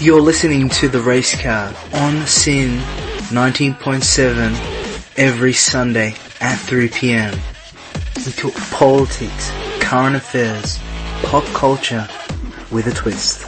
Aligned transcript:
You're 0.00 0.22
listening 0.22 0.70
to 0.70 0.88
The 0.88 1.02
Race 1.02 1.38
Card 1.38 1.76
on 1.92 2.26
SYN 2.26 2.78
19.7 3.28 5.18
every 5.18 5.52
Sunday 5.52 6.14
at 6.40 6.58
3pm. 6.58 7.38
We 8.24 8.32
talk 8.32 8.54
politics, 8.70 9.52
current 9.80 10.16
affairs, 10.16 10.78
pop 11.24 11.44
culture 11.48 12.08
with 12.70 12.86
a 12.86 12.92
twist. 12.92 13.46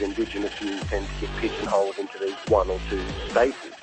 Indigenous 0.00 0.60
youth 0.60 0.90
tend 0.90 1.06
to 1.06 1.20
get 1.20 1.36
pigeonholed 1.36 1.96
into 1.98 2.18
these 2.18 2.34
one 2.48 2.68
or 2.68 2.80
two 2.90 3.00
spaces. 3.28 3.74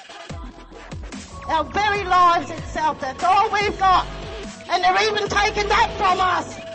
Our 1.48 1.64
very 1.64 2.04
lives 2.04 2.52
itself, 2.52 3.00
that's 3.00 3.24
all 3.24 3.50
we've 3.50 3.80
got. 3.80 4.06
And 4.70 4.84
they're 4.84 5.10
even 5.10 5.30
taking 5.30 5.70
that 5.70 5.96
from 5.98 6.20
us. 6.20 6.73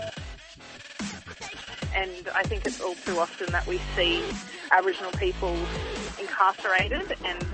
And 1.98 2.28
I 2.32 2.44
think 2.44 2.64
it's 2.64 2.80
all 2.80 2.94
too 2.94 3.18
often 3.18 3.50
that 3.50 3.66
we 3.66 3.80
see 3.96 4.22
Aboriginal 4.70 5.10
people 5.12 5.56
incarcerated 6.20 7.16
and 7.24 7.44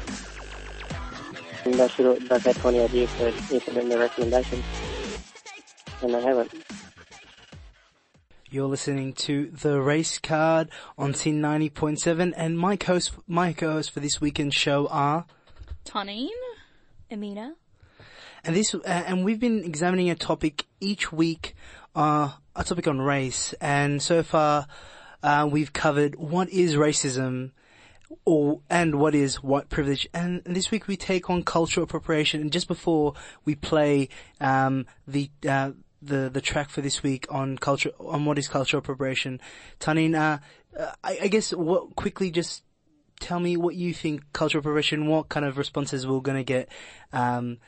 And 1.65 1.75
they 1.75 1.89
should 1.89 2.29
they've 2.29 2.45
had 2.45 2.57
20 2.57 2.81
odd 2.81 2.91
years 2.91 3.11
to 3.15 3.29
implement 3.55 3.89
their 3.89 4.01
recommendation. 4.01 4.63
And 6.03 6.13
they 6.13 6.21
haven't. 6.21 6.53
You're 8.51 8.69
listening 8.69 9.15
to 9.15 9.51
The 9.51 9.81
Race 9.81 10.19
Card 10.19 10.69
on 10.99 11.15
SYN 11.15 11.41
90.7 11.41 12.35
and 12.37 12.59
my 12.59 12.77
co-host, 12.77 13.13
my 13.27 13.55
co-host 13.55 13.93
for 13.93 14.01
this 14.01 14.21
weekend's 14.21 14.55
show 14.55 14.87
are 14.89 15.25
Tonine, 15.87 16.29
Amina. 17.11 17.55
And 18.45 18.55
this, 18.55 18.75
uh, 18.75 18.81
and 18.85 19.25
we've 19.25 19.41
been 19.41 19.65
examining 19.65 20.11
a 20.11 20.15
topic 20.15 20.67
each 20.79 21.11
week, 21.11 21.57
uh, 21.97 22.33
a 22.57 22.65
topic 22.65 22.87
on 22.87 23.01
race. 23.01 23.55
And 23.61 24.03
so 24.03 24.23
far, 24.23 24.67
uh, 25.23 25.49
we've 25.51 25.73
covered 25.73 26.15
what 26.17 26.49
is 26.51 26.77
racism, 26.77 27.51
or 28.25 28.61
and 28.71 29.01
what 29.01 29.15
is 29.15 29.43
white 29.43 29.69
privilege. 29.69 30.09
And 30.15 30.43
this 30.45 30.71
week 30.71 30.87
we 30.87 30.97
take 30.97 31.29
on 31.31 31.43
cultural 31.43 31.85
appropriation. 31.85 32.41
And 32.41 32.53
just 32.53 32.69
before 32.69 33.15
we 33.45 33.55
play 33.55 34.09
um, 34.41 34.87
the 35.07 35.31
uh, 35.49 35.73
the 36.01 36.31
the 36.31 36.41
track 36.41 36.69
for 36.71 36.81
this 36.81 37.03
week 37.03 37.27
on 37.31 37.59
culture 37.59 37.91
on 37.99 38.25
what 38.25 38.39
is 38.39 38.49
cultural 38.49 38.79
appropriation, 38.79 39.41
Tanin, 39.81 40.15
uh, 40.15 40.39
uh, 40.79 40.93
I, 41.03 41.19
I 41.23 41.29
guess 41.29 41.53
what 41.53 41.97
quickly 41.97 42.31
just 42.31 42.63
tell 43.21 43.41
me 43.41 43.57
what 43.57 43.75
you 43.75 43.95
think 43.95 44.33
cultural 44.33 44.61
appropriation. 44.61 45.07
What 45.07 45.29
kind 45.29 45.47
of 45.47 45.59
responses 45.59 46.07
we're 46.07 46.21
going 46.21 46.39
to 46.39 46.45
get. 46.45 46.69
Um, 47.13 47.59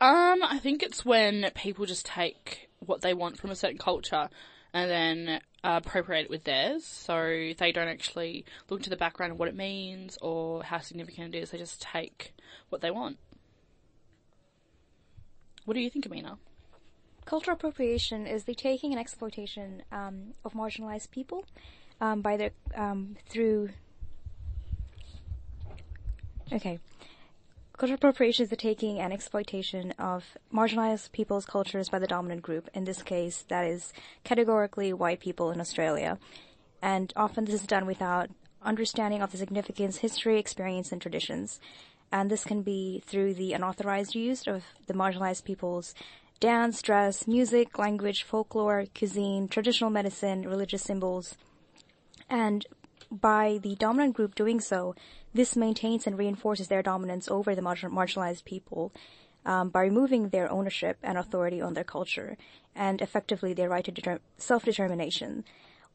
Um, 0.00 0.44
I 0.44 0.60
think 0.60 0.82
it's 0.82 1.04
when 1.04 1.50
people 1.54 1.84
just 1.84 2.06
take 2.06 2.67
what 2.80 3.00
they 3.00 3.14
want 3.14 3.38
from 3.38 3.50
a 3.50 3.56
certain 3.56 3.78
culture 3.78 4.28
and 4.72 4.90
then 4.90 5.40
appropriate 5.64 6.24
it 6.24 6.30
with 6.30 6.44
theirs. 6.44 6.84
So 6.84 7.52
they 7.58 7.72
don't 7.72 7.88
actually 7.88 8.44
look 8.68 8.80
into 8.80 8.90
the 8.90 8.96
background 8.96 9.32
of 9.32 9.38
what 9.38 9.48
it 9.48 9.56
means 9.56 10.18
or 10.20 10.62
how 10.62 10.78
significant 10.78 11.34
it 11.34 11.38
is. 11.38 11.50
They 11.50 11.58
just 11.58 11.80
take 11.80 12.34
what 12.68 12.80
they 12.80 12.90
want. 12.90 13.18
What 15.64 15.74
do 15.74 15.80
you 15.80 15.90
think, 15.90 16.06
Amina? 16.06 16.38
Cultural 17.24 17.54
appropriation 17.54 18.26
is 18.26 18.44
the 18.44 18.54
taking 18.54 18.92
and 18.92 19.00
exploitation 19.00 19.82
um, 19.92 20.34
of 20.44 20.54
marginalized 20.54 21.10
people 21.10 21.44
um, 22.00 22.22
by 22.22 22.38
the 22.38 22.50
um, 22.74 23.16
through. 23.28 23.68
Okay, 26.50 26.78
cultural 27.78 27.94
appropriation 27.94 28.42
is 28.42 28.50
the 28.50 28.56
taking 28.56 28.98
and 28.98 29.12
exploitation 29.12 29.92
of 29.92 30.36
marginalized 30.52 31.12
people's 31.12 31.46
cultures 31.46 31.88
by 31.88 31.98
the 32.00 32.08
dominant 32.08 32.42
group. 32.42 32.68
In 32.74 32.84
this 32.84 33.02
case, 33.02 33.44
that 33.48 33.64
is 33.64 33.92
categorically 34.24 34.92
white 34.92 35.20
people 35.20 35.52
in 35.52 35.60
Australia, 35.60 36.18
and 36.82 37.12
often 37.16 37.44
this 37.44 37.54
is 37.54 37.66
done 37.66 37.86
without 37.86 38.30
understanding 38.62 39.22
of 39.22 39.30
the 39.30 39.38
significance, 39.38 39.98
history, 39.98 40.40
experience, 40.40 40.90
and 40.90 41.00
traditions. 41.00 41.60
And 42.10 42.30
this 42.30 42.42
can 42.42 42.62
be 42.62 43.02
through 43.06 43.34
the 43.34 43.52
unauthorized 43.52 44.14
use 44.14 44.48
of 44.48 44.64
the 44.88 44.94
marginalized 44.94 45.44
people's 45.44 45.94
dance, 46.40 46.82
dress, 46.82 47.28
music, 47.28 47.78
language, 47.78 48.24
folklore, 48.24 48.86
cuisine, 48.96 49.46
traditional 49.46 49.90
medicine, 49.90 50.42
religious 50.48 50.82
symbols. 50.82 51.36
And 52.28 52.66
by 53.10 53.58
the 53.62 53.74
dominant 53.76 54.14
group 54.14 54.34
doing 54.34 54.60
so, 54.60 54.94
this 55.34 55.56
maintains 55.56 56.06
and 56.06 56.18
reinforces 56.18 56.68
their 56.68 56.82
dominance 56.82 57.28
over 57.28 57.54
the 57.54 57.62
margin- 57.62 57.90
marginalized 57.90 58.44
people 58.44 58.92
um, 59.46 59.70
by 59.70 59.82
removing 59.82 60.28
their 60.28 60.50
ownership 60.50 60.98
and 61.02 61.16
authority 61.16 61.60
on 61.60 61.74
their 61.74 61.84
culture 61.84 62.36
and 62.74 63.00
effectively 63.00 63.52
their 63.52 63.68
right 63.68 63.84
to 63.84 63.90
deter- 63.90 64.20
self-determination. 64.36 65.44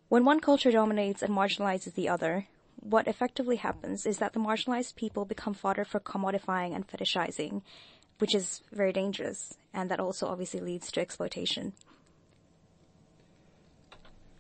When 0.10 0.26
one 0.26 0.40
culture 0.40 0.72
dominates 0.72 1.22
and 1.22 1.34
marginalizes 1.34 1.94
the 1.94 2.10
other, 2.10 2.48
what 2.80 3.08
effectively 3.08 3.58
happens 3.58 4.06
is 4.06 4.18
that 4.18 4.34
the 4.34 4.40
marginalized 4.40 4.96
people 4.96 5.26
become 5.26 5.54
fodder 5.54 5.86
for 5.86 6.00
commodifying 6.00 6.76
and 6.76 6.88
fetishizing, 6.88 7.62
which 8.20 8.36
is 8.36 8.62
very 8.72 8.92
dangerous, 8.92 9.56
and 9.74 9.90
that 9.90 10.00
also 10.00 10.28
obviously 10.28 10.60
leads 10.60 10.92
to 10.92 11.02
exploitation. 11.02 11.74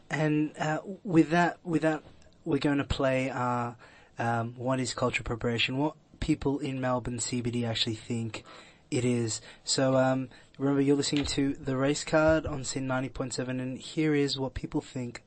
And 0.09 0.51
uh, 0.59 0.79
with 1.03 1.29
that, 1.29 1.57
with 1.63 1.81
that, 1.81 2.03
we're 2.46 2.59
going 2.59 2.78
to 2.78 2.84
play 2.84 3.30
uh, 3.30 3.72
um, 4.20 4.54
what 4.58 4.80
is 4.80 4.94
cultural 4.94 5.24
appropriation? 5.24 5.78
What 5.78 5.96
people 6.20 6.59
in 6.59 6.80
Melbourne 6.81 7.18
CBD 7.18 7.68
actually 7.68 7.96
think 7.96 8.44
it 8.92 9.06
is. 9.06 9.42
So 9.64 9.98
um, 9.98 10.30
remember, 10.58 10.81
you're 10.81 10.96
listening 10.96 11.26
to 11.26 11.54
the 11.54 11.76
Race 11.76 12.04
Card 12.04 12.46
on 12.46 12.64
SYN 12.64 12.88
ninety 12.88 13.09
point 13.09 13.34
seven, 13.34 13.59
and 13.59 13.78
here 13.78 14.14
is 14.14 14.38
what 14.38 14.54
people 14.54 14.81
think 14.81 15.24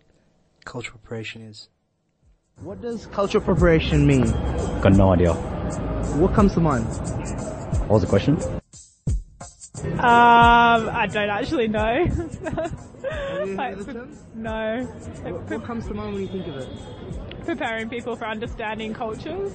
cultural 0.65 0.97
appropriation 0.97 1.43
is. 1.43 1.69
What 2.63 2.81
does 2.81 3.07
cultural 3.07 3.43
appropriation 3.43 4.07
mean? 4.07 4.31
Got 4.81 4.95
no 4.95 5.13
idea. 5.13 5.35
What 6.15 6.33
comes 6.33 6.55
to 6.55 6.61
mind? 6.61 6.87
What 7.81 7.91
was 7.91 8.03
the 8.03 8.09
question? 8.09 8.39
Um, 9.99 10.89
I 10.89 11.07
don't 11.13 11.29
actually 11.29 11.69
know. 11.69 12.07
Like, 13.03 13.77
heard 13.77 13.87
the 13.87 13.93
term? 13.93 14.19
no. 14.35 14.85
What, 14.85 15.51
what 15.51 15.65
comes 15.65 15.87
to 15.87 15.95
mind 15.95 16.15
when 16.15 16.23
you 16.23 16.29
think 16.29 16.47
of 16.47 16.57
it? 16.57 17.45
Preparing 17.45 17.89
people 17.89 18.17
for 18.17 18.27
understanding 18.27 18.95
cultures. 18.95 19.53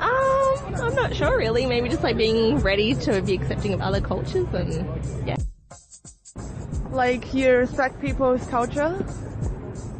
Um, 0.00 0.74
I'm 0.74 0.94
not 0.94 1.14
sure 1.14 1.38
really. 1.38 1.66
Maybe 1.66 1.88
just 1.88 2.02
like 2.02 2.16
being 2.16 2.58
ready 2.58 2.94
to 2.94 3.22
be 3.22 3.34
accepting 3.34 3.72
of 3.74 3.80
other 3.80 4.00
cultures 4.00 4.46
and 4.52 5.26
yeah. 5.26 5.36
Like 6.90 7.32
you 7.32 7.52
respect 7.56 8.00
people's 8.00 8.44
culture, 8.46 9.04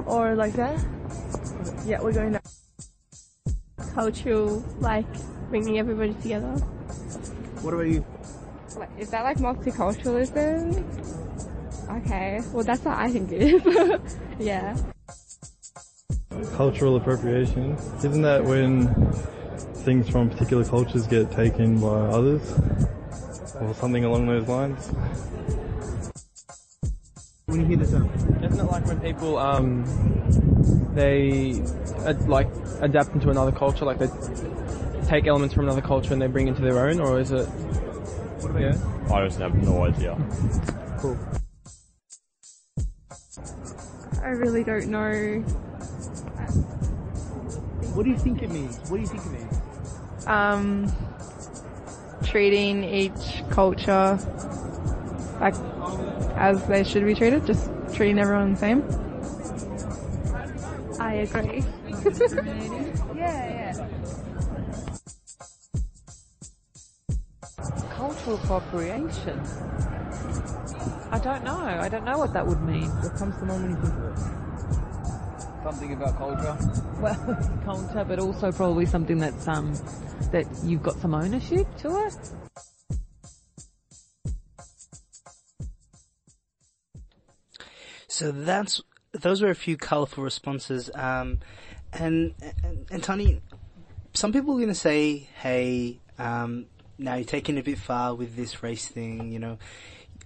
or 0.07 0.35
like 0.35 0.55
that. 0.55 0.85
Yeah, 1.87 2.01
we're 2.03 2.13
going. 2.13 2.33
To 2.33 2.41
cultural, 3.95 4.65
like 4.81 5.07
bringing 5.49 5.79
everybody 5.79 6.15
together. 6.15 6.53
What 7.63 7.75
about 7.75 7.87
you? 7.87 8.05
Like, 8.77 8.91
is 8.99 9.11
that 9.11 9.23
like 9.23 9.39
multiculturalism? 9.39 10.85
Okay, 11.91 12.41
well 12.53 12.65
that's 12.65 12.85
what 12.85 12.99
I 12.99 13.11
think 13.11 13.31
it 13.31 13.43
is. 13.43 14.17
yeah. 14.39 14.77
Cultural 16.55 16.97
appropriation. 16.97 17.77
Isn't 17.99 18.23
that 18.23 18.45
when 18.45 18.93
things 19.85 20.09
from 20.09 20.31
particular 20.31 20.65
cultures 20.65 21.07
get 21.07 21.31
taken 21.31 21.81
by 21.81 21.87
others? 21.87 22.53
Or 23.61 23.75
something 23.75 24.05
along 24.05 24.27
those 24.27 24.49
lines? 24.49 24.91
When 27.47 27.61
you 27.61 27.67
hear 27.67 27.77
the 27.77 27.87
term? 27.87 28.11
Isn't 28.43 28.59
it 28.59 28.65
like 28.65 28.87
when 28.87 29.01
people 29.01 29.39
um 29.39 29.85
they 30.95 31.63
uh, 32.05 32.15
like 32.27 32.49
adapt 32.81 33.15
into 33.15 33.31
another 33.31 33.53
culture, 33.53 33.85
like 33.85 33.99
they 33.99 34.09
take 35.07 35.27
elements 35.27 35.55
from 35.55 35.65
another 35.65 35.83
culture 35.83 36.13
and 36.13 36.23
they 36.23 36.27
bring 36.27 36.49
into 36.49 36.63
their 36.63 36.89
own, 36.89 37.01
or 37.01 37.21
is 37.21 37.31
it? 37.31 37.49
Yeah. 38.61 38.77
I 39.13 39.25
just 39.27 39.39
have 39.39 39.55
no 39.63 39.85
idea. 39.85 40.17
Cool. 40.99 41.19
I 44.23 44.29
really 44.29 44.65
don't 44.65 44.89
know. 44.89 45.41
What 47.95 48.05
do 48.05 48.11
you 48.11 48.19
think 48.19 48.43
it 48.43 48.51
means? 48.51 48.79
What 48.91 48.97
do 48.97 49.03
you 49.03 49.07
think 49.07 49.25
it 49.25 49.31
means? 49.31 50.27
Um, 50.27 50.93
treating 52.25 52.85
each 52.85 53.45
culture 53.51 54.19
like 55.41 55.55
as 56.37 56.65
they 56.67 56.85
should 56.85 57.05
be 57.05 57.15
treated, 57.15 57.47
just 57.47 57.71
treating 57.93 58.19
everyone 58.19 58.55
the 58.55 58.59
same. 58.59 58.83
I 61.01 61.15
agree. 61.15 61.63
Cultural 68.25 68.59
appropriation. 68.59 69.39
I 71.11 71.19
don't 71.19 71.45
know. 71.45 71.59
I 71.59 71.91
don't 71.91 72.07
know 72.07 72.17
what 72.17 72.33
that 72.33 72.47
would 72.47 72.63
mean. 72.63 72.89
What 72.89 73.15
comes 73.17 73.37
to 73.37 73.45
mind 73.45 73.63
when 73.65 73.71
you 73.73 73.77
think 73.77 73.95
of 73.95 74.05
it? 74.05 75.63
Something 75.63 75.93
about 75.93 76.17
culture. 76.17 76.57
Well, 77.01 77.61
culture, 77.67 78.05
but 78.09 78.19
also 78.19 78.51
probably 78.51 78.87
something 78.87 79.19
that's 79.19 79.47
um 79.47 79.75
that 80.33 80.47
you've 80.63 80.83
got 80.83 80.99
some 81.01 81.15
ownership 81.15 81.67
to 81.81 82.07
it. 82.07 82.17
So 88.09 88.33
that's 88.33 88.81
those 89.13 89.43
were 89.43 89.51
a 89.51 89.55
few 89.55 89.77
colourful 89.77 90.25
responses. 90.25 90.91
Um, 90.95 91.41
and, 91.93 92.33
and 92.63 92.87
and 92.91 93.03
Tony, 93.03 93.43
some 94.15 94.33
people 94.33 94.55
are 94.55 94.59
going 94.59 94.69
to 94.69 94.75
say, 94.75 95.29
"Hey, 95.43 96.01
um, 96.19 96.67
now 96.99 97.15
you're 97.15 97.25
taking 97.25 97.57
it 97.57 97.61
a 97.61 97.65
bit 97.65 97.79
far 97.79 98.15
with 98.15 98.37
this 98.37 98.63
race 98.63 98.87
thing." 98.87 99.33
You 99.33 99.39
know, 99.39 99.59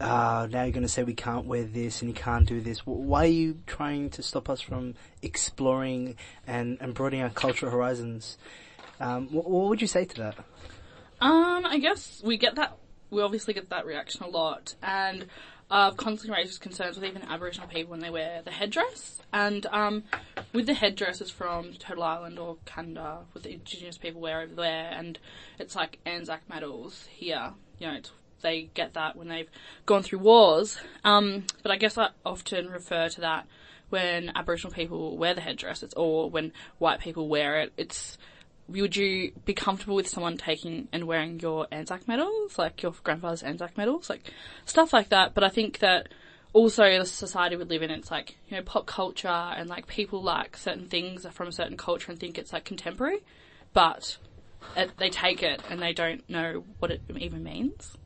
uh, 0.00 0.46
now 0.50 0.62
you're 0.62 0.72
going 0.72 0.82
to 0.82 0.88
say 0.88 1.02
we 1.02 1.14
can't 1.14 1.46
wear 1.46 1.64
this 1.64 2.02
and 2.02 2.10
you 2.10 2.14
can't 2.14 2.46
do 2.46 2.60
this. 2.60 2.80
Why 2.86 3.24
are 3.24 3.26
you 3.26 3.58
trying 3.66 4.10
to 4.10 4.22
stop 4.22 4.48
us 4.48 4.60
from 4.60 4.94
exploring 5.22 6.16
and 6.46 6.78
and 6.80 6.94
broadening 6.94 7.22
our 7.22 7.30
cultural 7.30 7.72
horizons? 7.72 8.38
Um, 9.00 9.28
what, 9.32 9.48
what 9.48 9.68
would 9.68 9.80
you 9.80 9.86
say 9.86 10.04
to 10.04 10.16
that? 10.16 10.38
Um, 11.20 11.66
I 11.66 11.78
guess 11.78 12.20
we 12.24 12.36
get 12.36 12.56
that. 12.56 12.76
We 13.10 13.22
obviously 13.22 13.54
get 13.54 13.70
that 13.70 13.86
reaction 13.86 14.22
a 14.22 14.28
lot, 14.28 14.74
and 14.82 15.26
I've 15.70 15.96
constantly 15.96 16.36
raised 16.40 16.60
concerns 16.60 16.96
with 16.96 17.04
even 17.04 17.22
Aboriginal 17.22 17.68
people 17.68 17.90
when 17.90 18.00
they 18.00 18.10
wear 18.10 18.40
the 18.42 18.50
headdress. 18.50 19.20
And 19.32 19.66
um, 19.66 20.04
with 20.52 20.66
the 20.66 20.74
headdresses 20.74 21.30
from 21.30 21.74
Turtle 21.74 22.04
Island 22.04 22.38
or 22.38 22.56
Canada, 22.64 23.20
with 23.34 23.42
the 23.42 23.52
Indigenous 23.52 23.98
people 23.98 24.20
wear 24.20 24.40
over 24.40 24.54
there, 24.54 24.90
and 24.90 25.18
it's 25.58 25.76
like 25.76 25.98
Anzac 26.06 26.48
medals 26.48 27.06
here. 27.10 27.52
You 27.78 27.88
know, 27.88 28.00
they 28.40 28.70
get 28.74 28.94
that 28.94 29.16
when 29.16 29.28
they've 29.28 29.50
gone 29.84 30.02
through 30.02 30.20
wars. 30.20 30.78
Um, 31.04 31.44
but 31.62 31.70
I 31.70 31.76
guess 31.76 31.98
I 31.98 32.10
often 32.24 32.68
refer 32.68 33.08
to 33.10 33.20
that 33.20 33.46
when 33.90 34.32
Aboriginal 34.34 34.72
people 34.72 35.16
wear 35.16 35.34
the 35.34 35.40
headdress, 35.40 35.82
it's 35.82 35.94
or 35.94 36.30
when 36.30 36.52
white 36.78 37.00
people 37.00 37.28
wear 37.28 37.60
it. 37.60 37.72
It's 37.76 38.16
would 38.68 38.96
you 38.96 39.32
be 39.44 39.54
comfortable 39.54 39.96
with 39.96 40.08
someone 40.08 40.36
taking 40.36 40.88
and 40.92 41.04
wearing 41.06 41.40
your 41.40 41.66
Anzac 41.72 42.06
medals, 42.06 42.58
like 42.58 42.82
your 42.82 42.92
grandfather's 43.02 43.42
Anzac 43.42 43.76
medals, 43.76 44.10
like 44.10 44.30
stuff 44.64 44.92
like 44.92 45.08
that? 45.08 45.34
But 45.34 45.44
I 45.44 45.48
think 45.48 45.78
that 45.78 46.08
also 46.52 46.98
the 46.98 47.06
society 47.06 47.56
we 47.56 47.64
live 47.64 47.82
in, 47.82 47.90
it's 47.90 48.10
like 48.10 48.36
you 48.48 48.56
know 48.56 48.62
pop 48.62 48.86
culture 48.86 49.28
and 49.28 49.68
like 49.68 49.86
people 49.86 50.22
like 50.22 50.56
certain 50.56 50.86
things 50.86 51.24
are 51.24 51.30
from 51.30 51.48
a 51.48 51.52
certain 51.52 51.76
culture 51.76 52.10
and 52.10 52.20
think 52.20 52.38
it's 52.38 52.52
like 52.52 52.64
contemporary, 52.64 53.18
but 53.72 54.18
it, 54.76 54.90
they 54.98 55.10
take 55.10 55.42
it 55.42 55.62
and 55.70 55.80
they 55.80 55.92
don't 55.92 56.28
know 56.28 56.64
what 56.78 56.90
it 56.90 57.00
even 57.16 57.42
means. 57.42 57.96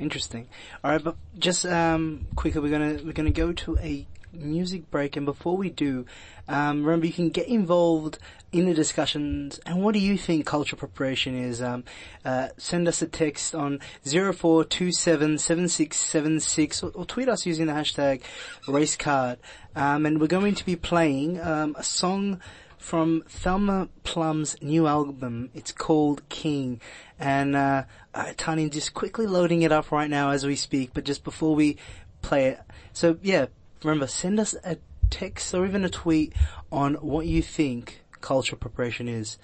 Interesting. 0.00 0.48
All 0.82 0.90
right, 0.90 1.04
but 1.04 1.16
just 1.38 1.66
um, 1.66 2.26
quickly, 2.34 2.60
we're 2.62 2.70
gonna 2.70 2.98
we're 3.04 3.12
gonna 3.12 3.30
go 3.30 3.52
to 3.52 3.76
a 3.78 4.06
music 4.32 4.90
break, 4.90 5.16
and 5.16 5.26
before 5.26 5.56
we 5.56 5.70
do, 5.70 6.06
um, 6.48 6.84
remember 6.84 7.06
you 7.06 7.12
can 7.12 7.30
get 7.30 7.48
involved 7.48 8.18
in 8.52 8.66
the 8.66 8.74
discussions. 8.74 9.60
And 9.64 9.82
what 9.82 9.92
do 9.92 10.00
you 10.00 10.16
think 10.16 10.46
cultural 10.46 10.78
appropriation 10.78 11.36
is? 11.36 11.62
Um, 11.62 11.84
uh, 12.24 12.48
send 12.56 12.88
us 12.88 13.02
a 13.02 13.06
text 13.06 13.54
on 13.54 13.80
zero 14.06 14.32
four 14.32 14.64
two 14.64 14.92
seven 14.92 15.38
seven 15.38 15.68
six 15.68 15.96
seven 15.98 16.40
six, 16.40 16.82
or, 16.82 17.04
tweet 17.04 17.28
us 17.28 17.46
using 17.46 17.66
the 17.66 17.72
hashtag 17.72 18.22
racecard. 18.66 19.36
Um, 19.76 20.06
and 20.06 20.20
we're 20.20 20.26
going 20.26 20.54
to 20.56 20.66
be 20.66 20.76
playing 20.76 21.40
um, 21.40 21.76
a 21.78 21.84
song 21.84 22.40
from 22.78 23.22
Thelma 23.28 23.88
Plum's 24.04 24.56
new 24.62 24.86
album. 24.86 25.50
It's 25.54 25.70
called 25.70 26.28
King. 26.28 26.80
And 27.18 27.54
uh, 27.54 27.84
uh, 28.14 28.32
Tani 28.36 28.70
just 28.70 28.94
quickly 28.94 29.26
loading 29.26 29.62
it 29.62 29.70
up 29.70 29.92
right 29.92 30.08
now 30.08 30.30
as 30.30 30.46
we 30.46 30.56
speak. 30.56 30.92
But 30.94 31.04
just 31.04 31.22
before 31.22 31.54
we 31.54 31.76
play 32.22 32.46
it, 32.46 32.60
so 32.92 33.18
yeah, 33.22 33.46
remember 33.82 34.06
send 34.06 34.40
us 34.40 34.54
a 34.64 34.78
text 35.10 35.54
or 35.54 35.66
even 35.66 35.84
a 35.84 35.90
tweet 35.90 36.32
on 36.70 36.94
what 36.94 37.26
you 37.26 37.42
think 37.42 38.02
cultural 38.20 38.56
appropriation 38.56 39.08
is. 39.08 39.38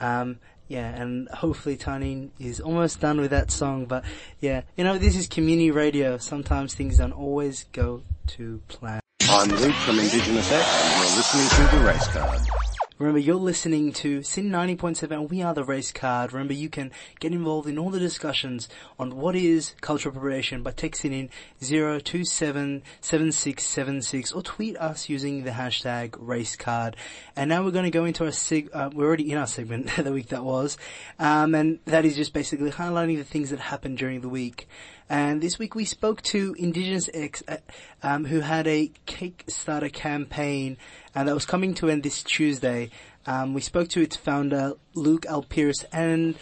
Um, 0.00 0.38
yeah, 0.68 0.88
and 0.88 1.28
hopefully 1.28 1.76
Tani 1.76 2.30
is 2.38 2.60
almost 2.60 3.00
done 3.00 3.20
with 3.20 3.32
that 3.32 3.50
song. 3.50 3.86
But 3.86 4.04
yeah, 4.40 4.62
you 4.76 4.84
know, 4.84 4.98
this 4.98 5.16
is 5.16 5.26
community 5.26 5.72
radio. 5.72 6.16
Sometimes 6.16 6.74
things 6.74 6.98
don't 6.98 7.12
always 7.12 7.64
go 7.72 8.02
to 8.28 8.62
plan. 8.68 9.00
I'm 9.28 9.48
Luke 9.48 9.74
from 9.74 9.98
Indigenous 9.98 10.50
X, 10.50 10.66
and 10.66 11.08
you're 11.08 11.16
listening 11.16 11.48
to 11.48 11.76
The 11.76 11.84
Race 11.84 12.06
Card. 12.08 12.59
Remember, 13.00 13.18
you're 13.18 13.34
listening 13.36 13.92
to 13.94 14.22
SYN 14.22 14.50
90.7 14.50 15.30
We 15.30 15.40
Are 15.40 15.54
the 15.54 15.64
Race 15.64 15.90
Card. 15.90 16.34
Remember, 16.34 16.52
you 16.52 16.68
can 16.68 16.92
get 17.18 17.32
involved 17.32 17.66
in 17.66 17.78
all 17.78 17.88
the 17.88 17.98
discussions 17.98 18.68
on 18.98 19.16
what 19.16 19.34
is 19.34 19.74
cultural 19.80 20.10
appropriation 20.10 20.62
by 20.62 20.72
texting 20.72 21.12
in 21.12 21.30
0277676 21.62 24.36
or 24.36 24.42
tweet 24.42 24.76
us 24.76 25.08
using 25.08 25.44
the 25.44 25.52
hashtag 25.52 26.14
race 26.18 26.56
card. 26.56 26.94
And 27.34 27.48
now 27.48 27.64
we're 27.64 27.70
going 27.70 27.86
to 27.86 27.90
go 27.90 28.04
into 28.04 28.26
our 28.26 28.32
sig, 28.32 28.68
uh, 28.74 28.90
we're 28.92 29.06
already 29.06 29.32
in 29.32 29.38
our 29.38 29.46
segment 29.46 29.86
the 29.96 30.12
week 30.12 30.28
that 30.28 30.44
was. 30.44 30.76
Um, 31.18 31.54
and 31.54 31.78
that 31.86 32.04
is 32.04 32.16
just 32.16 32.34
basically 32.34 32.70
highlighting 32.70 33.16
the 33.16 33.24
things 33.24 33.48
that 33.48 33.60
happened 33.60 33.96
during 33.96 34.20
the 34.20 34.28
week. 34.28 34.68
And 35.10 35.40
this 35.40 35.58
week 35.58 35.74
we 35.74 35.84
spoke 35.84 36.22
to 36.22 36.54
Indigenous 36.56 37.10
X, 37.12 37.42
uh, 37.48 37.56
um, 38.00 38.24
who 38.26 38.38
had 38.38 38.68
a 38.68 38.92
Kickstarter 39.08 39.92
campaign 39.92 40.76
and 41.16 41.26
that 41.26 41.34
was 41.34 41.44
coming 41.44 41.74
to 41.74 41.90
end 41.90 42.04
this 42.04 42.22
Tuesday. 42.22 42.90
Um, 43.26 43.52
we 43.52 43.60
spoke 43.60 43.88
to 43.88 44.00
its 44.00 44.14
founder, 44.14 44.74
Luke 44.94 45.26
Alpiris, 45.28 45.84
and 45.92 46.36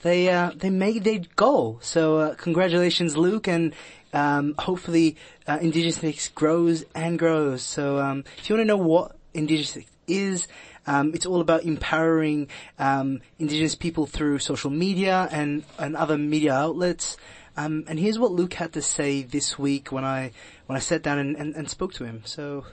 they 0.00 0.30
uh, 0.30 0.52
they 0.56 0.70
made 0.70 1.04
their 1.04 1.20
goal. 1.36 1.78
So 1.82 2.16
uh, 2.16 2.34
congratulations, 2.36 3.14
Luke, 3.14 3.46
and 3.46 3.74
um, 4.14 4.54
hopefully 4.58 5.16
uh, 5.46 5.58
Indigenous 5.60 6.02
X 6.02 6.30
grows 6.30 6.82
and 6.94 7.18
grows. 7.18 7.60
So 7.60 7.98
um, 7.98 8.24
if 8.38 8.48
you 8.48 8.56
want 8.56 8.62
to 8.62 8.68
know 8.68 8.78
what 8.78 9.16
Indigenous 9.34 9.76
X 9.76 9.90
is, 10.06 10.48
um, 10.86 11.12
it's 11.14 11.26
all 11.26 11.42
about 11.42 11.64
empowering 11.64 12.48
um, 12.78 13.20
Indigenous 13.38 13.74
people 13.74 14.06
through 14.06 14.38
social 14.38 14.70
media 14.70 15.28
and, 15.30 15.64
and 15.78 15.94
other 15.94 16.16
media 16.16 16.54
outlets. 16.54 17.18
Um, 17.56 17.84
and 17.86 17.98
here's 17.98 18.18
what 18.18 18.32
Luke 18.32 18.54
had 18.54 18.72
to 18.72 18.82
say 18.82 19.22
this 19.22 19.58
week 19.58 19.92
when 19.92 20.04
I 20.04 20.32
when 20.66 20.76
I 20.76 20.80
sat 20.80 21.02
down 21.02 21.18
and, 21.18 21.36
and, 21.36 21.54
and 21.54 21.70
spoke 21.70 21.92
to 21.94 22.04
him. 22.04 22.22
So 22.24 22.64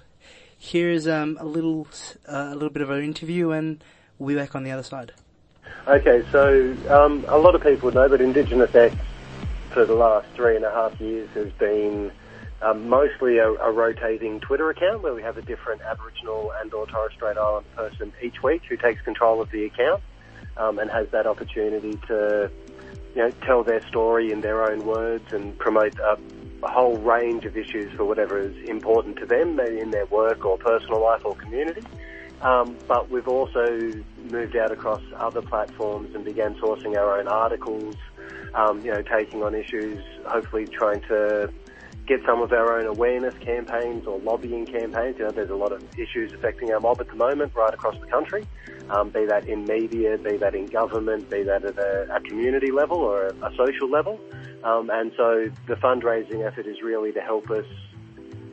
here's 0.57 1.07
um, 1.07 1.37
a 1.39 1.45
little 1.45 1.87
uh, 2.27 2.49
a 2.51 2.53
little 2.53 2.69
bit 2.69 2.81
of 2.81 2.89
our 2.89 3.01
interview, 3.01 3.51
and 3.51 3.83
we'll 4.17 4.35
be 4.35 4.41
back 4.41 4.55
on 4.55 4.63
the 4.63 4.71
other 4.71 4.83
side. 4.83 5.11
Okay, 5.87 6.23
so 6.31 6.75
um, 6.89 7.25
a 7.27 7.37
lot 7.37 7.55
of 7.55 7.61
people 7.63 7.91
know 7.91 8.07
that 8.07 8.21
Indigenous 8.21 8.73
X 8.73 8.95
for 9.71 9.85
the 9.85 9.95
last 9.95 10.27
three 10.35 10.55
and 10.55 10.65
a 10.65 10.71
half 10.71 10.99
years 10.99 11.29
has 11.33 11.51
been 11.53 12.11
um, 12.61 12.89
mostly 12.89 13.37
a, 13.37 13.49
a, 13.49 13.71
rotating 13.71 14.39
Twitter 14.39 14.69
account 14.69 15.01
where 15.01 15.13
we 15.15 15.21
have 15.21 15.37
a 15.37 15.41
different 15.41 15.81
Aboriginal 15.81 16.51
and 16.61 16.71
or 16.73 16.85
Torres 16.87 17.13
Strait 17.15 17.37
Island 17.37 17.65
person 17.75 18.13
each 18.21 18.43
week 18.43 18.61
who 18.69 18.77
takes 18.77 19.01
control 19.01 19.41
of 19.41 19.49
the 19.51 19.65
account 19.65 20.03
um, 20.57 20.77
and 20.77 20.91
has 20.91 21.07
that 21.09 21.25
opportunity 21.25 21.97
to 22.07 22.51
you 23.15 23.21
know 23.21 23.31
tell 23.45 23.63
their 23.63 23.85
story 23.87 24.31
in 24.31 24.41
their 24.41 24.69
own 24.71 24.85
words 24.85 25.25
and 25.31 25.57
promote 25.57 25.97
a, 25.99 26.17
a 26.63 26.67
whole 26.67 26.97
range 26.97 27.45
of 27.45 27.57
issues 27.57 27.91
for 27.93 28.05
whatever 28.05 28.39
is 28.39 28.55
important 28.69 29.17
to 29.17 29.25
them, 29.25 29.55
maybe 29.55 29.79
in 29.79 29.91
their 29.91 30.05
work 30.07 30.45
or 30.45 30.57
personal 30.57 31.01
life 31.01 31.25
or 31.25 31.35
community. 31.35 31.83
Um, 32.41 32.75
but 32.87 33.09
we've 33.11 33.27
also 33.27 33.91
moved 34.31 34.55
out 34.55 34.71
across 34.71 35.01
other 35.15 35.41
platforms 35.41 36.15
and 36.15 36.25
began 36.25 36.55
sourcing 36.55 36.97
our 36.97 37.19
own 37.19 37.27
articles, 37.27 37.95
um, 38.55 38.83
you 38.83 38.91
know, 38.91 39.03
taking 39.03 39.43
on 39.43 39.53
issues, 39.53 40.03
hopefully 40.25 40.65
trying 40.65 41.01
to 41.01 41.53
get 42.07 42.19
some 42.25 42.41
of 42.41 42.51
our 42.51 42.79
own 42.79 42.87
awareness 42.87 43.33
campaigns 43.39 44.05
or 44.07 44.19
lobbying 44.19 44.65
campaigns. 44.65 45.17
You 45.17 45.25
know, 45.25 45.31
there's 45.31 45.49
a 45.49 45.55
lot 45.55 45.71
of 45.71 45.83
issues 45.97 46.33
affecting 46.33 46.71
our 46.71 46.79
mob 46.79 46.99
at 46.99 47.07
the 47.07 47.15
moment 47.15 47.53
right 47.55 47.73
across 47.73 47.99
the 47.99 48.07
country, 48.07 48.45
um, 48.89 49.09
be 49.09 49.25
that 49.25 49.47
in 49.47 49.65
media, 49.65 50.17
be 50.17 50.37
that 50.37 50.55
in 50.55 50.67
government, 50.67 51.29
be 51.29 51.43
that 51.43 51.63
at 51.63 51.77
a, 51.77 52.15
a 52.15 52.19
community 52.21 52.71
level 52.71 52.97
or 52.97 53.27
a, 53.27 53.33
a 53.45 53.55
social 53.55 53.89
level. 53.89 54.19
Um, 54.63 54.89
and 54.89 55.11
so 55.15 55.49
the 55.67 55.75
fundraising 55.75 56.45
effort 56.45 56.67
is 56.67 56.81
really 56.81 57.11
to 57.13 57.21
help 57.21 57.49
us, 57.49 57.65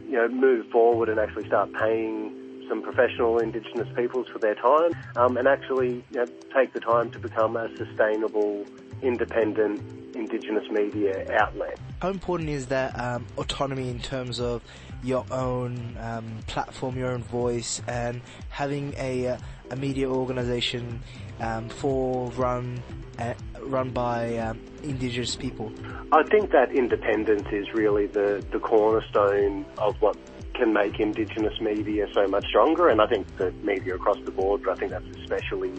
you 0.07 0.13
know, 0.13 0.29
move 0.29 0.71
forward 0.71 1.09
and 1.09 1.19
actually 1.19 1.47
start 1.47 1.73
paying 1.73 2.33
some 2.69 2.83
professional 2.83 3.39
Indigenous 3.39 3.89
peoples 3.97 4.29
for 4.29 4.39
their 4.39 4.55
time 4.55 4.93
um, 5.17 5.37
and 5.37 5.49
actually 5.49 6.05
you 6.11 6.19
know, 6.19 6.27
take 6.55 6.73
the 6.75 6.81
time 6.81 7.11
to 7.11 7.19
become 7.19 7.57
a 7.57 7.75
sustainable 7.77 8.65
independent 9.03 9.81
Indigenous 10.15 10.69
media 10.71 11.25
outlet. 11.41 11.79
How 12.03 12.11
important 12.11 12.49
is 12.51 12.67
that 12.67 12.99
um, 12.99 13.25
autonomy 13.37 13.89
in 13.89 14.01
terms 14.01 14.41
of 14.41 14.63
your 15.03 15.25
own 15.31 15.97
um, 16.01 16.41
platform, 16.47 16.97
your 16.99 17.11
own 17.11 17.23
voice, 17.23 17.81
and 17.87 18.21
having 18.49 18.95
a, 18.99 19.29
uh, 19.29 19.39
a 19.71 19.77
media 19.77 20.09
organisation 20.11 21.01
um, 21.41 21.69
for 21.69 22.31
run 22.33 22.83
uh, 23.19 23.35
run 23.63 23.91
by 23.91 24.37
um, 24.39 24.61
Indigenous 24.83 25.37
people? 25.37 25.73
I 26.13 26.23
think 26.25 26.51
that 26.51 26.73
independence 26.73 27.49
is 27.53 27.73
really 27.73 28.07
the, 28.07 28.45
the 28.53 28.59
cornerstone 28.59 29.65
of 29.79 30.01
what 30.01 30.17
can 30.55 30.73
make 30.73 30.99
Indigenous 30.99 31.61
media 31.61 32.07
so 32.13 32.27
much 32.27 32.47
stronger, 32.47 32.89
and 32.89 33.01
I 33.01 33.07
think 33.07 33.37
that 33.37 33.55
media 33.65 33.95
across 33.95 34.19
the 34.25 34.33
board, 34.33 34.63
but 34.65 34.73
I 34.73 34.75
think 34.75 34.91
that's 34.91 35.07
especially 35.19 35.73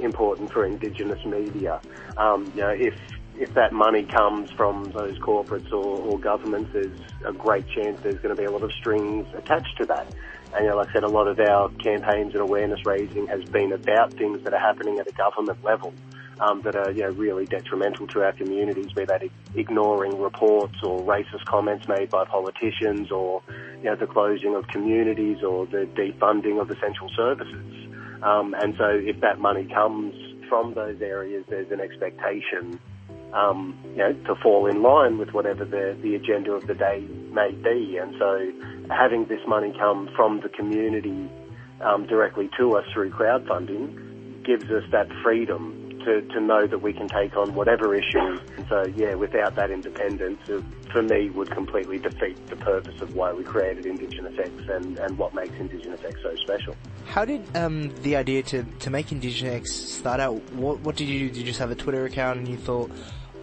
important 0.00 0.52
for 0.52 0.64
Indigenous 0.64 1.24
media. 1.24 1.80
Um, 2.16 2.50
you 2.54 2.62
know, 2.62 2.70
if 2.70 2.94
if 3.38 3.54
that 3.54 3.72
money 3.72 4.02
comes 4.02 4.50
from 4.50 4.90
those 4.90 5.16
corporates 5.18 5.72
or, 5.72 6.00
or 6.00 6.18
governments, 6.18 6.70
there's 6.72 7.00
a 7.24 7.32
great 7.32 7.68
chance 7.68 8.00
there's 8.02 8.18
going 8.18 8.34
to 8.34 8.40
be 8.40 8.44
a 8.44 8.50
lot 8.50 8.62
of 8.62 8.72
strings 8.72 9.26
attached 9.34 9.76
to 9.78 9.86
that. 9.86 10.06
And 10.54 10.64
you 10.64 10.70
know, 10.70 10.76
like 10.76 10.88
I 10.90 10.92
said, 10.94 11.04
a 11.04 11.08
lot 11.08 11.28
of 11.28 11.38
our 11.38 11.68
campaigns 11.70 12.32
and 12.32 12.42
awareness 12.42 12.84
raising 12.84 13.26
has 13.28 13.44
been 13.44 13.72
about 13.72 14.14
things 14.14 14.42
that 14.42 14.52
are 14.52 14.60
happening 14.60 14.98
at 14.98 15.06
a 15.06 15.12
government 15.12 15.62
level. 15.62 15.94
Um, 16.40 16.62
that 16.62 16.76
are 16.76 16.92
you 16.92 17.02
know 17.02 17.10
really 17.10 17.46
detrimental 17.46 18.06
to 18.06 18.22
our 18.22 18.30
communities, 18.30 18.92
be 18.92 19.04
that 19.06 19.24
ignoring 19.56 20.20
reports 20.20 20.76
or 20.84 21.02
racist 21.02 21.44
comments 21.46 21.88
made 21.88 22.10
by 22.10 22.24
politicians, 22.26 23.10
or 23.10 23.42
you 23.78 23.86
know 23.86 23.96
the 23.96 24.06
closing 24.06 24.54
of 24.54 24.68
communities 24.68 25.42
or 25.42 25.66
the 25.66 25.88
defunding 25.96 26.60
of 26.60 26.70
essential 26.70 27.10
services. 27.16 27.77
Um, 28.22 28.54
and 28.54 28.74
so, 28.76 28.88
if 28.88 29.20
that 29.20 29.38
money 29.38 29.64
comes 29.72 30.14
from 30.48 30.74
those 30.74 31.00
areas, 31.00 31.44
there's 31.48 31.70
an 31.70 31.80
expectation 31.80 32.80
um, 33.32 33.78
you 33.90 33.98
know, 33.98 34.12
to 34.12 34.34
fall 34.36 34.66
in 34.66 34.82
line 34.82 35.18
with 35.18 35.30
whatever 35.30 35.64
the, 35.64 35.96
the 36.02 36.14
agenda 36.14 36.52
of 36.52 36.66
the 36.66 36.74
day 36.74 37.06
may 37.32 37.52
be. 37.52 37.98
And 37.98 38.14
so 38.18 38.52
having 38.90 39.26
this 39.26 39.40
money 39.46 39.74
come 39.78 40.08
from 40.16 40.40
the 40.40 40.48
community 40.48 41.30
um, 41.80 42.06
directly 42.06 42.48
to 42.58 42.76
us 42.76 42.86
through 42.92 43.10
crowdfunding 43.10 44.44
gives 44.44 44.64
us 44.70 44.84
that 44.92 45.08
freedom 45.22 45.87
to, 46.08 46.22
to 46.22 46.40
know 46.40 46.66
that 46.66 46.78
we 46.78 46.94
can 46.94 47.06
take 47.06 47.36
on 47.36 47.54
whatever 47.54 47.94
issue. 47.94 48.40
And 48.56 48.66
so, 48.68 48.86
yeah, 48.96 49.14
without 49.14 49.54
that 49.56 49.70
independence, 49.70 50.40
it, 50.48 50.64
for 50.90 51.02
me, 51.02 51.28
would 51.28 51.50
completely 51.50 51.98
defeat 51.98 52.46
the 52.46 52.56
purpose 52.56 53.00
of 53.02 53.14
why 53.14 53.32
we 53.32 53.44
created 53.44 53.84
Indigenous 53.84 54.38
X 54.38 54.50
and, 54.70 54.98
and 54.98 55.18
what 55.18 55.34
makes 55.34 55.54
Indigenous 55.56 56.00
X 56.02 56.18
so 56.22 56.34
special. 56.36 56.74
How 57.06 57.26
did 57.26 57.44
um, 57.54 57.94
the 58.02 58.16
idea 58.16 58.42
to, 58.44 58.62
to 58.62 58.90
make 58.90 59.12
Indigenous 59.12 59.54
X 59.54 59.74
start 59.74 60.18
out? 60.18 60.42
What, 60.54 60.80
what 60.80 60.96
did 60.96 61.08
you 61.08 61.18
do? 61.18 61.28
Did 61.28 61.36
you 61.36 61.44
just 61.44 61.58
have 61.58 61.70
a 61.70 61.76
Twitter 61.76 62.06
account 62.06 62.38
and 62.38 62.48
you 62.48 62.56
thought, 62.56 62.90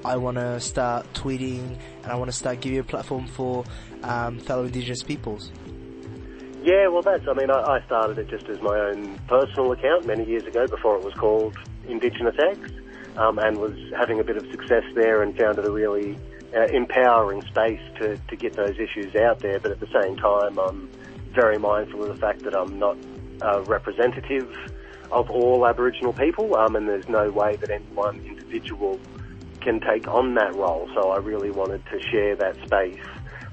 I 0.04 0.18
want 0.18 0.38
to 0.38 0.60
start 0.60 1.12
tweeting 1.14 1.78
and 2.02 2.12
I 2.12 2.16
want 2.16 2.30
to 2.30 2.38
start 2.38 2.62
giving 2.62 2.80
a 2.80 2.84
platform 2.84 3.28
for 3.28 3.64
um, 4.02 4.40
fellow 4.40 4.64
Indigenous 4.66 5.04
peoples? 5.04 5.52
Yeah, 6.64 6.88
well, 6.88 7.04
that's, 7.04 7.28
I 7.28 7.34
mean, 7.34 7.52
I, 7.52 7.60
I, 7.62 7.86
started 7.86 8.18
it 8.18 8.28
just 8.28 8.50
as 8.50 8.60
my 8.60 8.76
own 8.80 9.20
personal 9.28 9.72
account 9.72 10.08
many 10.08 10.26
years 10.26 10.46
ago 10.46 10.66
before 10.66 10.98
it 10.98 11.04
was 11.04 11.14
called 11.14 11.56
Indigenous 11.88 12.36
X 12.40 12.60
um, 13.18 13.40
and 13.40 13.58
was 13.58 13.78
having 13.98 14.20
a 14.20 14.24
bit 14.24 14.38
of 14.38 14.46
success 14.52 14.84
there 14.94 15.22
and 15.22 15.38
found 15.38 15.58
it 15.58 15.66
a 15.66 15.72
really 15.72 16.18
uh, 16.56 16.66
empowering 16.68 17.42
space 17.44 17.82
to, 18.00 18.18
to 18.18 18.36
get 18.36 18.54
those 18.54 18.78
issues 18.80 19.16
out 19.16 19.40
there. 19.40 19.60
But 19.60 19.72
at 19.72 19.80
the 19.80 20.02
same 20.02 20.18
time, 20.18 20.58
I'm 20.60 20.90
very 21.34 21.58
mindful 21.58 22.04
of 22.04 22.10
the 22.10 22.16
fact 22.16 22.44
that 22.44 22.56
I'm 22.56 22.80
not 22.80 22.98
a 23.42 23.62
representative 23.64 24.56
of 25.12 25.30
all 25.30 25.68
Aboriginal 25.68 26.14
people 26.14 26.56
um, 26.56 26.76
and 26.76 26.88
there's 26.88 27.08
no 27.08 27.30
way 27.30 27.56
that 27.58 27.70
any 27.70 27.86
one 27.86 28.18
individual 28.26 29.00
can 29.62 29.80
take 29.80 30.08
on 30.08 30.36
that 30.36 30.56
role. 30.56 30.90
So 30.94 31.10
I 31.10 31.18
really 31.18 31.52
wanted 31.52 31.84
to 31.88 32.00
share 32.10 32.36
that 32.36 32.56
space, 32.66 33.02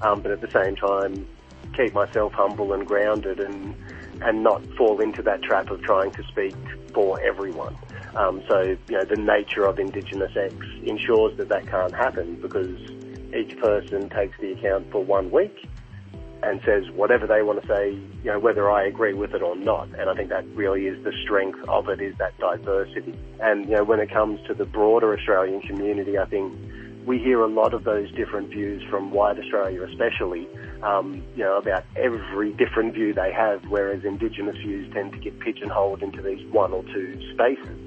um, 0.01 0.21
but 0.21 0.31
at 0.31 0.41
the 0.41 0.51
same 0.51 0.75
time, 0.75 1.27
keep 1.75 1.93
myself 1.93 2.33
humble 2.33 2.73
and 2.73 2.85
grounded 2.85 3.39
and 3.39 3.75
and 4.21 4.43
not 4.43 4.63
fall 4.77 5.01
into 5.01 5.21
that 5.23 5.41
trap 5.41 5.69
of 5.69 5.81
trying 5.81 6.11
to 6.11 6.23
speak 6.25 6.55
for 6.93 7.19
everyone. 7.21 7.75
Um, 8.15 8.43
so, 8.47 8.61
you 8.61 8.77
know, 8.89 9.05
the 9.05 9.15
nature 9.15 9.65
of 9.65 9.79
Indigenous 9.79 10.31
X 10.35 10.53
ensures 10.83 11.37
that 11.37 11.49
that 11.49 11.67
can't 11.67 11.93
happen 11.93 12.39
because 12.41 12.77
each 13.35 13.57
person 13.59 14.09
takes 14.09 14.37
the 14.39 14.51
account 14.53 14.91
for 14.91 15.03
one 15.03 15.31
week 15.31 15.67
and 16.43 16.61
says 16.65 16.83
whatever 16.91 17.25
they 17.25 17.41
want 17.41 17.61
to 17.61 17.67
say, 17.67 17.91
you 17.91 18.31
know, 18.31 18.37
whether 18.37 18.69
I 18.69 18.85
agree 18.85 19.13
with 19.13 19.33
it 19.33 19.41
or 19.41 19.55
not. 19.55 19.87
And 19.97 20.09
I 20.09 20.13
think 20.13 20.29
that 20.29 20.45
really 20.49 20.87
is 20.87 21.01
the 21.03 21.13
strength 21.23 21.59
of 21.69 21.87
it 21.89 22.01
is 22.01 22.15
that 22.17 22.37
diversity. 22.37 23.17
And, 23.39 23.65
you 23.65 23.77
know, 23.77 23.83
when 23.83 23.99
it 23.99 24.11
comes 24.11 24.45
to 24.47 24.53
the 24.53 24.65
broader 24.65 25.17
Australian 25.17 25.61
community, 25.61 26.17
I 26.17 26.25
think 26.25 26.53
we 27.05 27.17
hear 27.17 27.41
a 27.41 27.47
lot 27.47 27.73
of 27.73 27.83
those 27.83 28.11
different 28.11 28.49
views 28.49 28.83
from 28.89 29.11
white 29.11 29.37
Australia 29.39 29.83
especially, 29.83 30.47
um, 30.83 31.23
you 31.35 31.43
know, 31.43 31.57
about 31.57 31.85
every 31.95 32.53
different 32.53 32.93
view 32.93 33.13
they 33.13 33.31
have, 33.31 33.63
whereas 33.69 34.03
Indigenous 34.03 34.57
views 34.57 34.91
tend 34.93 35.13
to 35.13 35.17
get 35.19 35.39
pigeonholed 35.39 36.03
into 36.03 36.21
these 36.21 36.45
one 36.51 36.71
or 36.73 36.83
two 36.83 37.19
spaces. 37.33 37.82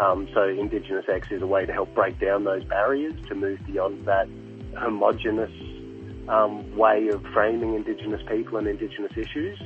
Um, 0.00 0.26
so 0.32 0.48
Indigenous 0.48 1.04
X 1.12 1.28
is 1.30 1.42
a 1.42 1.46
way 1.46 1.66
to 1.66 1.72
help 1.72 1.94
break 1.94 2.18
down 2.18 2.44
those 2.44 2.64
barriers, 2.64 3.12
to 3.28 3.34
move 3.34 3.60
beyond 3.66 4.06
that 4.06 4.28
homogenous 4.74 5.50
um, 6.26 6.74
way 6.74 7.08
of 7.08 7.22
framing 7.34 7.74
Indigenous 7.74 8.22
people 8.26 8.56
and 8.56 8.66
Indigenous 8.66 9.12
issues. 9.14 9.60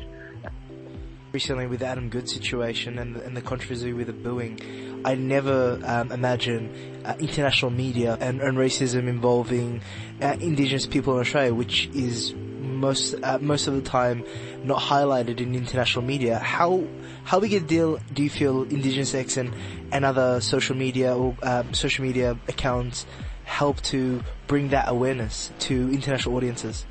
Recently, 1.31 1.69
with 1.69 1.81
the 1.81 1.87
Adam 1.87 2.09
Goodes 2.11 2.33
situation 2.33 2.99
and, 2.99 3.17
and 3.17 3.37
the 3.37 3.43
controversy 3.43 3.93
with 3.93 4.09
the 4.09 4.13
booing, 4.13 5.03
I 5.05 5.15
never 5.15 5.81
um, 5.85 6.11
imagine 6.11 7.03
uh, 7.05 7.15
international 7.21 7.71
media 7.71 8.17
and, 8.21 8.41
and, 8.41 8.57
racism 8.57 9.09
involving 9.09 9.83
uh, 10.21 10.37
Indigenous 10.41 10.87
people 10.87 11.15
in 11.15 11.21
Australia, 11.21 11.53
which 11.53 11.89
is 11.89 12.35
most 12.65 13.15
uh, 13.23 13.39
most 13.41 13.67
of 13.67 13.75
the 13.75 13.83
time 13.83 14.25
not 14.63 14.81
highlighted 14.81 15.41
in 15.41 15.55
international 15.55 16.05
media. 16.05 16.39
How 16.39 16.85
how 17.25 17.41
big 17.41 17.55
a 17.55 17.61
deal 17.61 17.99
do 18.13 18.23
you 18.23 18.31
feel 18.31 18.63
Indigenous 18.63 19.15
X 19.15 19.37
and, 19.37 19.55
and 19.93 20.05
other 20.05 20.41
social 20.41 20.77
media 20.77 21.17
or 21.17 21.37
uh, 21.43 21.65
social 21.73 22.05
media 22.05 22.39
accounts 22.49 23.07
help 23.45 23.81
to 23.83 24.23
bring 24.47 24.69
that 24.69 24.89
awareness 24.89 25.53
to 25.61 25.91
international 25.91 26.37
audiences? 26.37 26.87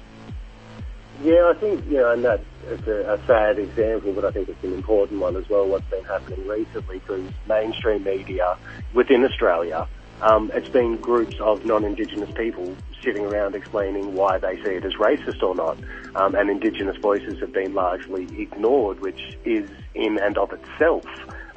Yeah, 1.23 1.51
I 1.55 1.59
think, 1.59 1.85
you 1.85 1.97
know, 1.97 2.11
and 2.11 2.25
that's 2.25 2.43
a, 2.87 3.13
a 3.13 3.27
sad 3.27 3.59
example, 3.59 4.13
but 4.13 4.25
I 4.25 4.31
think 4.31 4.49
it's 4.49 4.63
an 4.63 4.73
important 4.73 5.21
one 5.21 5.37
as 5.37 5.47
well, 5.47 5.65
what's 5.67 5.85
been 5.85 6.03
happening 6.03 6.45
recently 6.47 6.99
through 6.99 7.31
mainstream 7.47 8.03
media 8.03 8.57
within 8.93 9.23
Australia. 9.23 9.87
Um, 10.23 10.51
it's 10.53 10.69
been 10.69 10.95
groups 10.97 11.35
of 11.41 11.65
non-Indigenous 11.65 12.31
people 12.31 12.73
sitting 13.03 13.25
around 13.25 13.55
explaining 13.55 14.13
why 14.13 14.37
they 14.37 14.55
see 14.63 14.71
it 14.71 14.85
as 14.85 14.93
racist 14.93 15.43
or 15.43 15.53
not. 15.53 15.77
Um, 16.15 16.33
and 16.35 16.49
Indigenous 16.49 16.95
voices 16.97 17.41
have 17.41 17.51
been 17.51 17.73
largely 17.73 18.23
ignored, 18.41 19.01
which 19.01 19.37
is 19.43 19.69
in 19.93 20.17
and 20.19 20.37
of 20.37 20.53
itself 20.53 21.05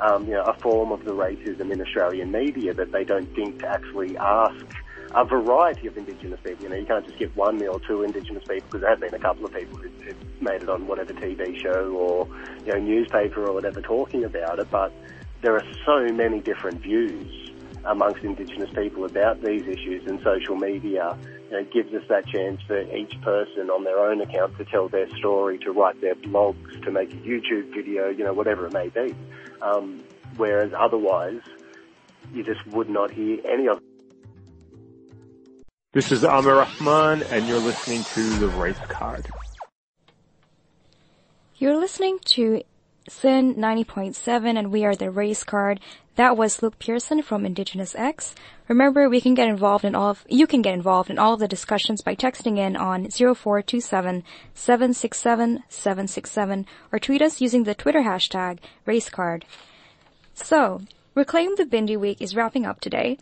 um, 0.00 0.26
you 0.26 0.32
know, 0.32 0.42
a 0.42 0.54
form 0.54 0.90
of 0.90 1.04
the 1.04 1.12
racism 1.12 1.72
in 1.72 1.80
Australian 1.80 2.32
media 2.32 2.74
that 2.74 2.90
they 2.90 3.04
don't 3.04 3.32
think 3.36 3.60
to 3.60 3.68
actually 3.68 4.16
ask 4.16 4.66
a 5.14 5.24
variety 5.24 5.86
of 5.86 5.96
Indigenous 5.96 6.40
people. 6.42 6.64
You 6.64 6.70
know, 6.70 6.76
you 6.76 6.86
can't 6.86 7.06
just 7.06 7.20
give 7.20 7.36
one 7.36 7.64
or 7.68 7.78
two 7.80 8.02
Indigenous 8.02 8.42
people 8.48 8.66
because 8.66 8.80
there 8.80 8.90
have 8.90 9.00
been 9.00 9.14
a 9.14 9.20
couple 9.20 9.46
of 9.46 9.54
people 9.54 9.78
who, 9.78 9.88
who 9.88 10.12
made 10.40 10.64
it 10.64 10.68
on 10.68 10.88
whatever 10.88 11.12
TV 11.12 11.56
show 11.62 11.92
or 11.92 12.26
you 12.66 12.72
know 12.72 12.80
newspaper 12.80 13.46
or 13.46 13.52
whatever 13.52 13.80
talking 13.80 14.24
about 14.24 14.58
it. 14.58 14.68
But 14.72 14.92
there 15.40 15.54
are 15.54 15.64
so 15.84 16.12
many 16.12 16.40
different 16.40 16.80
views 16.80 17.45
amongst 17.86 18.22
Indigenous 18.22 18.70
people 18.74 19.04
about 19.04 19.42
these 19.42 19.62
issues, 19.62 20.06
and 20.06 20.20
social 20.22 20.56
media 20.56 21.16
you 21.50 21.52
know, 21.52 21.64
gives 21.72 21.92
us 21.94 22.02
that 22.08 22.26
chance 22.26 22.60
for 22.66 22.80
each 22.94 23.20
person 23.22 23.70
on 23.70 23.84
their 23.84 23.98
own 23.98 24.20
account 24.20 24.56
to 24.58 24.64
tell 24.64 24.88
their 24.88 25.08
story, 25.16 25.58
to 25.58 25.70
write 25.72 26.00
their 26.00 26.14
blogs, 26.14 26.82
to 26.84 26.90
make 26.90 27.12
a 27.12 27.16
YouTube 27.16 27.72
video, 27.74 28.08
you 28.08 28.24
know, 28.24 28.32
whatever 28.32 28.66
it 28.66 28.72
may 28.72 28.88
be. 28.88 29.14
Um, 29.62 30.02
whereas 30.36 30.72
otherwise, 30.76 31.40
you 32.32 32.42
just 32.42 32.66
would 32.68 32.90
not 32.90 33.10
hear 33.10 33.38
any 33.46 33.68
of 33.68 33.78
it. 33.78 33.82
This 35.92 36.12
is 36.12 36.24
Amir 36.24 36.56
Rahman, 36.56 37.22
and 37.30 37.46
you're 37.48 37.58
listening 37.58 38.04
to 38.04 38.38
The 38.38 38.48
Race 38.48 38.76
Card. 38.88 39.26
You're 41.56 41.78
listening 41.78 42.18
to 42.26 42.62
SYN 43.08 43.54
90.7, 43.54 44.58
and 44.58 44.72
we 44.72 44.84
are 44.84 44.96
The 44.96 45.12
Race 45.12 45.44
Card. 45.44 45.78
That 46.16 46.36
was 46.36 46.60
Luke 46.60 46.80
Pearson 46.80 47.22
from 47.22 47.46
Indigenous 47.46 47.94
X. 47.94 48.34
Remember, 48.66 49.08
we 49.08 49.20
can 49.20 49.34
get 49.34 49.48
involved 49.48 49.84
in 49.84 49.94
all 49.94 50.10
of, 50.10 50.24
you 50.28 50.48
can 50.48 50.60
get 50.60 50.74
involved 50.74 51.08
in 51.08 51.16
all 51.16 51.34
of 51.34 51.38
the 51.38 51.46
discussions 51.46 52.02
by 52.02 52.16
texting 52.16 52.58
in 52.58 52.74
on 52.74 53.08
0427 53.08 54.24
767 54.54 55.62
767 55.68 56.66
or 56.90 56.98
tweet 56.98 57.22
us 57.22 57.40
using 57.40 57.62
the 57.62 57.76
Twitter 57.76 58.02
hashtag 58.02 58.58
RaceCard. 58.88 59.44
So, 60.34 60.80
Reclaim 61.14 61.54
the 61.54 61.64
Bindi 61.64 61.96
Week 61.96 62.20
is 62.20 62.34
wrapping 62.34 62.66
up 62.66 62.80
today. 62.80 63.18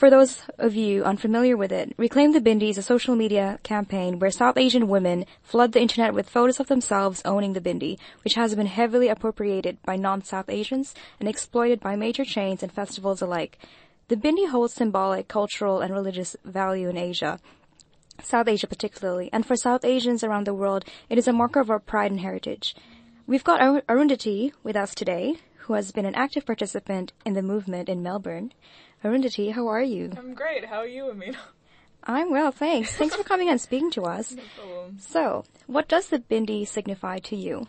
For 0.00 0.08
those 0.08 0.40
of 0.56 0.74
you 0.74 1.04
unfamiliar 1.04 1.58
with 1.58 1.70
it, 1.70 1.92
Reclaim 1.98 2.32
the 2.32 2.40
Bindi 2.40 2.70
is 2.70 2.78
a 2.78 2.82
social 2.82 3.14
media 3.14 3.58
campaign 3.62 4.18
where 4.18 4.30
South 4.30 4.56
Asian 4.56 4.88
women 4.88 5.26
flood 5.42 5.72
the 5.72 5.82
internet 5.82 6.14
with 6.14 6.30
photos 6.30 6.58
of 6.58 6.68
themselves 6.68 7.20
owning 7.26 7.52
the 7.52 7.60
bindi, 7.60 7.98
which 8.24 8.32
has 8.32 8.54
been 8.54 8.64
heavily 8.64 9.08
appropriated 9.08 9.76
by 9.82 9.96
non-South 9.96 10.48
Asians 10.48 10.94
and 11.18 11.28
exploited 11.28 11.80
by 11.80 11.96
major 11.96 12.24
chains 12.24 12.62
and 12.62 12.72
festivals 12.72 13.20
alike. 13.20 13.58
The 14.08 14.16
bindi 14.16 14.48
holds 14.48 14.72
symbolic, 14.72 15.28
cultural, 15.28 15.80
and 15.80 15.92
religious 15.92 16.34
value 16.46 16.88
in 16.88 16.96
Asia. 16.96 17.38
South 18.22 18.48
Asia 18.48 18.68
particularly, 18.68 19.28
and 19.34 19.44
for 19.44 19.54
South 19.54 19.84
Asians 19.84 20.24
around 20.24 20.46
the 20.46 20.54
world, 20.54 20.86
it 21.10 21.18
is 21.18 21.28
a 21.28 21.32
marker 21.34 21.60
of 21.60 21.68
our 21.68 21.78
pride 21.78 22.10
and 22.10 22.20
heritage. 22.20 22.74
We've 23.26 23.44
got 23.44 23.60
Ar- 23.60 23.82
Arundhati 23.82 24.52
with 24.62 24.76
us 24.76 24.94
today, 24.94 25.40
who 25.58 25.74
has 25.74 25.92
been 25.92 26.06
an 26.06 26.14
active 26.14 26.46
participant 26.46 27.12
in 27.26 27.34
the 27.34 27.42
movement 27.42 27.90
in 27.90 28.02
Melbourne. 28.02 28.54
Arundhati, 29.04 29.52
how 29.52 29.66
are 29.68 29.82
you? 29.82 30.12
I'm 30.16 30.34
great. 30.34 30.66
How 30.66 30.78
are 30.78 30.86
you, 30.86 31.10
Amina? 31.10 31.38
I'm 32.04 32.30
well, 32.30 32.50
thanks. 32.52 32.94
Thanks 32.96 33.14
for 33.14 33.24
coming 33.24 33.48
and 33.48 33.60
speaking 33.60 33.90
to 33.92 34.02
us. 34.04 34.32
No 34.36 34.42
problem. 34.56 34.98
So, 34.98 35.44
what 35.66 35.88
does 35.88 36.08
the 36.08 36.18
bindi 36.18 36.66
signify 36.66 37.18
to 37.20 37.36
you? 37.36 37.66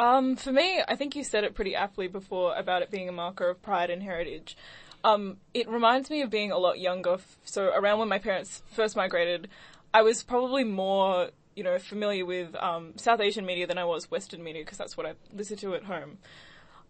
Um, 0.00 0.36
for 0.36 0.52
me, 0.52 0.82
I 0.86 0.96
think 0.96 1.14
you 1.16 1.24
said 1.24 1.44
it 1.44 1.54
pretty 1.54 1.74
aptly 1.74 2.08
before 2.08 2.54
about 2.56 2.82
it 2.82 2.90
being 2.90 3.08
a 3.08 3.12
marker 3.12 3.48
of 3.48 3.62
pride 3.62 3.90
and 3.90 4.02
heritage. 4.02 4.56
Um, 5.04 5.36
it 5.52 5.68
reminds 5.68 6.10
me 6.10 6.22
of 6.22 6.30
being 6.30 6.50
a 6.50 6.58
lot 6.58 6.78
younger. 6.80 7.18
So 7.44 7.66
around 7.66 7.98
when 7.98 8.08
my 8.08 8.18
parents 8.18 8.62
first 8.72 8.96
migrated, 8.96 9.48
I 9.92 10.02
was 10.02 10.22
probably 10.22 10.64
more, 10.64 11.30
you 11.54 11.62
know, 11.62 11.78
familiar 11.78 12.26
with 12.26 12.56
um, 12.56 12.94
South 12.96 13.20
Asian 13.20 13.46
media 13.46 13.66
than 13.66 13.78
I 13.78 13.84
was 13.84 14.10
Western 14.10 14.42
media 14.42 14.62
because 14.62 14.78
that's 14.78 14.96
what 14.96 15.06
I 15.06 15.12
listened 15.32 15.60
to 15.60 15.74
at 15.74 15.84
home. 15.84 16.18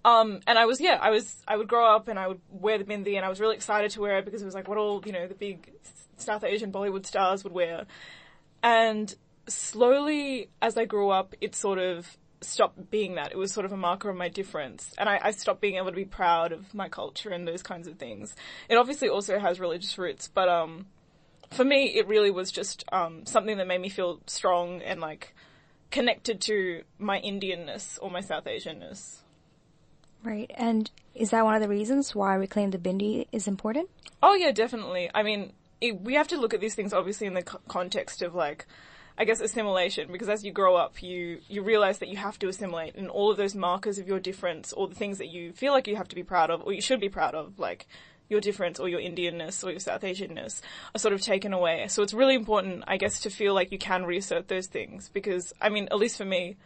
Um, 0.05 0.41
and 0.47 0.59
I 0.59 0.67
was, 0.67 0.81
yeah, 0.81 0.99
I 1.01 1.11
was, 1.11 1.43
I 1.49 1.57
would 1.57 1.69
grow 1.69 1.87
up 1.87 2.09
and 2.09 2.19
I 2.19 2.29
would 2.29 2.41
wear 2.51 2.77
the 2.77 2.85
bindi 2.85 3.17
and 3.17 3.25
I 3.25 3.31
was 3.31 3.41
really 3.41 3.57
excited 3.57 3.91
to 3.93 4.01
wear 4.03 4.19
it 4.19 4.27
because 4.27 4.43
it 4.43 4.45
was 4.45 4.55
like 4.55 4.69
what 4.69 4.77
all, 4.77 5.03
you 5.07 5.13
know, 5.13 5.27
the 5.27 5.35
big 5.35 5.73
South 6.19 6.45
Asian 6.45 6.71
Bollywood 6.71 7.07
stars 7.07 7.43
would 7.43 7.55
wear. 7.55 7.87
And 8.63 9.15
slowly, 9.47 10.51
as 10.61 10.77
I 10.77 10.85
grew 10.85 11.11
up, 11.11 11.35
it 11.41 11.55
sort 11.55 11.79
of 11.79 12.19
stopped 12.43 12.91
being 12.91 13.15
that. 13.15 13.33
It 13.33 13.39
was 13.39 13.51
sort 13.51 13.65
of 13.65 13.73
a 13.73 13.79
marker 13.79 14.11
of 14.11 14.17
my 14.17 14.29
difference. 14.29 14.93
And 14.99 15.09
I, 15.09 15.19
I 15.23 15.31
stopped 15.31 15.63
being 15.63 15.77
able 15.77 15.91
to 15.91 15.97
be 15.97 16.05
proud 16.05 16.53
of 16.53 16.75
my 16.75 16.91
culture 16.91 17.31
and 17.31 17.49
those 17.49 17.63
kinds 17.63 17.89
of 17.89 17.97
things. 17.97 18.37
It 18.69 18.77
obviously 18.77 19.09
also 19.09 19.39
has 19.39 19.59
religious 19.59 19.97
roots, 19.97 20.29
but, 20.29 20.49
um, 20.49 20.87
for 21.51 21.65
me, 21.65 21.95
it 21.95 22.09
really 22.09 22.31
was 22.31 22.51
just, 22.51 22.85
um, 22.93 23.25
something 23.25 23.57
that 23.57 23.67
made 23.67 23.81
me 23.81 23.89
feel 23.89 24.21
strong 24.27 24.83
and 24.83 25.01
like 25.01 25.35
connected 25.91 26.41
to 26.43 26.83
my 26.99 27.21
Indianness 27.21 27.99
or 28.03 28.11
my 28.11 28.21
South 28.21 28.45
Asianness. 28.45 29.21
Right, 30.25 30.51
and 30.55 30.91
is 31.15 31.31
that 31.31 31.45
one 31.45 31.55
of 31.55 31.61
the 31.61 31.69
reasons 31.69 32.15
why 32.15 32.35
Reclaim 32.35 32.71
the 32.71 32.79
Bindi 32.79 33.27
is 33.31 33.47
important? 33.47 33.91
Oh 34.23 34.35
yeah, 34.35 34.53
definitely. 34.53 35.11
I 35.15 35.23
mean, 35.23 35.53
it, 35.83 36.01
we 36.01 36.15
have 36.15 36.29
to 36.29 36.39
look 36.39 36.55
at 36.55 36.61
these 36.61 36.75
things 36.75 36.95
obviously 36.95 37.27
in 37.27 37.35
the 37.35 37.43
co- 37.43 37.61
context 37.69 38.23
of 38.23 38.35
like, 38.35 38.67
I 39.19 39.27
guess 39.27 39.41
assimilation, 39.41 40.11
because 40.11 40.31
as 40.31 40.43
you 40.43 40.51
grow 40.51 40.77
up, 40.77 41.03
you 41.03 41.41
you 41.47 41.63
realize 41.63 41.99
that 41.99 42.09
you 42.09 42.17
have 42.17 42.39
to 42.39 42.49
assimilate, 42.49 42.95
and 42.95 43.11
all 43.11 43.31
of 43.31 43.37
those 43.37 43.55
markers 43.55 43.99
of 43.99 44.09
your 44.09 44.19
difference, 44.19 44.73
or 44.73 44.89
the 44.89 44.95
things 44.95 45.19
that 45.19 45.29
you 45.29 45.53
feel 45.53 45.73
like 45.73 45.87
you 45.87 45.97
have 45.97 46.09
to 46.09 46.17
be 46.17 46.23
proud 46.25 46.51
of, 46.51 46.63
or 46.65 46.73
you 46.73 46.81
should 46.81 47.01
be 47.01 47.11
proud 47.11 47.35
of, 47.35 47.59
like 47.59 47.87
your 48.31 48.41
difference 48.41 48.81
or 48.81 48.89
your 48.89 49.01
Indianness 49.01 49.63
or 49.63 49.73
your 49.73 49.79
South 49.79 50.01
Asianness, 50.01 50.63
are 50.95 50.99
sort 50.99 51.13
of 51.13 51.21
taken 51.21 51.53
away. 51.53 51.87
So 51.89 52.03
it's 52.03 52.15
really 52.15 52.35
important, 52.35 52.83
I 52.87 52.97
guess, 52.97 53.21
to 53.21 53.31
feel 53.31 53.53
like 53.53 53.71
you 53.71 53.79
can 53.79 54.07
reassert 54.07 54.49
those 54.49 54.69
things, 54.69 55.11
because 55.13 55.53
I 55.61 55.69
mean, 55.69 55.89
at 55.91 55.99
least 55.99 56.17
for 56.17 56.25
me, 56.25 56.57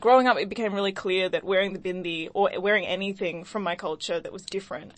growing 0.00 0.26
up, 0.26 0.38
it 0.38 0.48
became 0.48 0.74
really 0.74 0.92
clear 0.92 1.28
that 1.28 1.44
wearing 1.44 1.72
the 1.72 1.78
bindi 1.78 2.28
or 2.34 2.50
wearing 2.58 2.86
anything 2.86 3.44
from 3.44 3.62
my 3.62 3.74
culture 3.74 4.20
that 4.20 4.32
was 4.32 4.42
different 4.42 4.92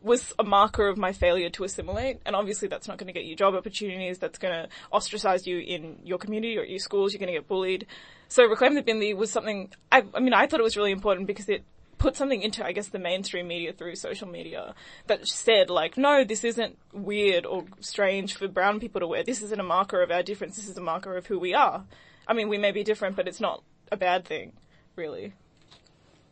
was 0.00 0.32
a 0.38 0.44
marker 0.44 0.86
of 0.88 0.96
my 0.96 1.12
failure 1.12 1.50
to 1.50 1.64
assimilate. 1.64 2.20
And 2.24 2.36
obviously 2.36 2.68
that's 2.68 2.86
not 2.86 2.98
going 2.98 3.08
to 3.08 3.12
get 3.12 3.24
you 3.24 3.34
job 3.34 3.54
opportunities. 3.54 4.18
That's 4.18 4.38
going 4.38 4.54
to 4.54 4.68
ostracize 4.92 5.46
you 5.46 5.58
in 5.58 5.98
your 6.04 6.18
community 6.18 6.56
or 6.56 6.64
your 6.64 6.78
schools. 6.78 7.12
You're 7.12 7.18
going 7.18 7.32
to 7.32 7.38
get 7.38 7.48
bullied. 7.48 7.86
So 8.28 8.44
Reclaim 8.44 8.74
the 8.74 8.82
Bindi 8.82 9.16
was 9.16 9.32
something, 9.32 9.72
I, 9.90 10.04
I 10.14 10.20
mean, 10.20 10.34
I 10.34 10.46
thought 10.46 10.60
it 10.60 10.64
was 10.64 10.76
really 10.76 10.92
important 10.92 11.26
because 11.26 11.48
it 11.48 11.64
put 11.98 12.16
something 12.16 12.42
into, 12.42 12.64
I 12.64 12.70
guess, 12.70 12.88
the 12.88 13.00
mainstream 13.00 13.48
media 13.48 13.72
through 13.72 13.96
social 13.96 14.28
media 14.28 14.74
that 15.08 15.26
said 15.26 15.68
like, 15.68 15.96
no, 15.96 16.22
this 16.22 16.44
isn't 16.44 16.78
weird 16.92 17.44
or 17.44 17.64
strange 17.80 18.36
for 18.36 18.46
brown 18.46 18.78
people 18.78 19.00
to 19.00 19.06
wear. 19.06 19.24
This 19.24 19.42
isn't 19.42 19.60
a 19.60 19.64
marker 19.64 20.00
of 20.00 20.12
our 20.12 20.22
difference. 20.22 20.56
This 20.56 20.68
is 20.68 20.76
a 20.76 20.82
marker 20.82 21.16
of 21.16 21.26
who 21.26 21.40
we 21.40 21.54
are. 21.54 21.84
I 22.26 22.34
mean, 22.34 22.48
we 22.48 22.58
may 22.58 22.70
be 22.70 22.84
different, 22.84 23.16
but 23.16 23.26
it's 23.26 23.40
not 23.40 23.62
a 23.90 23.96
bad 23.96 24.24
thing, 24.24 24.52
really. 24.96 25.32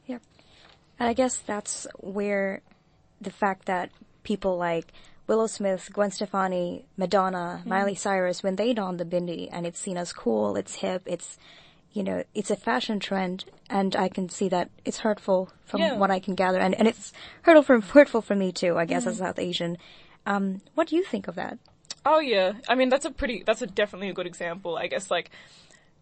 Yep. 0.07 0.23
And 0.99 1.09
I 1.09 1.13
guess 1.13 1.39
that's 1.39 1.87
where 1.99 2.63
the 3.21 3.31
fact 3.31 3.67
that 3.67 3.91
people 4.23 4.57
like 4.57 4.93
Willow 5.27 5.47
Smith, 5.47 5.91
Gwen 5.93 6.11
Stefani, 6.11 6.85
Madonna, 6.97 7.63
Mhm. 7.65 7.67
Miley 7.67 7.95
Cyrus, 7.95 8.43
when 8.43 8.57
they 8.57 8.73
don 8.73 8.97
the 8.97 9.05
bindi 9.05 9.49
and 9.51 9.67
it's 9.67 9.79
seen 9.81 9.97
as 9.97 10.13
cool, 10.13 10.57
it's 10.57 10.77
hip, 10.77 11.03
it's, 11.07 11.37
you 11.93 12.03
know, 12.05 12.23
it's 12.35 12.51
a 12.51 12.57
fashion 12.57 13.01
trend, 13.01 13.45
and 13.69 13.97
I 13.97 14.09
can 14.09 14.29
see 14.29 14.49
that 14.51 14.71
it's 14.85 14.99
hurtful 14.99 15.51
from 15.65 15.81
Yeah. 15.81 15.97
what 15.99 16.11
I 16.11 16.21
can 16.21 16.35
gather, 16.35 16.61
and, 16.61 16.75
and 16.77 16.87
it's 16.87 17.13
hurtful 17.43 17.63
for, 17.63 17.81
hurtful 17.81 18.23
for 18.23 18.37
me 18.37 18.53
too, 18.53 18.79
I 18.79 18.85
guess, 18.85 19.07
as 19.07 19.17
Mhm. 19.17 19.19
South 19.19 19.39
Asian. 19.39 19.79
Um, 20.27 20.61
what 20.75 20.87
do 20.89 20.97
you 20.97 21.03
think 21.05 21.27
of 21.27 21.35
that? 21.37 21.59
Oh 22.05 22.21
yeah, 22.21 22.53
I 22.69 22.77
mean 22.77 22.89
that's 22.89 23.05
a 23.05 23.11
pretty, 23.11 23.43
that's 23.45 23.63
a 23.63 23.67
definitely 23.67 24.09
a 24.11 24.13
good 24.13 24.27
example. 24.29 24.77
I 24.77 24.87
guess 24.87 25.11
like, 25.11 25.31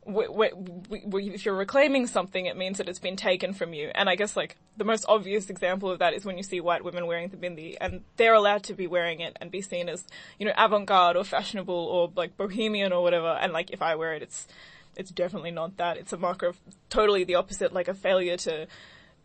w- 0.07 0.29
w- 0.29 1.01
w- 1.05 1.33
if 1.33 1.45
you're 1.45 1.55
reclaiming 1.55 2.07
something, 2.07 2.47
it 2.47 2.57
means 2.57 2.79
that 2.79 2.89
it's 2.89 2.99
been 2.99 3.17
taken 3.17 3.53
from 3.53 3.75
you. 3.75 3.91
And 3.95 4.09
I 4.09 4.17
guess 4.17 4.37
like 4.37 4.57
the 4.77 4.85
most 4.85 5.05
obvious 5.09 5.51
example 5.51 5.91
of 5.91 5.99
that 5.99 6.15
is 6.15 6.25
when 6.25 6.37
you 6.37 6.43
see 6.43 6.61
white 6.61 6.85
women 6.85 7.07
wearing 7.07 7.29
the 7.29 7.37
bindi, 7.37 7.77
and 7.81 8.03
they're 8.17 8.35
allowed 8.35 8.63
to 8.65 8.75
be 8.75 8.87
wearing 8.87 9.21
it 9.21 9.37
and 9.41 9.51
be 9.51 9.63
seen 9.63 9.89
as 9.89 10.07
you 10.39 10.47
know 10.47 10.53
avant-garde 10.57 11.17
or 11.17 11.25
fashionable 11.25 11.75
or 11.75 12.13
like 12.17 12.37
bohemian 12.37 12.93
or 12.93 13.03
whatever. 13.03 13.39
And 13.41 13.53
like 13.53 13.71
if 13.71 13.83
I 13.83 13.95
wear 13.95 14.15
it, 14.15 14.23
it's 14.23 14.47
it's 14.97 15.11
definitely 15.11 15.51
not 15.51 15.77
that. 15.79 15.97
It's 15.97 16.13
a 16.13 16.17
marker 16.17 16.47
of 16.47 16.61
totally 16.89 17.25
the 17.25 17.35
opposite, 17.37 17.73
like 17.73 17.89
a 17.89 17.95
failure 17.95 18.37
to 18.39 18.67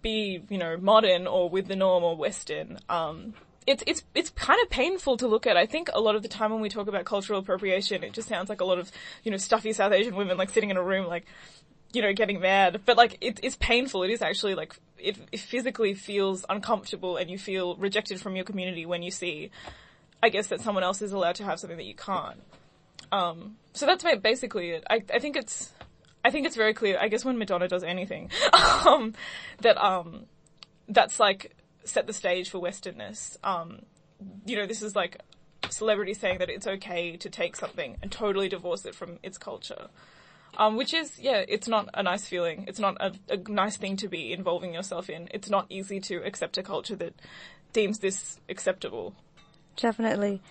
be, 0.02 0.42
you 0.50 0.58
know, 0.58 0.78
modern 0.78 1.28
or 1.28 1.50
with 1.50 1.68
the 1.68 1.76
norm 1.76 2.04
or 2.04 2.16
Western. 2.16 2.80
Um, 2.90 3.34
it's 3.68 3.84
it's 3.86 4.04
it's 4.16 4.30
kind 4.32 4.60
of 4.64 4.70
painful 4.70 5.18
to 5.18 5.28
look 5.28 5.46
at. 5.46 5.58
I 5.58 5.66
think 5.66 5.90
a 5.94 6.00
lot 6.00 6.16
of 6.16 6.24
the 6.24 6.28
time 6.28 6.52
when 6.52 6.62
we 6.62 6.70
talk 6.70 6.88
about 6.88 7.06
cultural 7.06 7.40
appropriation, 7.40 8.04
it 8.04 8.14
just 8.14 8.28
sounds 8.28 8.50
like 8.50 8.62
a 8.62 8.66
lot 8.66 8.80
of 8.80 8.92
you 9.24 9.32
know 9.32 9.38
stuffy 9.38 9.74
South 9.74 9.92
Asian 9.92 10.16
women 10.16 10.38
like 10.38 10.50
sitting 10.50 10.70
in 10.70 10.78
a 10.78 10.84
room 10.84 11.08
like 11.08 11.26
you 11.94 12.02
know 12.02 12.14
getting 12.14 12.40
mad. 12.40 12.82
But 12.86 12.98
like 12.98 13.18
it, 13.22 13.40
it's 13.44 13.56
painful. 13.58 14.04
It 14.04 14.12
is 14.12 14.22
actually 14.22 14.56
like 14.56 14.76
it, 14.98 15.18
it 15.32 15.40
physically 15.40 15.94
feels 15.94 16.46
uncomfortable, 16.50 17.18
and 17.18 17.30
you 17.30 17.38
feel 17.38 17.76
rejected 17.76 18.20
from 18.20 18.36
your 18.36 18.46
community 18.46 18.86
when 18.86 19.04
you 19.04 19.12
see, 19.12 19.52
I 20.24 20.30
guess 20.30 20.48
that 20.48 20.62
someone 20.62 20.84
else 20.84 21.02
is 21.02 21.12
allowed 21.12 21.36
to 21.36 21.44
have 21.44 21.60
something 21.60 21.78
that 21.78 21.86
you 21.86 21.96
can't. 21.96 22.42
Um, 23.12 23.58
so 23.74 23.86
that's 23.86 24.04
basically 24.22 24.72
it. 24.72 24.84
I 24.90 25.04
I 25.14 25.20
think 25.20 25.36
it's 25.36 25.74
I 26.24 26.32
think 26.32 26.46
it's 26.46 26.56
very 26.56 26.74
clear. 26.74 26.98
I 27.00 27.08
guess 27.08 27.24
when 27.24 27.38
Madonna 27.38 27.68
does 27.68 27.84
anything, 27.84 28.30
um, 28.86 29.14
that 29.62 29.78
um, 29.78 30.26
that's 30.88 31.20
like 31.20 31.56
set 31.90 32.08
the 32.08 32.14
stage 32.14 32.50
for 32.50 32.60
Westernness. 32.60 33.38
Um, 33.44 33.82
you 34.46 34.56
know, 34.56 34.66
this 34.66 34.82
is 34.82 34.96
like 34.96 35.22
celebrities 35.70 36.20
saying 36.20 36.40
that 36.40 36.50
it's 36.50 36.68
okay 36.68 37.18
to 37.18 37.30
take 37.30 37.56
something 37.56 37.98
and 38.02 38.12
totally 38.12 38.50
divorce 38.50 38.86
it 38.86 38.96
from 38.96 39.20
its 39.24 39.38
culture. 39.38 39.88
Um, 40.58 40.78
which 40.78 40.94
is, 40.94 41.20
yeah, 41.20 41.44
it's 41.48 41.68
not 41.68 41.90
a 41.94 42.02
nice 42.02 42.26
feeling. 42.26 42.66
It's 42.68 42.80
not 42.80 42.98
a, 43.00 43.14
a 43.30 43.38
nice 43.50 43.78
thing 43.78 43.98
to 43.98 44.08
be 44.08 44.34
involving 44.34 44.74
yourself 44.74 45.10
in. 45.10 45.30
It's 45.32 45.50
not 45.50 45.68
easy 45.70 46.00
to 46.02 46.18
accept 46.26 46.58
a 46.58 46.64
culture 46.64 46.96
that 46.96 47.14
deems 47.72 48.00
this 48.00 48.40
acceptable. 48.50 49.14
Definitely. 49.76 50.42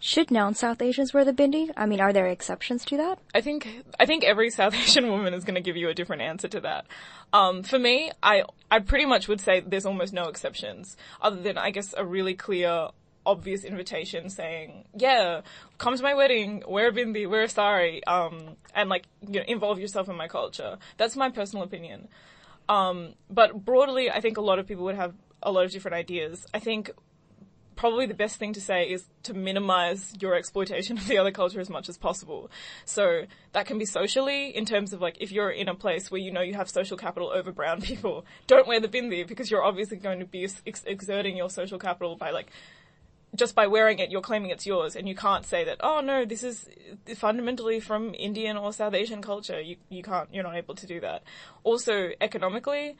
Should 0.00 0.30
non-South 0.30 0.82
Asians 0.82 1.14
wear 1.14 1.24
the 1.24 1.32
bindi? 1.32 1.70
I 1.76 1.86
mean, 1.86 2.00
are 2.00 2.12
there 2.12 2.26
exceptions 2.26 2.84
to 2.86 2.96
that? 2.98 3.18
I 3.34 3.40
think 3.40 3.84
I 3.98 4.06
think 4.06 4.22
every 4.22 4.50
South 4.50 4.74
Asian 4.84 5.08
woman 5.08 5.32
is 5.32 5.44
going 5.44 5.54
to 5.54 5.60
give 5.60 5.76
you 5.76 5.88
a 5.88 5.94
different 5.94 6.22
answer 6.22 6.48
to 6.48 6.60
that. 6.60 6.86
Um, 7.32 7.62
for 7.62 7.78
me, 7.78 8.12
I 8.22 8.44
I 8.70 8.80
pretty 8.80 9.06
much 9.06 9.28
would 9.28 9.40
say 9.40 9.60
there's 9.60 9.86
almost 9.86 10.12
no 10.12 10.24
exceptions, 10.24 10.96
other 11.20 11.40
than 11.40 11.56
I 11.56 11.70
guess 11.70 11.94
a 11.96 12.04
really 12.04 12.34
clear, 12.34 12.88
obvious 13.24 13.64
invitation 13.64 14.28
saying, 14.28 14.84
"Yeah, 14.94 15.40
come 15.78 15.96
to 15.96 16.02
my 16.02 16.14
wedding, 16.14 16.62
wear 16.68 16.88
a 16.88 16.92
bindi, 16.92 17.28
wear 17.28 17.42
a 17.42 17.48
sari, 17.48 18.04
um, 18.04 18.56
and 18.74 18.90
like 18.90 19.06
you 19.26 19.40
know, 19.40 19.44
involve 19.48 19.78
yourself 19.78 20.08
in 20.08 20.16
my 20.16 20.28
culture." 20.28 20.76
That's 20.98 21.16
my 21.16 21.30
personal 21.30 21.64
opinion. 21.64 22.08
Um, 22.68 23.14
but 23.30 23.64
broadly, 23.64 24.10
I 24.10 24.20
think 24.20 24.36
a 24.36 24.42
lot 24.42 24.58
of 24.58 24.66
people 24.66 24.84
would 24.84 24.96
have 24.96 25.14
a 25.42 25.52
lot 25.52 25.64
of 25.64 25.70
different 25.70 25.94
ideas. 25.94 26.46
I 26.54 26.58
think 26.58 26.90
probably 27.76 28.06
the 28.06 28.14
best 28.14 28.36
thing 28.36 28.52
to 28.52 28.60
say 28.60 28.84
is 28.84 29.06
to 29.24 29.34
minimize 29.34 30.14
your 30.20 30.34
exploitation 30.34 30.98
of 30.98 31.06
the 31.06 31.18
other 31.18 31.30
culture 31.30 31.60
as 31.60 31.70
much 31.70 31.88
as 31.88 31.96
possible. 31.96 32.50
So 32.84 33.24
that 33.52 33.66
can 33.66 33.78
be 33.78 33.86
socially 33.86 34.56
in 34.56 34.64
terms 34.64 34.92
of 34.92 35.00
like 35.00 35.16
if 35.20 35.32
you're 35.32 35.50
in 35.50 35.68
a 35.68 35.74
place 35.74 36.10
where 36.10 36.20
you 36.20 36.30
know 36.30 36.40
you 36.40 36.54
have 36.54 36.68
social 36.68 36.96
capital 36.96 37.30
over 37.30 37.52
brown 37.52 37.80
people, 37.90 38.24
don't 38.46 38.66
wear 38.66 38.80
the 38.80 38.88
bindi 38.88 39.26
because 39.26 39.50
you're 39.50 39.64
obviously 39.64 39.96
going 39.96 40.20
to 40.20 40.26
be 40.26 40.44
ex- 40.44 40.84
exerting 40.86 41.36
your 41.36 41.50
social 41.50 41.78
capital 41.78 42.16
by 42.16 42.30
like 42.30 42.50
just 43.34 43.54
by 43.54 43.66
wearing 43.66 43.98
it, 43.98 44.10
you're 44.10 44.20
claiming 44.20 44.50
it's 44.50 44.66
yours, 44.66 44.94
and 44.94 45.08
you 45.08 45.14
can't 45.14 45.44
say 45.44 45.64
that. 45.64 45.78
Oh 45.80 46.00
no, 46.00 46.24
this 46.24 46.42
is 46.42 46.68
fundamentally 47.16 47.80
from 47.80 48.14
Indian 48.14 48.56
or 48.56 48.72
South 48.72 48.94
Asian 48.94 49.22
culture. 49.22 49.60
You 49.60 49.76
you 49.88 50.02
can't. 50.02 50.32
You're 50.32 50.44
not 50.44 50.54
able 50.54 50.74
to 50.76 50.86
do 50.86 51.00
that. 51.00 51.24
Also, 51.64 52.10
economically, 52.20 52.96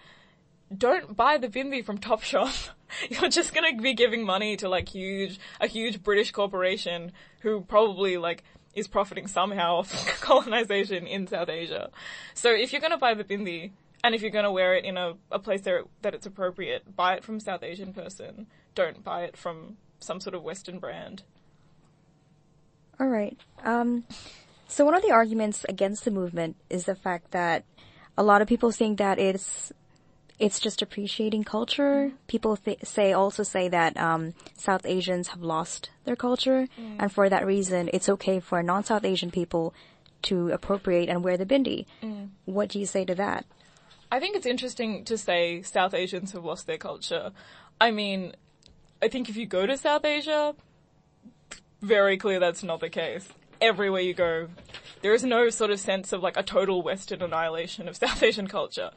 don't 0.77 1.17
buy 1.17 1.39
the 1.39 1.49
bindi 1.49 1.85
from 1.85 1.99
Topshop. 1.99 2.71
You're 3.09 3.31
just 3.31 3.55
gonna 3.55 3.77
be 3.77 3.95
giving 3.95 4.25
money 4.25 4.57
to 4.57 4.69
like 4.69 4.89
huge, 4.89 5.39
a 5.61 5.67
huge 5.67 6.03
British 6.03 6.31
corporation 6.31 7.13
who 7.41 7.63
probably 7.63 8.17
like 8.17 8.45
is 8.75 8.89
profiting 8.89 9.27
somehow 9.27 9.77
off 9.79 10.21
colonization 10.21 11.07
in 11.07 11.27
South 11.27 11.49
Asia. 11.49 11.91
So 12.35 12.51
if 12.51 12.73
you're 12.73 12.81
gonna 12.81 12.99
buy 12.99 13.15
the 13.15 13.25
bindi, 13.25 13.73
and 14.03 14.15
if 14.15 14.23
you're 14.23 14.31
gonna 14.31 14.53
wear 14.53 14.75
it 14.75 14.85
in 14.85 14.97
a, 14.97 15.15
a 15.31 15.39
place 15.39 15.63
that, 15.63 15.85
that 16.03 16.15
it's 16.15 16.27
appropriate, 16.27 16.95
buy 16.95 17.15
it 17.15 17.25
from 17.25 17.41
South 17.41 17.63
Asian 17.63 17.93
person. 17.93 18.47
Don't 18.75 19.03
buy 19.03 19.23
it 19.23 19.37
from 19.37 19.77
some 19.99 20.21
sort 20.21 20.35
of 20.35 20.43
Western 20.43 20.79
brand. 20.79 21.23
Alright. 23.01 23.39
Um, 23.63 24.05
so 24.69 24.85
one 24.85 24.95
of 24.95 25.03
the 25.03 25.11
arguments 25.11 25.65
against 25.69 26.05
the 26.05 26.11
movement 26.11 26.57
is 26.69 26.85
the 26.85 26.95
fact 26.95 27.31
that 27.31 27.65
a 28.17 28.23
lot 28.23 28.43
of 28.43 28.49
people 28.49 28.71
think 28.71 28.99
that 28.99 29.19
it's 29.19 29.73
it's 30.39 30.59
just 30.59 30.83
appreciating 30.83 31.45
culture. 31.45 32.11
Mm. 32.11 32.13
People 32.27 32.57
th- 32.57 32.85
say 32.85 33.13
also 33.13 33.43
say 33.43 33.69
that 33.69 33.97
um, 33.97 34.35
South 34.57 34.85
Asians 34.85 35.29
have 35.29 35.43
lost 35.43 35.91
their 36.05 36.17
culture, 36.17 36.69
mm. 36.79 36.97
and 36.99 37.13
for 37.13 37.29
that 37.29 37.47
reason, 37.47 37.89
it's 37.93 38.09
okay 38.09 38.41
for 38.41 38.63
non-South 38.63 39.05
Asian 39.05 39.31
people 39.31 39.75
to 40.23 40.49
appropriate 40.51 41.09
and 41.09 41.23
wear 41.23 41.37
the 41.37 41.47
bindi. 41.47 41.87
Mm. 42.03 42.31
What 42.47 42.69
do 42.69 42.81
you 42.81 42.87
say 42.87 43.05
to 43.05 43.15
that? 43.15 43.45
I 44.11 44.21
think 44.21 44.37
it's 44.37 44.47
interesting 44.47 45.05
to 45.05 45.19
say 45.19 45.63
South 45.63 45.95
Asians 45.95 46.33
have 46.33 46.45
lost 46.45 46.67
their 46.67 46.79
culture. 46.79 47.33
I 47.81 47.91
mean, 47.91 48.33
I 49.03 49.09
think 49.09 49.29
if 49.29 49.37
you 49.37 49.47
go 49.47 49.67
to 49.67 49.77
South 49.77 50.05
Asia, 50.05 50.55
very 51.83 52.17
clear 52.17 52.41
that's 52.41 52.63
not 52.63 52.81
the 52.81 52.89
case. 52.89 53.29
Everywhere 53.61 54.01
you 54.01 54.15
go, 54.15 54.49
there 55.03 55.15
is 55.15 55.25
no 55.25 55.51
sort 55.51 55.71
of 55.71 55.81
sense 55.81 56.13
of 56.13 56.23
like 56.23 56.37
a 56.37 56.43
total 56.43 56.83
Western 56.83 57.23
annihilation 57.23 57.89
of 57.89 57.97
South 58.05 58.23
Asian 58.23 58.47
culture 58.47 58.91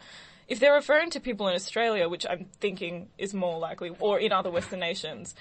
if 0.48 0.60
they're 0.60 0.74
referring 0.74 1.10
to 1.12 1.20
people 1.20 1.48
in 1.48 1.56
Australia, 1.56 2.08
which 2.08 2.26
I'm 2.30 2.46
thinking 2.60 3.10
is 3.18 3.34
more 3.34 3.60
likely, 3.60 3.92
or 4.00 4.20
in 4.20 4.32
other 4.32 4.50
Western 4.50 4.80
nations, 4.80 5.36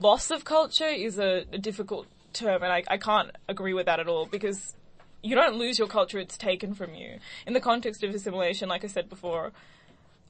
loss 0.00 0.30
of 0.30 0.44
culture 0.44 0.88
is 0.88 1.18
a, 1.18 1.44
a 1.52 1.58
difficult 1.58 2.06
term, 2.32 2.62
and 2.62 2.72
I, 2.72 2.84
I 2.88 2.96
can't 2.96 3.30
agree 3.48 3.74
with 3.74 3.86
that 3.86 4.00
at 4.00 4.08
all 4.08 4.26
because 4.26 4.74
you 5.22 5.34
don't 5.34 5.56
lose 5.56 5.78
your 5.78 5.88
culture; 5.88 6.18
it's 6.18 6.38
taken 6.38 6.74
from 6.74 6.94
you. 6.94 7.18
In 7.46 7.52
the 7.52 7.60
context 7.60 8.02
of 8.02 8.14
assimilation, 8.14 8.68
like 8.68 8.84
I 8.84 8.88
said 8.88 9.08
before, 9.08 9.52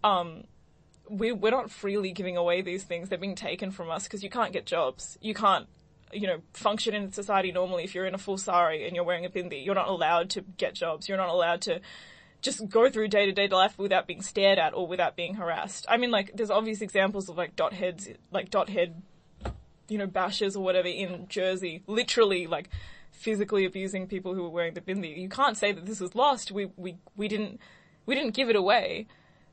um, 0.02 0.44
we 1.08 1.30
we're 1.32 1.50
not 1.50 1.70
freely 1.70 2.12
giving 2.12 2.36
away 2.36 2.62
these 2.62 2.84
things; 2.84 3.08
they're 3.08 3.18
being 3.18 3.36
taken 3.36 3.70
from 3.70 3.90
us 3.90 4.04
because 4.04 4.24
you 4.24 4.30
can't 4.30 4.52
get 4.52 4.66
jobs, 4.66 5.18
you 5.20 5.34
can't 5.34 5.68
you 6.12 6.28
know, 6.28 6.40
function 6.52 6.94
in 6.94 7.12
society 7.12 7.50
normally 7.50 7.82
if 7.82 7.94
you're 7.94 8.06
in 8.06 8.14
a 8.14 8.18
full 8.18 8.38
sari 8.38 8.86
and 8.86 8.94
you're 8.94 9.04
wearing 9.04 9.24
a 9.24 9.28
bindi. 9.28 9.64
You're 9.64 9.74
not 9.74 9.88
allowed 9.88 10.30
to 10.30 10.42
get 10.42 10.74
jobs. 10.74 11.08
You're 11.08 11.18
not 11.18 11.28
allowed 11.28 11.62
to 11.62 11.80
just 12.44 12.68
go 12.68 12.90
through 12.90 13.08
day 13.08 13.24
to 13.26 13.32
day 13.32 13.48
life 13.48 13.76
without 13.78 14.06
being 14.06 14.20
stared 14.20 14.58
at 14.58 14.74
or 14.74 14.86
without 14.86 15.16
being 15.16 15.34
harassed. 15.34 15.86
I 15.88 15.96
mean, 15.96 16.10
like, 16.10 16.32
there's 16.34 16.50
obvious 16.50 16.82
examples 16.82 17.28
of 17.28 17.36
like 17.36 17.56
dot 17.56 17.72
heads, 17.72 18.08
like 18.30 18.50
dot 18.50 18.68
head, 18.68 19.02
you 19.88 19.98
know, 19.98 20.06
bashes 20.06 20.54
or 20.54 20.62
whatever 20.62 20.86
in 20.86 21.26
Jersey, 21.28 21.82
literally 21.86 22.46
like 22.46 22.68
physically 23.10 23.64
abusing 23.64 24.06
people 24.06 24.34
who 24.34 24.42
were 24.42 24.50
wearing 24.50 24.74
the 24.74 24.82
bindi. 24.82 25.16
You 25.16 25.28
can't 25.28 25.56
say 25.56 25.72
that 25.72 25.86
this 25.86 26.00
was 26.00 26.14
lost. 26.14 26.52
We, 26.52 26.66
we, 26.76 26.96
we 27.16 27.28
didn't, 27.28 27.60
we 28.04 28.14
didn't 28.14 28.34
give 28.34 28.50
it 28.50 28.56
away. 28.56 29.06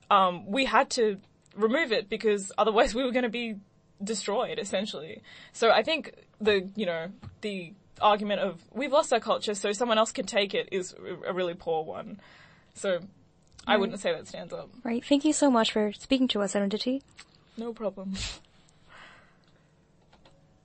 Um, 0.10 0.52
we 0.52 0.66
had 0.66 0.90
to 0.92 1.18
remove 1.56 1.94
it 1.94 2.10
because 2.10 2.52
otherwise 2.58 2.94
we 2.94 3.04
were 3.04 3.12
going 3.12 3.24
to 3.24 3.30
be 3.30 3.56
destroyed 4.04 4.60
essentially. 4.60 5.22
So 5.54 5.72
I 5.72 5.82
think 5.82 6.14
the, 6.42 6.70
you 6.76 6.86
know, 6.86 7.08
the 7.40 7.74
argument 8.02 8.42
of 8.42 8.60
we've 8.74 8.92
lost 8.92 9.14
our 9.14 9.20
culture 9.20 9.54
so 9.54 9.72
someone 9.72 9.98
else 9.98 10.12
can 10.12 10.26
take 10.26 10.54
it 10.54 10.70
is 10.72 10.94
a 11.26 11.34
really 11.34 11.54
poor 11.54 11.86
one. 11.86 12.20
So. 12.74 13.00
I 13.68 13.78
wouldn't 13.78 14.00
say 14.00 14.12
that 14.12 14.28
stands 14.28 14.54
up. 14.54 14.70
Right. 14.84 15.06
Thank 15.06 15.24
you 15.24 15.34
so 15.34 15.52
much 15.52 15.72
for 15.72 15.92
speaking 15.94 16.28
to 16.30 16.42
us, 16.42 16.54
Arundhati. 16.56 17.02
No 17.58 17.74
problem. 17.74 18.14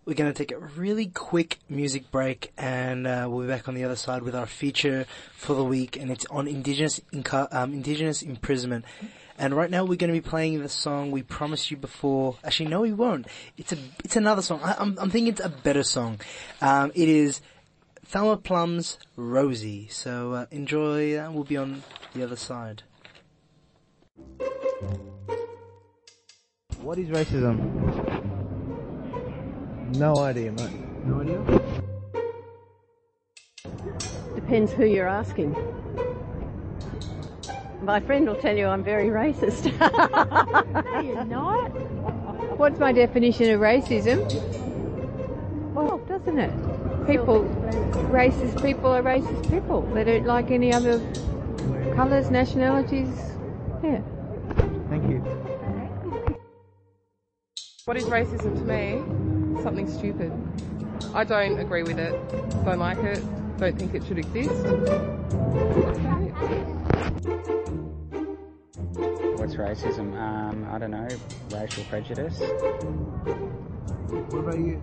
We're 0.07 0.15
going 0.15 0.33
to 0.33 0.39
take 0.39 0.53
a 0.53 0.59
really 0.59 1.07
quick 1.07 1.59
music 1.69 2.13
break 2.13 2.53
and 2.57 3.09
uh, 3.09 3.27
we'll 3.29 3.43
be 3.43 3.49
back 3.49 3.67
on 3.67 3.75
the 3.75 3.83
other 3.83 3.97
side 3.97 4.23
with 4.23 4.37
our 4.37 4.47
feature 4.47 5.05
for 5.35 5.55
the 5.55 5.65
week 5.65 5.97
and 5.97 6.13
it's 6.13 6.25
on 6.27 6.47
Indigenous, 6.47 7.01
Inca- 7.13 7.49
um, 7.51 7.73
Indigenous 7.73 8.23
imprisonment. 8.23 8.85
And 9.37 9.53
right 9.53 9.69
now 9.69 9.85
we're 9.85 9.97
going 9.97 10.15
to 10.15 10.19
be 10.19 10.27
playing 10.27 10.63
the 10.63 10.69
song 10.69 11.11
we 11.11 11.25
promised 11.25 11.73
you 11.73 11.77
before. 11.77 12.37
Actually, 12.45 12.69
no, 12.69 12.83
we 12.83 12.93
won't. 12.93 13.27
It's 13.59 13.73
a, 13.73 13.79
it's 14.05 14.15
another 14.15 14.43
song. 14.43 14.61
I, 14.63 14.81
am 14.81 14.95
thinking 14.95 15.27
it's 15.27 15.41
a 15.41 15.49
better 15.49 15.83
song. 15.83 16.21
Um, 16.63 16.93
it 16.95 17.09
is 17.09 17.41
Thelma 18.09 18.37
Plum's 18.37 18.99
Rosie. 19.17 19.89
So 19.89 20.33
uh, 20.33 20.47
enjoy, 20.53 21.19
and 21.19 21.35
we'll 21.35 21.43
be 21.43 21.57
on 21.57 21.83
the 22.15 22.23
other 22.23 22.37
side. 22.37 22.85
What 26.81 26.99
is 26.99 27.09
racism? 27.09 27.59
No 29.97 30.19
idea, 30.19 30.53
mate. 30.53 30.71
No 31.05 31.21
idea? 31.21 31.61
Depends 34.37 34.73
who 34.73 34.85
you're 34.85 35.09
asking. 35.09 35.57
My 37.83 37.99
friend 37.99 38.27
will 38.27 38.37
tell 38.37 38.57
you 38.57 38.67
I'm 38.67 38.85
very 38.85 39.09
racist. 39.09 39.65
no, 40.95 41.01
you're 41.01 41.25
not. 41.25 41.69
What's 42.57 42.79
my 42.79 42.93
definition 42.93 43.51
of 43.51 43.61
racism? 43.61 44.23
Well, 45.75 45.99
doesn't 46.07 46.39
it? 46.39 46.66
people, 47.07 47.45
racist 48.11 48.63
people 48.63 48.91
are 48.91 49.03
racist 49.03 49.51
people. 49.51 49.83
They 49.95 50.05
don't 50.05 50.27
like 50.27 50.51
any 50.51 50.73
other 50.73 50.99
colours, 51.95 52.31
nationalities. 52.31 53.09
Yeah. 53.83 54.01
Thank 54.89 55.09
you. 55.09 55.19
What 57.85 57.97
is 57.97 58.05
racism 58.05 58.55
to 58.59 58.65
me? 58.65 59.63
Something 59.63 59.89
stupid. 59.91 60.33
I 61.15 61.25
don't 61.25 61.59
agree 61.59 61.83
with 61.83 61.99
it. 61.99 62.13
Don't 62.65 62.79
like 62.79 62.99
it. 62.99 63.23
Don't 63.59 63.79
think 63.79 63.95
it 63.95 64.05
should 64.05 64.19
exist. 64.19 64.67
What's 69.39 69.55
racism? 69.55 70.15
Um, 70.19 70.67
I 70.71 70.79
don't 70.79 70.91
know. 70.91 71.09
Racial 71.51 71.85
prejudice. 71.85 72.41
What 74.31 74.41
about 74.41 74.59
you? 74.59 74.83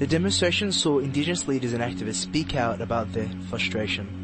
The 0.00 0.06
demonstration 0.08 0.72
saw 0.72 0.98
Indigenous 0.98 1.46
leaders 1.46 1.74
and 1.74 1.82
activists 1.82 2.16
speak 2.16 2.56
out 2.56 2.80
about 2.80 3.12
their 3.12 3.30
frustration. 3.48 4.21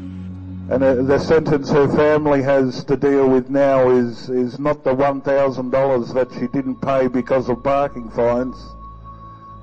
And 0.71 0.83
uh, 0.83 1.01
the 1.01 1.17
sentence 1.17 1.71
her 1.71 1.87
family 1.95 2.43
has 2.43 2.83
to 2.83 2.95
deal 2.95 3.27
with 3.27 3.49
now 3.49 3.89
is, 3.89 4.29
is 4.29 4.59
not 4.59 4.83
the 4.83 4.93
$1,000 4.93 6.13
that 6.13 6.31
she 6.33 6.45
didn't 6.47 6.79
pay 6.79 7.07
because 7.07 7.49
of 7.49 7.63
parking 7.63 8.07
fines. 8.11 8.55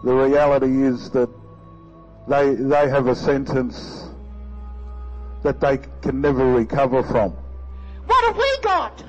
The 0.02 0.12
reality 0.12 0.82
is 0.82 1.08
that 1.10 1.30
they, 2.26 2.56
they 2.56 2.88
have 2.88 3.06
a 3.06 3.14
sentence 3.14 4.08
that 5.44 5.60
they 5.60 5.78
can 6.02 6.20
never 6.20 6.44
recover 6.44 7.04
from. 7.04 7.30
What 8.06 8.24
have 8.24 8.36
we 8.36 8.58
got? 8.62 9.04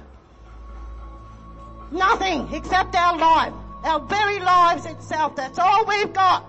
Nothing 1.91 2.47
except 2.53 2.95
our 2.95 3.17
life, 3.17 3.53
our 3.83 4.01
very 4.01 4.39
lives 4.39 4.85
itself. 4.85 5.35
That's 5.35 5.57
all 5.57 5.83
we've 5.87 6.13
got. 6.13 6.45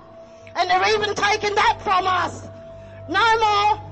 And 0.56 0.68
they're 0.68 0.94
even 0.94 1.14
taking 1.14 1.54
that 1.54 1.80
from 1.82 2.06
us. 2.06 2.46
No 3.08 3.38
more. 3.38 3.87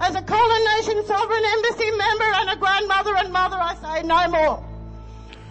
As 0.00 0.14
a 0.14 0.22
Kulin 0.22 0.64
Nation 0.76 1.04
Sovereign 1.06 1.42
Embassy 1.44 1.90
member 1.92 2.24
and 2.24 2.50
a 2.50 2.56
grandmother 2.56 3.16
and 3.16 3.32
mother, 3.32 3.56
I 3.56 3.74
say 3.76 4.06
no 4.06 4.28
more. 4.28 4.64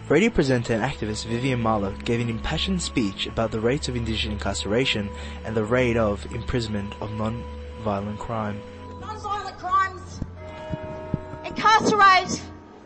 Radio 0.08 0.28
presenter 0.28 0.74
and 0.74 0.82
activist 0.82 1.24
Vivian 1.24 1.60
Marlowe 1.60 1.96
gave 2.04 2.20
an 2.20 2.28
impassioned 2.28 2.82
speech 2.82 3.26
about 3.26 3.50
the 3.50 3.60
rates 3.60 3.88
of 3.88 3.96
Indigenous 3.96 4.34
incarceration 4.34 5.08
and 5.44 5.56
the 5.56 5.64
rate 5.64 5.96
of 5.96 6.26
imprisonment 6.34 6.94
of 7.00 7.10
non-violent 7.12 8.18
crime. 8.18 8.60
Non-violent 9.00 9.56
crimes 9.56 10.20
incarcerate 11.46 12.42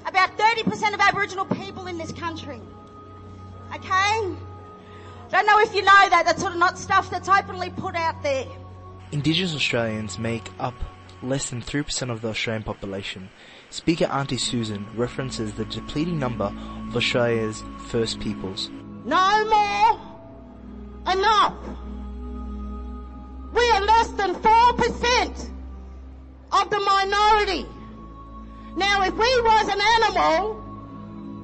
about 0.07 0.38
30% 0.38 0.94
of 0.94 1.01
Aboriginal 1.01 1.44
people 1.47 1.88
in 1.88 1.99
this 1.99 2.12
country. 2.12 2.61
Okay? 3.75 4.37
Don't 5.31 5.47
know 5.47 5.59
if 5.59 5.75
you 5.75 5.83
know 5.83 6.09
that. 6.09 6.23
That's 6.25 6.40
sort 6.40 6.53
of 6.53 6.59
not 6.59 6.79
stuff 6.79 7.11
that's 7.11 7.29
openly 7.29 7.71
put 7.71 7.97
out 7.97 8.23
there. 8.23 8.47
Indigenous 9.11 9.57
Australians 9.57 10.21
make 10.21 10.49
up 10.61 10.75
less 11.22 11.50
than 11.50 11.62
3% 11.62 12.11
of 12.11 12.20
the 12.20 12.28
Australian 12.28 12.62
population. 12.62 13.28
Speaker 13.70 14.07
Auntie 14.07 14.38
Susan 14.38 14.87
references 14.94 15.52
the 15.54 15.64
depleting 15.66 16.18
number 16.18 16.52
of 16.88 16.96
Australia's 16.96 17.62
First 17.88 18.20
Peoples. 18.20 18.70
No 19.04 19.44
more. 19.44 20.00
Enough. 21.12 21.54
We 23.54 23.70
are 23.70 23.81
less 23.81 24.09
than 24.12 24.35
4% 24.35 25.50
of 26.52 26.70
the 26.70 26.81
minority. 26.81 27.66
Now, 28.76 29.02
if 29.02 29.12
we 29.12 29.40
was 29.42 29.68
an 29.68 29.81
animal, 29.81 30.54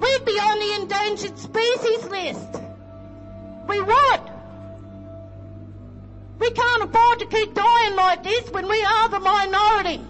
we'd 0.00 0.24
be 0.24 0.32
on 0.32 0.58
the 0.58 0.82
endangered 0.82 1.38
species 1.38 2.04
list. 2.04 2.60
We 3.68 3.80
would. 3.80 4.33
We 6.38 6.50
can't 6.50 6.82
afford 6.82 7.20
to 7.20 7.26
keep 7.26 7.54
dying 7.54 7.96
like 7.96 8.22
this 8.22 8.50
when 8.50 8.68
we 8.68 8.82
are 8.82 9.08
the 9.08 9.20
minority. 9.20 10.04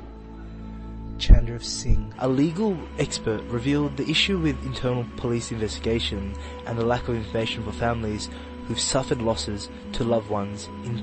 Chandra 1.18 1.60
Singh, 1.60 2.12
a 2.18 2.28
legal 2.28 2.76
expert, 2.98 3.42
revealed 3.44 3.96
the 3.96 4.08
issue 4.08 4.38
with 4.38 4.62
internal 4.64 5.06
police 5.16 5.52
investigation 5.52 6.34
and 6.66 6.76
the 6.76 6.84
lack 6.84 7.08
of 7.08 7.14
information 7.14 7.62
for 7.62 7.72
families 7.72 8.28
who've 8.66 8.80
suffered 8.80 9.22
losses 9.22 9.68
to 9.92 10.04
loved 10.04 10.28
ones 10.28 10.68
in 10.84 11.02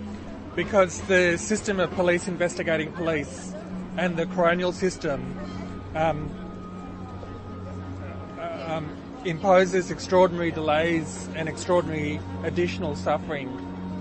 because 0.56 1.00
the 1.02 1.38
system 1.38 1.80
of 1.80 1.90
police 1.92 2.28
investigating 2.28 2.92
police 2.92 3.54
and 3.98 4.18
the 4.18 4.26
coronial 4.26 4.74
system 4.74 5.38
um, 5.96 6.30
uh, 8.38 8.66
um, 8.68 8.90
imposes 9.24 9.92
extraordinary 9.92 10.52
delays 10.52 11.30
and 11.36 11.48
extraordinary 11.48 12.20
additional 12.44 12.96
suffering 12.96 13.48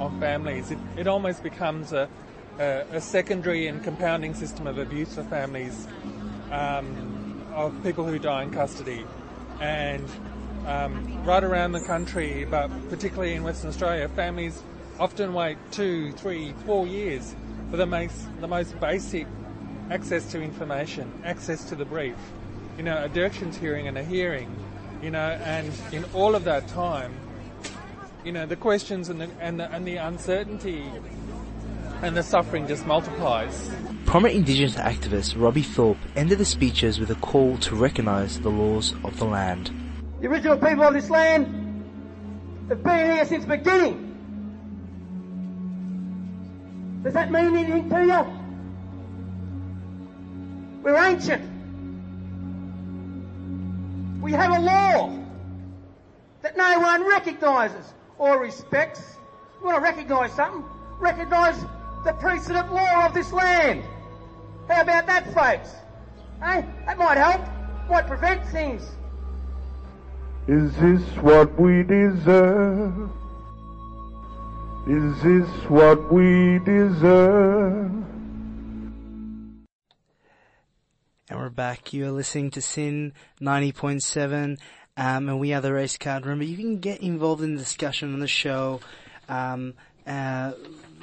on 0.01 0.19
families. 0.21 0.71
It, 0.71 0.79
it 0.97 1.07
almost 1.07 1.43
becomes 1.43 1.93
a, 1.93 2.09
a, 2.59 2.85
a 2.93 3.01
secondary 3.01 3.67
and 3.67 3.83
compounding 3.83 4.35
system 4.35 4.67
of 4.67 4.79
abuse 4.79 5.15
for 5.15 5.23
families 5.25 5.87
um, 6.51 7.45
of 7.53 7.75
people 7.83 8.07
who 8.07 8.19
die 8.19 8.43
in 8.45 8.51
custody. 8.51 9.05
And 9.61 10.09
um, 10.67 11.25
right 11.25 11.45
around 11.45 11.73
the 11.73 11.81
country, 11.81 12.47
but 12.51 12.71
particularly 12.89 13.35
in 13.35 13.43
Western 13.43 13.69
Australia, 13.69 14.09
families 14.09 14.63
often 14.99 15.33
wait 15.33 15.59
two, 15.71 16.13
three, 16.13 16.53
four 16.67 16.87
years 16.87 17.35
for 17.71 17.77
the 17.77 17.87
most, 17.87 18.41
the 18.41 18.49
most 18.49 18.79
basic 18.81 19.27
access 19.91 20.31
to 20.33 20.41
information, 20.41 21.11
access 21.25 21.65
to 21.65 21.75
the 21.75 21.85
brief. 21.85 22.17
You 22.77 22.85
know, 22.85 23.05
a 23.05 23.09
directions 23.09 23.57
hearing 23.57 23.89
and 23.89 23.99
a 23.99 24.05
hearing, 24.05 24.55
you 25.03 25.11
know, 25.11 25.31
and 25.43 25.73
in 25.93 26.05
all 26.15 26.35
of 26.35 26.45
that 26.45 26.69
time, 26.69 27.13
you 28.25 28.33
know, 28.33 28.47
the 28.47 28.57
questions 28.57 29.09
and 29.09 29.21
the, 29.21 29.31
and 29.41 29.59
the, 29.59 29.71
and 29.73 29.87
the 29.87 29.97
uncertainty 29.97 30.85
and 32.03 32.17
the 32.17 32.23
suffering 32.23 32.67
just 32.67 32.87
multiplies. 32.87 33.71
Prominent 34.07 34.39
Indigenous 34.39 34.77
activist 34.77 35.41
Robbie 35.41 35.63
Thorpe 35.63 35.99
ended 36.17 36.39
the 36.39 36.45
speeches 36.45 36.99
with 36.99 37.11
a 37.11 37.15
call 37.17 37.59
to 37.59 37.77
recognise 37.77 38.41
the 38.41 38.49
laws 38.49 38.95
of 39.05 39.19
the 39.19 39.25
land. 39.25 39.71
The 40.21 40.27
original 40.29 40.57
people 40.57 40.85
of 40.85 40.95
this 40.95 41.11
land 41.11 41.47
have 42.69 42.83
been 42.83 43.13
here 43.13 43.25
since 43.27 43.45
the 43.45 43.57
beginning. 43.57 44.07
Does 47.03 47.15
that 47.15 47.31
mean 47.31 47.57
anything 47.57 47.89
to 47.89 48.05
you? 48.05 48.27
We're 50.83 50.97
ancient. 50.97 51.49
We 54.23 54.33
have 54.33 54.53
a 54.53 54.61
law 54.61 55.19
that 56.43 56.57
no 56.57 56.81
one 56.81 57.07
recognises 57.09 57.95
or 58.21 58.39
respects. 58.39 59.17
You 59.59 59.67
want 59.67 59.79
to 59.79 59.83
recognise 59.83 60.33
something? 60.33 60.63
Recognise 61.01 61.65
the 62.05 62.13
precedent 62.13 62.73
law 62.73 63.07
of 63.07 63.15
this 63.15 63.33
land. 63.33 63.83
How 64.69 64.83
about 64.83 65.07
that, 65.07 65.25
folks? 65.35 65.75
Hey, 66.39 66.65
that 66.87 66.99
might 66.99 67.17
help. 67.17 67.41
Might 67.89 68.07
prevent 68.07 68.47
things. 68.49 68.83
Is 70.47 70.73
this 70.77 71.03
what 71.23 71.59
we 71.59 71.83
deserve? 71.83 73.11
Is 74.87 75.23
this 75.23 75.49
what 75.71 76.13
we 76.13 76.59
deserve? 76.65 77.91
And 81.31 81.39
we're 81.39 81.49
back. 81.49 81.93
You 81.93 82.07
are 82.07 82.11
listening 82.11 82.51
to 82.51 82.61
SYN 82.61 83.13
90.7, 83.41 84.59
um, 85.01 85.31
and 85.31 85.41
we 85.41 85.55
are 85.55 85.63
the 85.63 85.73
race 85.73 85.97
card. 85.97 86.27
Remember, 86.27 86.45
you 86.45 86.59
can 86.59 86.79
get 86.79 87.01
involved 87.01 87.43
in 87.43 87.55
the 87.55 87.63
discussion 87.63 88.13
on 88.13 88.21
the 88.21 88.29
show, 88.29 88.81
um, 89.31 89.73
uh, 90.07 90.53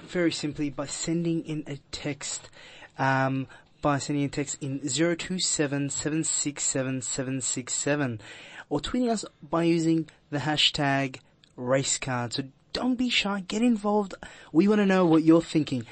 very 0.04 0.32
simply 0.32 0.70
by 0.70 0.86
sending 0.86 1.44
in 1.44 1.64
a 1.66 1.80
text, 1.92 2.48
um, 3.00 3.48
by 3.82 3.98
sending 3.98 4.24
a 4.24 4.30
text 4.30 4.62
in 4.62 4.82
027 4.82 5.90
767 5.90 7.02
767, 7.02 8.22
or 8.70 8.80
tweeting 8.80 9.10
us 9.10 9.26
by 9.42 9.64
using 9.64 10.08
the 10.30 10.38
hashtag 10.38 11.18
racecard. 11.58 12.34
So 12.34 12.44
don't 12.74 13.00
be 13.00 13.10
shy, 13.10 13.46
get 13.48 13.64
involved. 13.64 14.14
We 14.52 14.68
want 14.68 14.78
to 14.78 14.86
know 14.86 15.08
what 15.08 15.24
you're 15.24 15.42
thinking 15.42 15.88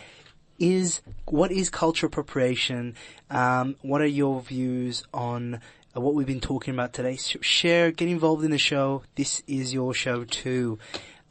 is 0.60 1.02
what 1.26 1.52
is 1.52 1.72
cultural 1.72 2.10
appropriation? 2.10 2.96
Um, 3.32 3.76
what 3.82 4.00
are 4.00 4.06
your 4.06 4.41
views 4.41 5.04
on 5.12 5.60
what 6.01 6.13
we've 6.13 6.27
been 6.27 6.41
talking 6.41 6.73
about 6.73 6.93
today? 6.93 7.15
Share, 7.15 7.91
get 7.91 8.08
involved 8.08 8.43
in 8.43 8.51
the 8.51 8.58
show. 8.58 9.03
This 9.15 9.43
is 9.47 9.73
your 9.73 9.93
show 9.93 10.23
too, 10.23 10.79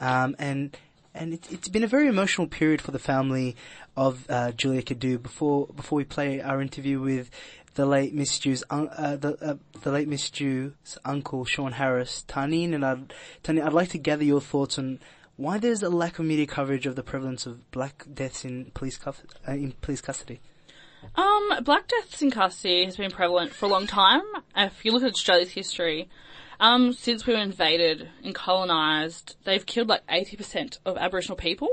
um, 0.00 0.34
and 0.38 0.76
and 1.14 1.34
it, 1.34 1.52
it's 1.52 1.68
been 1.68 1.84
a 1.84 1.88
very 1.88 2.08
emotional 2.08 2.46
period 2.46 2.80
for 2.80 2.90
the 2.90 2.98
family 2.98 3.56
of 3.96 4.26
uh, 4.28 4.52
Julieka 4.52 4.96
Dhu. 4.96 5.22
Before 5.22 5.66
before 5.68 5.96
we 5.96 6.04
play 6.04 6.40
our 6.40 6.60
interview 6.60 7.00
with 7.00 7.30
the 7.74 7.86
late 7.86 8.14
Miss 8.14 8.40
un- 8.70 8.88
uh, 8.88 9.16
the 9.16 9.36
uh, 9.44 9.56
the 9.82 9.92
late 9.92 10.08
Miss 10.08 10.30
Dhu's 10.30 10.98
uncle 11.04 11.44
Sean 11.44 11.72
Harris, 11.72 12.24
Tanine, 12.26 12.74
and 12.74 12.84
I'd, 12.84 13.12
Tanine, 13.42 13.64
I'd 13.64 13.72
like 13.72 13.90
to 13.90 13.98
gather 13.98 14.24
your 14.24 14.40
thoughts 14.40 14.78
on 14.78 15.00
why 15.36 15.58
there's 15.58 15.82
a 15.82 15.90
lack 15.90 16.18
of 16.18 16.24
media 16.24 16.46
coverage 16.46 16.86
of 16.86 16.96
the 16.96 17.02
prevalence 17.02 17.46
of 17.46 17.70
black 17.70 18.06
deaths 18.12 18.44
in 18.44 18.70
police 18.74 18.96
cuff, 18.96 19.22
uh, 19.48 19.52
in 19.52 19.72
police 19.80 20.00
custody. 20.00 20.40
Um, 21.14 21.64
Black 21.64 21.88
deaths 21.88 22.22
in 22.22 22.30
custody 22.30 22.84
has 22.84 22.96
been 22.96 23.10
prevalent 23.10 23.52
for 23.52 23.66
a 23.66 23.68
long 23.68 23.86
time. 23.86 24.22
If 24.56 24.84
you 24.84 24.92
look 24.92 25.02
at 25.02 25.12
Australia's 25.12 25.50
history, 25.50 26.08
um, 26.60 26.92
since 26.92 27.26
we 27.26 27.34
were 27.34 27.40
invaded 27.40 28.08
and 28.22 28.34
colonised, 28.34 29.36
they've 29.44 29.64
killed 29.64 29.88
like 29.88 30.06
80% 30.06 30.78
of 30.84 30.96
Aboriginal 30.96 31.36
people 31.36 31.68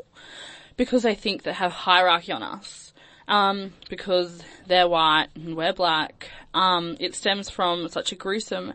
because 0.77 1.03
they 1.03 1.15
think 1.15 1.43
they 1.43 1.53
have 1.53 1.71
hierarchy 1.71 2.31
on 2.31 2.43
us. 2.43 2.93
Um, 3.27 3.73
because 3.89 4.43
they're 4.67 4.89
white 4.89 5.27
and 5.35 5.55
we're 5.55 5.73
black. 5.73 6.29
Um, 6.53 6.97
it 6.99 7.15
stems 7.15 7.49
from 7.49 7.87
such 7.87 8.11
a 8.11 8.15
gruesome, 8.15 8.73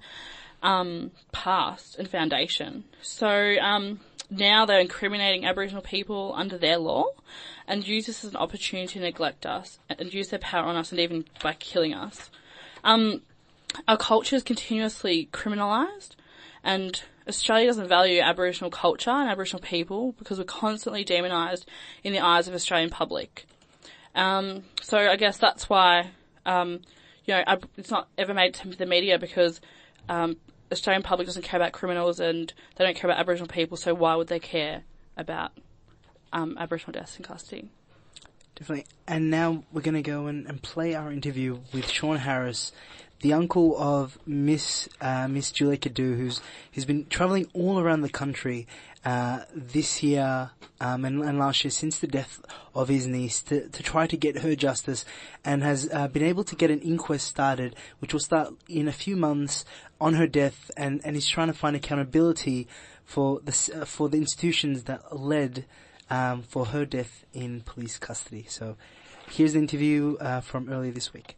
um, 0.62 1.10
past 1.32 1.98
and 1.98 2.08
foundation. 2.08 2.84
So, 3.02 3.28
um, 3.60 4.00
now 4.30 4.66
they're 4.66 4.80
incriminating 4.80 5.44
Aboriginal 5.44 5.82
people 5.82 6.32
under 6.36 6.58
their 6.58 6.78
law 6.78 7.04
and 7.66 7.86
use 7.86 8.06
this 8.06 8.24
as 8.24 8.30
an 8.30 8.36
opportunity 8.36 8.86
to 8.94 9.00
neglect 9.00 9.46
us 9.46 9.78
and 9.88 10.12
use 10.12 10.28
their 10.28 10.38
power 10.38 10.66
on 10.66 10.76
us 10.76 10.90
and 10.90 11.00
even 11.00 11.24
by 11.42 11.54
killing 11.54 11.94
us. 11.94 12.30
Um, 12.84 13.22
our 13.86 13.96
culture 13.96 14.36
is 14.36 14.42
continuously 14.42 15.28
criminalised 15.32 16.16
and 16.64 17.02
Australia 17.28 17.66
doesn't 17.66 17.88
value 17.88 18.20
Aboriginal 18.20 18.70
culture 18.70 19.10
and 19.10 19.28
Aboriginal 19.28 19.60
people 19.60 20.12
because 20.12 20.38
we're 20.38 20.44
constantly 20.44 21.04
demonised 21.04 21.66
in 22.04 22.12
the 22.12 22.20
eyes 22.20 22.46
of 22.46 22.54
Australian 22.54 22.90
public. 22.90 23.46
Um, 24.14 24.64
so 24.80 24.98
I 24.98 25.16
guess 25.16 25.38
that's 25.38 25.68
why, 25.68 26.10
um, 26.44 26.80
you 27.24 27.34
know, 27.34 27.44
it's 27.76 27.90
not 27.90 28.08
ever 28.16 28.32
made 28.32 28.54
to 28.54 28.68
the 28.68 28.86
media 28.86 29.18
because 29.18 29.60
um, 30.08 30.36
Australian 30.72 31.02
public 31.02 31.26
doesn't 31.26 31.42
care 31.42 31.60
about 31.60 31.72
criminals 31.72 32.20
and 32.20 32.52
they 32.76 32.84
don't 32.84 32.96
care 32.96 33.10
about 33.10 33.20
Aboriginal 33.20 33.48
people. 33.48 33.76
So 33.76 33.94
why 33.94 34.16
would 34.16 34.28
they 34.28 34.40
care 34.40 34.82
about 35.16 35.52
um, 36.32 36.56
Aboriginal 36.58 36.92
deaths 36.92 37.16
in 37.16 37.24
custody? 37.24 37.70
Definitely. 38.56 38.86
And 39.06 39.30
now 39.30 39.64
we're 39.72 39.82
going 39.82 39.94
to 39.94 40.02
go 40.02 40.26
and, 40.26 40.46
and 40.46 40.62
play 40.62 40.94
our 40.94 41.12
interview 41.12 41.60
with 41.72 41.90
Sean 41.90 42.16
Harris, 42.16 42.72
the 43.20 43.32
uncle 43.32 43.76
of 43.78 44.18
Miss 44.26 44.88
uh, 45.00 45.28
Miss 45.28 45.52
Julieka 45.52 45.92
Dhu, 45.92 46.16
who's 46.16 46.40
who's 46.72 46.86
been 46.86 47.06
travelling 47.06 47.48
all 47.52 47.78
around 47.78 48.00
the 48.00 48.08
country 48.08 48.66
uh, 49.06 49.44
this 49.54 50.02
year 50.02 50.50
um, 50.80 51.04
and, 51.04 51.22
and, 51.22 51.38
last 51.38 51.62
year 51.62 51.70
since 51.70 52.00
the 52.00 52.08
death 52.08 52.44
of 52.74 52.88
his 52.88 53.06
niece 53.06 53.40
to, 53.40 53.68
to 53.68 53.80
try 53.80 54.04
to 54.04 54.16
get 54.16 54.38
her 54.38 54.56
justice, 54.56 55.04
and 55.44 55.62
has 55.62 55.88
uh, 55.92 56.08
been 56.08 56.24
able 56.24 56.42
to 56.42 56.56
get 56.56 56.72
an 56.72 56.80
inquest 56.80 57.28
started, 57.28 57.76
which 58.00 58.12
will 58.12 58.20
start 58.20 58.52
in 58.68 58.88
a 58.88 58.92
few 58.92 59.14
months 59.14 59.64
on 60.00 60.14
her 60.14 60.26
death, 60.26 60.72
and, 60.76 61.00
and 61.04 61.14
he's 61.14 61.28
trying 61.28 61.46
to 61.46 61.52
find 61.52 61.76
accountability 61.76 62.66
for 63.04 63.40
the 63.44 63.80
uh, 63.80 63.84
for 63.84 64.08
the 64.08 64.18
institutions 64.18 64.82
that 64.82 65.16
led 65.16 65.66
um, 66.10 66.42
for 66.42 66.66
her 66.66 66.84
death 66.84 67.24
in 67.32 67.60
police 67.60 67.98
custody. 67.98 68.44
So, 68.48 68.76
here's 69.30 69.52
the 69.52 69.60
interview 69.60 70.16
uh, 70.16 70.40
from 70.40 70.68
earlier 70.68 70.90
this 70.90 71.14
week. 71.14 71.36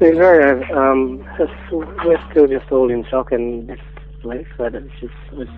We're 0.00 0.16
very, 0.16 0.64
um, 0.72 1.18
we're 1.70 2.30
still 2.32 2.48
just 2.48 2.72
all 2.72 2.90
in 2.90 3.04
shock 3.04 3.30
and 3.30 3.68
disbelief 3.68 4.48
that 4.58 4.74
it's 4.74 4.90
just, 5.00 5.14
it's, 5.34 5.50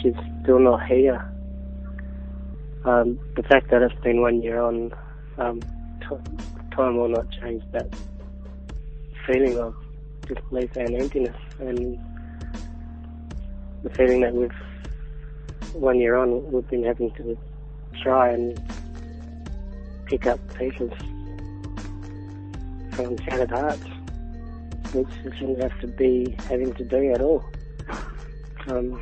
she's 0.00 0.14
still 0.42 0.58
not 0.58 0.86
here. 0.86 1.28
Um, 2.84 3.18
the 3.34 3.42
fact 3.42 3.70
that 3.70 3.82
it's 3.82 4.00
been 4.02 4.20
one 4.20 4.42
year 4.42 4.60
on, 4.60 4.92
um, 5.38 5.60
time 6.70 6.96
will 6.96 7.08
not 7.08 7.30
change 7.30 7.62
that 7.72 7.88
feeling 9.26 9.58
of 9.58 9.74
disbelief 10.26 10.76
and 10.76 10.94
emptiness 10.94 11.36
and 11.58 11.98
the 13.82 13.90
feeling 13.90 14.20
that 14.20 14.34
we've, 14.34 14.52
one 15.72 15.98
year 15.98 16.16
on, 16.16 16.50
we've 16.52 16.68
been 16.68 16.84
having 16.84 17.10
to 17.12 17.36
try 18.02 18.28
and 18.30 18.60
pick 20.06 20.26
up 20.26 20.38
pieces 20.54 20.92
from 22.92 23.16
shattered 23.18 23.50
hearts, 23.50 23.84
which 24.92 25.08
we 25.24 25.36
shouldn't 25.36 25.62
have 25.62 25.78
to 25.80 25.86
be 25.86 26.36
having 26.48 26.72
to 26.74 26.84
do 26.84 27.12
at 27.12 27.20
all. 27.20 27.44
Um, 28.68 29.00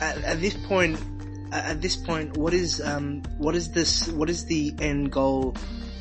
at, 0.00 0.16
at, 0.24 0.40
this 0.40 0.54
point, 0.66 0.98
at 1.52 1.82
this 1.82 1.94
point, 1.96 2.38
what 2.38 2.54
is 2.54 2.80
um, 2.80 3.22
what 3.36 3.54
is 3.54 3.70
this? 3.70 4.08
What 4.08 4.30
is 4.30 4.46
the 4.46 4.74
end 4.80 5.12
goal 5.12 5.54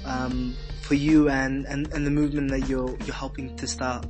um, 0.06 0.56
for 0.82 0.96
you 0.96 1.30
and, 1.30 1.66
and, 1.66 1.92
and 1.94 2.06
the 2.08 2.12
movement 2.12 2.50
that 2.52 2.70
you're 2.70 2.96
you're 3.06 3.16
helping 3.16 3.56
to 3.58 3.68
start? 3.68 4.06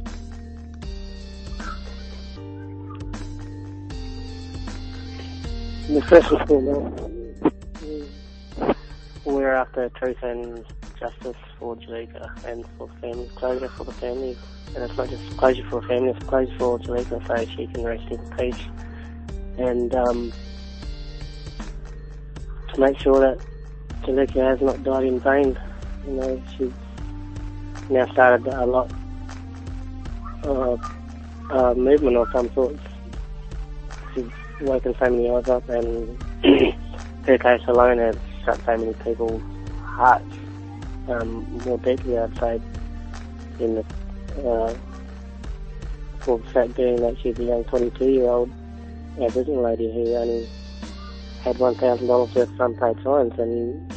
The 5.89 6.01
first 6.07 6.31
and 6.31 6.47
foremost, 6.47 7.03
we're 9.25 9.53
after 9.53 9.89
truth 9.89 10.21
and 10.21 10.63
justice 11.01 11.35
for 11.57 11.75
Julieka 11.75 12.45
and 12.45 12.63
for 12.77 12.87
family 13.01 13.29
closure 13.35 13.67
for 13.69 13.83
the 13.83 13.91
family. 13.93 14.37
And 14.75 14.83
it's 14.85 14.95
not 14.95 15.09
just 15.09 15.37
closure 15.37 15.67
for 15.69 15.81
the 15.81 15.87
family, 15.87 16.09
it's 16.11 16.23
closure 16.25 16.57
for 16.57 16.79
Julieka 16.79 17.27
so 17.27 17.51
she 17.55 17.67
can 17.67 17.83
rest 17.83 18.09
in 18.09 18.19
peace. 18.37 18.63
And 19.57 19.93
um, 19.95 20.31
to 22.73 22.79
make 22.79 22.99
sure 22.99 23.19
that 23.19 23.45
Julieka 24.03 24.49
has 24.49 24.61
not 24.61 24.83
died 24.83 25.03
in 25.05 25.19
vain. 25.19 25.59
You 26.05 26.13
know, 26.13 26.43
she's 26.57 26.71
now 27.89 28.09
started 28.13 28.47
a 28.47 28.65
lot 28.65 28.91
of 30.43 30.79
uh, 31.49 31.73
movement 31.73 32.17
of 32.17 32.27
some 32.31 32.53
sort. 32.53 32.75
She's 34.13 34.25
woken 34.61 34.95
so 34.99 35.09
many 35.09 35.29
eyes 35.29 35.49
up 35.49 35.67
and 35.67 36.23
her 37.25 37.37
case 37.37 37.61
alone 37.67 37.97
has 37.97 38.15
shut 38.45 38.59
so 38.65 38.77
many 38.77 38.93
people's 38.93 39.41
hearts 39.83 40.35
um, 41.07 41.59
more 41.65 41.77
deeply, 41.79 42.17
I'd 42.17 42.61
in 43.59 43.75
the 43.75 43.85
uh, 44.47 44.73
for 46.19 46.39
fact 46.53 46.75
being 46.75 46.97
that 46.97 47.17
she's 47.21 47.37
a 47.39 47.43
young 47.43 47.63
22 47.65 48.05
year 48.05 48.29
old 48.29 48.51
Aboriginal 49.19 49.63
lady 49.63 49.91
who 49.91 50.15
only 50.15 50.47
had 51.43 51.57
$1,000 51.57 52.07
worth 52.07 52.35
of 52.35 52.59
unpaid 52.59 53.03
fines 53.03 53.33
and 53.37 53.89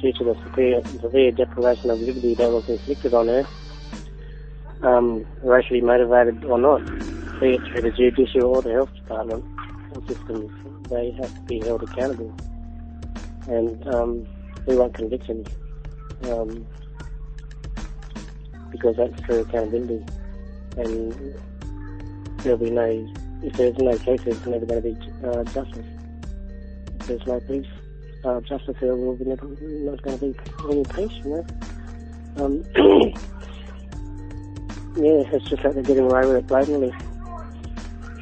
due 0.00 0.12
to 0.12 0.24
the 0.24 0.34
severe, 0.44 0.82
severe 1.00 1.30
deprivation 1.30 1.90
of 1.90 2.00
liberty 2.00 2.34
that 2.34 2.50
was 2.50 2.68
inflicted 2.68 3.14
on 3.14 3.28
her, 3.28 3.46
um, 4.82 5.24
racially 5.42 5.80
motivated 5.80 6.44
or 6.44 6.58
not, 6.58 6.84
be 7.40 7.54
it 7.54 7.62
through 7.62 7.82
the 7.82 7.90
judicial 7.92 8.56
or 8.56 8.62
the 8.62 8.72
health 8.72 8.92
department 8.94 9.44
or 9.94 10.02
systems, 10.08 10.50
they 10.90 11.12
have 11.12 11.32
to 11.32 11.40
be 11.42 11.60
held 11.60 11.82
accountable. 11.84 12.34
And 13.46 13.86
um, 13.94 14.26
we 14.66 14.76
want 14.76 14.94
convictions 14.94 15.46
um, 16.30 16.66
because 18.70 18.96
that's 18.96 19.20
true 19.22 19.40
accountability. 19.40 20.04
And 20.76 21.34
there'll 22.38 22.58
be 22.58 22.70
no, 22.70 23.12
if 23.42 23.52
there's 23.54 23.76
no 23.78 23.96
case, 23.98 24.20
there's 24.24 24.46
never 24.46 24.66
going 24.66 24.82
to 24.82 24.94
be 24.94 24.96
uh, 25.26 25.44
justice. 25.44 25.86
If 27.00 27.06
there's 27.06 27.26
no 27.26 27.40
peace, 27.40 27.66
uh, 28.24 28.40
justice, 28.40 28.76
there 28.80 28.96
will 28.96 29.16
be 29.16 29.24
never, 29.24 29.46
not 29.46 30.02
going 30.02 30.18
to 30.18 30.26
be 30.26 30.38
any 30.70 30.84
peace, 30.84 31.12
you 31.24 31.30
know. 31.30 31.46
Um, 32.36 32.64
yeah, 34.96 35.22
it's 35.32 35.48
just 35.48 35.62
that 35.62 35.74
they're 35.74 35.82
getting 35.82 36.10
away 36.10 36.26
with 36.26 36.36
it 36.36 36.46
blatantly. 36.46 36.92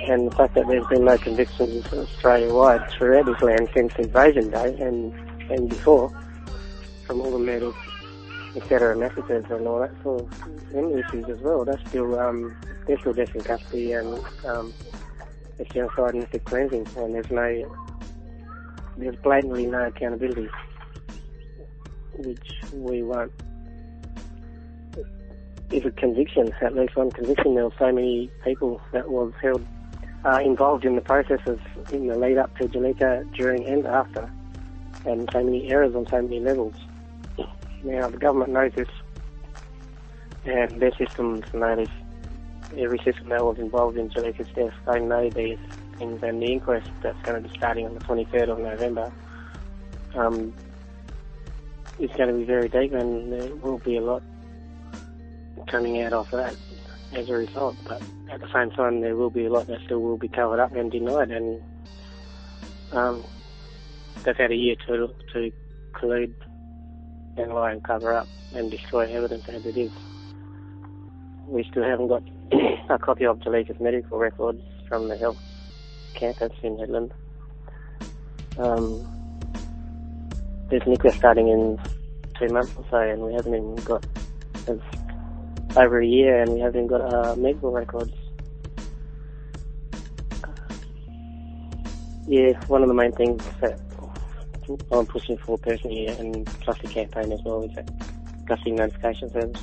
And 0.09 0.31
the 0.31 0.35
fact 0.35 0.55
that 0.55 0.67
there's 0.67 0.87
been 0.89 1.05
no 1.05 1.19
convictions 1.19 1.87
Australia-wide 1.93 2.91
throughout 2.91 3.27
this 3.27 3.41
land 3.43 3.69
since 3.75 3.95
Invasion 3.97 4.51
Day 4.51 4.77
and, 4.81 5.13
and 5.51 5.69
before, 5.69 6.11
from 7.07 7.21
all 7.21 7.31
the 7.31 7.39
murders, 7.39 7.75
etc., 8.57 8.97
massacres 8.97 9.45
and 9.51 9.67
all 9.67 9.81
that 9.81 9.93
sort 10.03 10.23
of 10.23 10.33
issues 10.75 11.29
as 11.29 11.39
well, 11.41 11.65
that's 11.65 11.87
still, 11.89 12.19
um, 12.19 12.57
they're 12.87 12.99
still 12.99 13.13
death 13.13 13.35
in 13.35 13.43
custody 13.43 13.93
and 13.93 14.19
um, 14.47 14.73
it's 15.59 15.73
genocide 15.73 16.15
and 16.15 16.25
ethnic 16.25 16.45
cleansing 16.45 16.87
and 16.97 17.15
there's 17.15 17.31
no, 17.31 17.77
there's 18.97 19.17
blatantly 19.17 19.67
no 19.67 19.87
accountability, 19.87 20.49
which 22.19 22.51
we 22.73 23.03
want 23.03 23.33
is 25.73 25.85
a 25.85 25.91
conviction, 25.93 26.53
at 26.61 26.75
least 26.75 26.97
one 26.97 27.11
conviction. 27.11 27.55
There 27.55 27.65
were 27.65 27.75
so 27.79 27.93
many 27.93 28.31
people 28.45 28.81
that 28.93 29.09
was 29.09 29.33
held 29.41 29.65
uh, 30.25 30.41
involved 30.45 30.85
in 30.85 30.97
the 30.97 31.01
processes 31.01 31.59
in 31.93 32.09
the 32.09 32.17
lead 32.17 32.39
up 32.39 32.57
to 32.59 32.65
Julieka 32.65 33.33
during 33.35 33.67
and 33.67 33.87
after, 33.87 34.31
and 35.07 35.29
so 35.33 35.45
many 35.45 35.71
errors 35.71 35.95
on 35.95 36.07
so 36.09 36.21
many 36.23 36.41
levels. 36.41 36.75
Now 37.83 38.09
the 38.09 38.19
government 38.19 38.53
knows 38.53 38.73
this, 38.75 38.89
and 40.45 40.81
their 40.81 40.93
systems 40.97 41.45
know 41.55 41.77
this. 41.77 41.89
Every 42.77 42.99
system 42.99 43.31
that 43.31 43.45
was 43.45 43.59
involved 43.59 43.97
in 43.97 44.11
Julieka's 44.11 44.49
death, 44.55 44.75
they 44.87 45.01
know 45.01 45.29
these 45.31 45.59
things, 45.99 46.23
and 46.23 46.41
the 46.41 46.47
inquest 46.47 46.89
that's 47.03 47.21
going 47.23 47.43
to 47.43 47.49
be 47.49 47.57
starting 47.57 47.87
on 47.87 47.95
the 47.95 48.01
23rd 48.01 48.49
of 48.49 48.59
November 48.61 49.13
um, 50.15 50.55
is 51.99 52.11
going 52.17 52.29
to 52.29 52.35
be 52.35 52.45
very 52.45 52.69
deep, 52.69 52.93
and 52.93 53.33
there 53.33 53.55
will 53.57 53.79
be 53.79 53.97
a 53.97 54.01
lot 54.01 54.23
coming 55.67 56.01
out 56.03 56.13
of 56.13 56.31
that 56.31 56.55
as 57.13 57.29
a 57.29 57.35
result. 57.35 57.77
But 57.85 58.03
at 58.31 58.41
the 58.41 58.53
same 58.53 58.71
time, 58.71 59.01
there 59.01 59.17
will 59.17 59.31
be 59.31 59.47
a 59.47 59.51
lot 59.51 59.67
that 59.67 59.81
still 59.85 60.01
will 60.01 60.19
be 60.19 60.29
covered 60.29 60.61
up 60.61 60.75
and 60.75 60.91
denied, 60.93 61.31
and 61.31 61.63
um, 62.93 63.25
they've 64.25 64.37
had 64.37 64.51
a 64.51 64.57
year 64.57 64.77
to 64.87 65.13
to 65.33 65.53
collude 65.93 66.35
and 67.37 67.53
lie 67.53 67.73
and 67.73 67.83
cover 67.83 68.13
up 68.13 68.29
and 68.55 68.71
destroy 68.71 69.11
evidence 69.13 69.49
as 69.49 69.65
it 69.67 69.77
is. 69.77 69.93
We 71.47 71.65
still 71.65 71.83
haven't 71.83 72.09
got 72.09 72.23
a 72.91 72.99
copy 72.99 73.27
of 73.27 73.39
Julieka's 73.41 73.81
medical 73.81 74.19
records 74.19 74.63
from 74.89 75.09
the 75.09 75.17
health 75.17 75.39
campus 76.15 76.53
in 76.63 76.77
Hedland. 76.77 77.11
Um, 78.59 79.07
there's 80.69 80.83
NICWA 80.83 81.17
starting 81.17 81.49
in 81.49 81.79
two 82.39 82.53
months 82.53 82.73
or 82.77 82.85
so, 82.91 82.97
and 82.97 83.23
we 83.23 83.35
haven't 83.35 83.55
even 83.55 83.75
got 83.77 84.05
over 85.77 86.01
a 86.01 86.07
year, 86.07 86.43
and 86.43 86.55
we 86.55 86.61
haven't 86.61 86.89
got 86.89 87.01
uh, 87.01 87.37
medical 87.37 87.71
records. 87.71 88.13
Yeah, 92.27 92.53
one 92.67 92.83
of 92.83 92.89
the 92.89 92.95
main 92.95 93.13
things 93.13 93.43
that 93.61 93.81
I'm 94.93 95.07
pushing 95.07 95.37
for 95.39 95.59
personally, 95.59 96.07
and 96.07 96.47
plus 96.61 96.79
the 96.83 96.89
campaign 96.89 97.33
as 97.33 97.41
well, 97.43 97.63
is 97.63 97.75
that 97.75 97.91
custody 98.47 98.73
notification 98.73 99.31
service. 99.31 99.63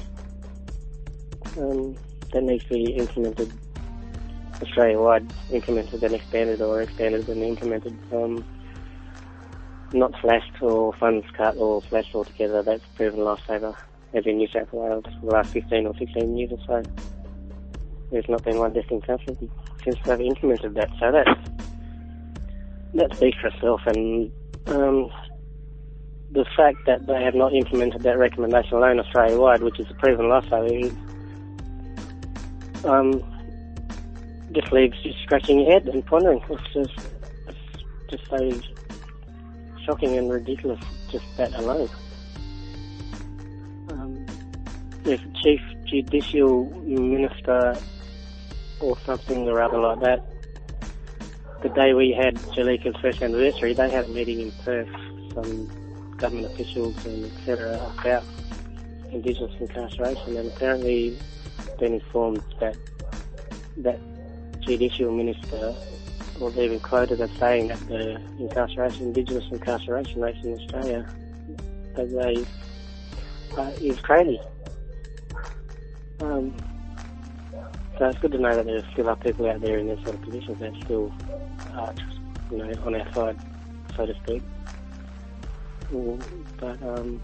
Um, 1.58 1.96
that 2.32 2.44
needs 2.44 2.64
to 2.66 2.70
be 2.74 2.92
implemented 2.94 3.52
Australia-wide, 4.62 5.32
implemented 5.52 6.04
and 6.04 6.16
expanded, 6.16 6.62
or 6.62 6.82
expanded 6.82 7.28
and 7.30 7.44
implemented. 7.44 7.98
Um, 8.12 8.44
not 9.94 10.14
slashed 10.22 10.62
or 10.62 10.94
funds 10.94 11.26
cut 11.36 11.56
or 11.58 11.82
slashed 11.84 12.14
altogether. 12.14 12.62
That's 12.64 12.84
proven 12.96 13.22
lifesaver, 13.22 13.76
as 14.14 14.26
in 14.26 14.38
New 14.38 14.48
South 14.48 14.72
Wales 14.74 15.06
for 15.20 15.26
the 15.28 15.32
last 15.32 15.54
15 15.54 15.88
or 15.88 15.96
16 15.98 16.38
years 16.38 16.52
or 16.52 16.60
so. 16.68 16.92
There's 18.12 18.28
not 18.28 18.44
been 18.44 18.58
one 18.58 18.74
death 18.74 18.90
in 18.90 19.02
country 19.02 19.38
since 19.84 19.98
they've 20.06 20.22
implemented 20.22 20.76
that. 20.76 20.90
So 21.00 21.12
that's 21.12 21.50
that 22.96 23.16
speaks 23.16 23.38
for 23.40 23.48
itself. 23.48 23.82
And 23.86 24.32
um, 24.68 25.10
the 26.32 26.46
fact 26.56 26.78
that 26.86 27.08
they 27.08 27.24
have 27.24 27.36
not 27.36 27.54
implemented 27.54 28.04
that 28.04 28.18
recommendation 28.18 28.78
alone 28.78 29.00
Australia-wide, 29.00 29.62
which 29.62 29.80
is 29.80 29.88
a 29.90 29.94
proven 29.96 30.26
lifesaver, 30.26 30.96
um, 32.86 33.24
just 34.52 34.72
leaves 34.72 34.98
you 35.04 35.14
scratching 35.24 35.60
your 35.60 35.72
head 35.72 35.88
and 35.88 36.06
pondering. 36.06 36.42
It's 36.50 36.74
just, 36.74 37.08
it's 37.48 37.84
just 38.10 38.28
so 38.30 38.62
shocking 39.86 40.18
and 40.18 40.32
ridiculous, 40.32 40.80
just 41.10 41.26
that 41.38 41.54
alone. 41.56 41.90
Um, 43.90 44.26
if 45.06 45.22
Chief 45.42 45.62
Judicial 45.86 46.66
Minister 46.86 47.78
or 48.82 48.98
something 49.06 49.48
or 49.48 49.62
other 49.62 49.80
like 49.80 50.00
that, 50.02 50.26
the 51.62 51.70
day 51.70 51.94
we 51.94 52.12
had 52.12 52.36
Julieka's 52.36 53.00
first 53.02 53.22
anniversary, 53.22 53.74
they 53.74 53.90
had 53.90 54.06
a 54.06 54.10
meeting 54.10 54.42
in 54.42 54.52
Perth, 54.64 54.90
some 55.34 56.16
government 56.18 56.54
officials 56.54 57.06
and 57.06 57.26
etc. 57.26 57.76
about 58.00 58.24
Indigenous 59.12 59.54
incarceration, 59.60 60.38
and 60.38 60.52
apparently 60.52 61.18
been 61.80 61.94
informed 61.94 62.44
that 62.60 62.76
that 63.78 64.00
judicial 64.62 65.12
minister 65.12 65.74
was 66.40 66.56
even 66.58 66.80
quoted 66.80 67.22
as 67.22 67.32
saying 67.40 67.68
that 67.70 67.80
the 67.88 68.22
incarceration, 68.40 69.08
Indigenous 69.08 69.46
incarceration 69.52 70.22
rates 70.22 70.40
in 70.44 70.54
Australia, 70.54 71.08
that 71.96 72.12
they 72.12 72.46
uh, 73.58 73.72
is 73.82 74.00
crazy. 74.02 74.40
Um, 76.20 76.56
it's 78.06 78.20
good 78.20 78.32
to 78.32 78.38
know 78.38 78.56
that 78.56 78.66
there 78.66 78.78
are 78.78 78.92
still 78.94 79.10
are 79.10 79.16
people 79.16 79.50
out 79.50 79.62
there 79.62 79.78
in 79.78 79.88
these 79.88 80.04
sort 80.04 80.16
of 80.16 80.22
positions 80.22 80.60
that 80.60 80.74
still 80.86 81.12
are, 81.74 81.94
you 82.52 82.58
know, 82.58 82.82
on 82.84 82.96
our 82.96 83.14
side, 83.14 83.40
so 83.96 84.06
to 84.06 84.14
speak. 84.24 84.44
But 86.60 86.82
um, 86.84 87.22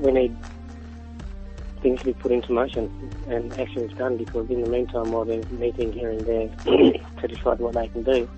we 0.00 0.12
need 0.12 0.36
things 1.82 1.98
to 2.00 2.06
be 2.06 2.12
put 2.14 2.30
into 2.30 2.52
motion 2.52 3.10
and 3.28 3.52
action 3.58 3.82
is 3.82 3.92
done 3.98 4.16
because 4.16 4.48
in 4.48 4.62
the 4.62 4.70
meantime 4.70 5.10
while 5.10 5.24
they're 5.24 5.42
meeting 5.50 5.92
here 5.92 6.10
and 6.10 6.20
there 6.20 6.48
to 7.20 7.28
decide 7.28 7.58
what 7.58 7.74
they 7.74 7.88
can 7.88 8.02
do, 8.04 8.28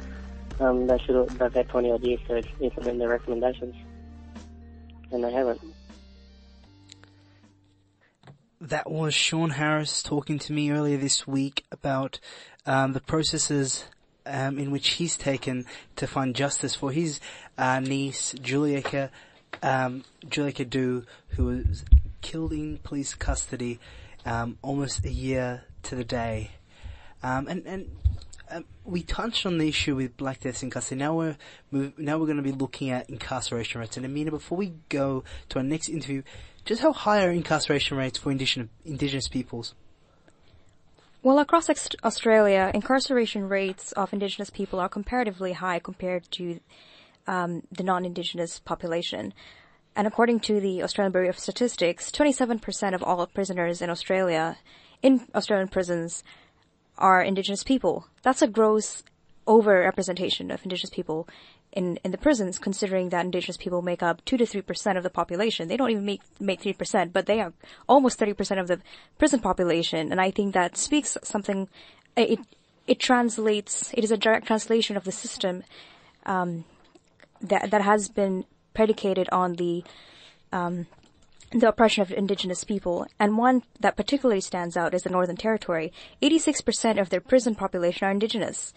um, 0.61 0.87
they 0.87 0.99
should 0.99 1.15
have, 1.39 1.55
had 1.55 1.69
20 1.69 1.91
odd 1.91 2.03
years 2.03 2.21
to 2.27 2.43
implement 2.61 2.99
their 2.99 3.09
recommendations 3.09 3.75
and 5.13 5.23
they 5.23 5.33
haven't. 5.33 5.61
That 8.61 8.91
was 8.91 9.15
Sean 9.15 9.51
Harris 9.51 10.03
talking 10.03 10.39
to 10.39 10.53
me 10.53 10.71
earlier 10.71 10.97
this 10.97 11.27
week 11.27 11.65
about 11.73 12.21
um, 12.65 12.93
the 12.93 13.01
processes 13.01 13.85
um, 14.27 14.59
in 14.59 14.71
which 14.71 14.91
he's 14.91 15.17
taken 15.17 15.67
to 15.97 16.07
find 16.07 16.37
justice 16.37 16.75
for 16.75 16.93
his 16.93 17.21
uh, 17.59 17.81
niece, 17.81 18.33
Julieka, 18.35 19.11
um, 19.63 20.05
Julieka 20.27 20.67
Dhu, 20.67 21.05
who 21.31 21.47
was 21.47 21.85
killed 22.23 22.53
in 22.53 22.79
police 22.79 23.13
custody 23.15 23.81
um, 24.25 24.57
almost 24.63 25.05
a 25.05 25.13
year 25.13 25.65
to 25.83 25.97
the 25.97 26.05
day. 26.05 26.53
Um, 27.23 27.49
and 27.49 27.67
and 27.67 27.91
um, 28.51 28.65
we 28.85 29.03
touched 29.03 29.47
on 29.47 29.59
the 29.59 29.69
issue 29.69 29.97
with 29.97 30.17
black 30.17 30.41
deaths 30.41 30.63
in 30.63 30.71
custody. 30.71 30.99
Now 30.99 31.15
we're 31.15 31.37
move, 31.71 31.99
now 31.99 32.19
we're 32.19 32.27
going 32.27 32.37
to 32.37 32.43
be 32.43 32.53
looking 32.53 32.91
at 32.91 33.11
incarceration 33.11 33.81
rates. 33.81 33.97
And 33.97 34.07
Amina, 34.07 34.31
before 34.31 34.57
we 34.57 34.75
go 34.89 35.25
to 35.49 35.59
our 35.59 35.65
next 35.65 35.89
interview, 35.89 36.23
just 36.65 36.83
how 36.83 36.93
high 36.93 37.25
are 37.25 37.31
incarceration 37.31 37.97
rates 37.97 38.19
for 38.19 38.31
indigenous 38.31 38.69
indigenous 38.85 39.29
peoples? 39.29 39.75
Well, 41.23 41.39
across 41.39 41.71
Australia, 42.05 42.71
incarceration 42.75 43.49
rates 43.49 43.93
of 43.93 44.13
Indigenous 44.13 44.51
people 44.51 44.79
are 44.79 44.91
comparatively 44.91 45.55
high 45.55 45.79
compared 45.79 46.31
to 46.33 46.61
um, 47.27 47.63
the 47.73 47.83
non-Indigenous 47.83 48.59
population. 48.59 49.33
And 49.97 50.07
according 50.07 50.41
to 50.41 50.61
the 50.61 50.83
Australian 50.83 51.13
Bureau 51.13 51.31
of 51.31 51.39
Statistics, 51.39 52.11
27% 52.11 52.95
of 52.95 53.03
all 53.03 53.27
prisoners 53.27 53.81
in 53.81 53.89
Australia, 53.89 54.59
in 55.01 55.27
Australian 55.35 55.69
prisons, 55.69 56.25
are 56.99 57.23
Indigenous 57.23 57.65
people. 57.65 58.07
That's 58.23 58.43
a 58.43 58.47
gross 58.47 59.03
over-representation 59.47 60.51
of 60.51 60.63
Indigenous 60.63 60.91
people 60.91 61.27
in, 61.75 61.99
in 62.05 62.13
the 62.13 62.19
prisons, 62.19 62.59
considering 62.59 63.09
that 63.09 63.25
Indigenous 63.25 63.57
people 63.57 63.83
make 63.83 64.03
up 64.03 64.25
2 64.25 64.37
to 64.39 64.45
3% 64.45 64.97
of 64.97 65.03
the 65.03 65.11
population. 65.11 65.69
They 65.69 65.77
don't 65.77 65.91
even 65.91 66.05
make, 66.05 66.23
make 66.41 66.63
3%, 66.63 67.13
but 67.13 67.27
they 67.27 67.41
are 67.41 67.53
almost 67.89 68.19
30% 68.19 68.61
of 68.61 68.69
the 68.69 68.81
prison 69.19 69.41
population. 69.41 70.13
And 70.13 70.21
I 70.21 70.31
think 70.31 70.55
that 70.55 70.77
speaks 70.77 71.19
something, 71.25 71.69
it, 72.17 72.39
it 72.87 73.01
translates, 73.01 73.93
it 73.93 74.05
is 74.05 74.13
a 74.13 74.17
direct 74.17 74.47
translation 74.47 74.97
of 74.97 75.05
the 75.05 75.13
system, 75.13 75.65
um, 76.25 76.65
that, 77.41 77.73
that 77.73 77.83
has 77.83 78.09
been 78.09 78.45
predicated 78.73 79.29
on 79.31 79.55
the 79.55 79.85
um, 80.53 80.87
the 81.53 81.69
oppression 81.69 82.03
of 82.03 82.11
indigenous 82.11 82.65
people, 82.65 83.07
and 83.21 83.39
one 83.39 83.63
that 83.79 83.97
particularly 83.97 84.41
stands 84.41 84.77
out 84.77 84.93
is 84.93 85.03
the 85.03 85.11
Northern 85.11 85.37
Territory. 85.37 85.93
86% 86.21 87.01
of 87.01 87.11
their 87.11 87.21
prison 87.21 87.55
population 87.55 88.09
are 88.09 88.11
indigenous. 88.11 88.73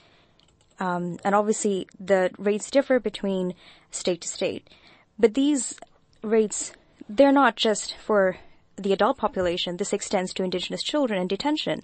Um, 0.79 1.17
and 1.23 1.33
obviously, 1.33 1.87
the 1.99 2.29
rates 2.37 2.69
differ 2.69 2.99
between 2.99 3.55
state 3.91 4.21
to 4.21 4.27
state. 4.27 4.69
But 5.17 5.33
these 5.33 5.79
rates, 6.21 6.73
they're 7.09 7.31
not 7.31 7.55
just 7.55 7.95
for 7.95 8.37
the 8.75 8.93
adult 8.93 9.17
population. 9.17 9.77
This 9.77 9.93
extends 9.93 10.33
to 10.33 10.43
indigenous 10.43 10.83
children 10.83 11.19
in 11.19 11.27
detention. 11.27 11.81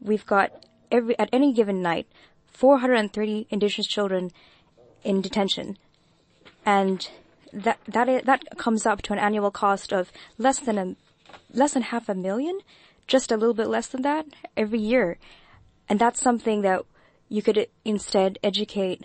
We've 0.00 0.26
got 0.26 0.52
every, 0.92 1.18
at 1.18 1.30
any 1.32 1.52
given 1.52 1.80
night, 1.80 2.06
430 2.52 3.46
indigenous 3.50 3.86
children 3.86 4.30
in 5.02 5.22
detention. 5.22 5.78
And 6.64 7.08
that 7.52 7.78
that 7.86 8.08
is, 8.08 8.22
that 8.24 8.58
comes 8.58 8.86
up 8.86 9.02
to 9.02 9.12
an 9.12 9.18
annual 9.18 9.50
cost 9.50 9.92
of 9.92 10.12
less 10.36 10.58
than 10.58 10.78
a 10.78 10.96
less 11.52 11.74
than 11.74 11.82
half 11.82 12.08
a 12.08 12.14
million, 12.14 12.58
just 13.06 13.30
a 13.30 13.36
little 13.36 13.54
bit 13.54 13.68
less 13.68 13.86
than 13.86 14.02
that 14.02 14.26
every 14.56 14.80
year, 14.80 15.18
and 15.88 15.98
that's 15.98 16.20
something 16.20 16.62
that 16.62 16.82
you 17.28 17.42
could 17.42 17.68
instead 17.84 18.38
educate 18.42 19.02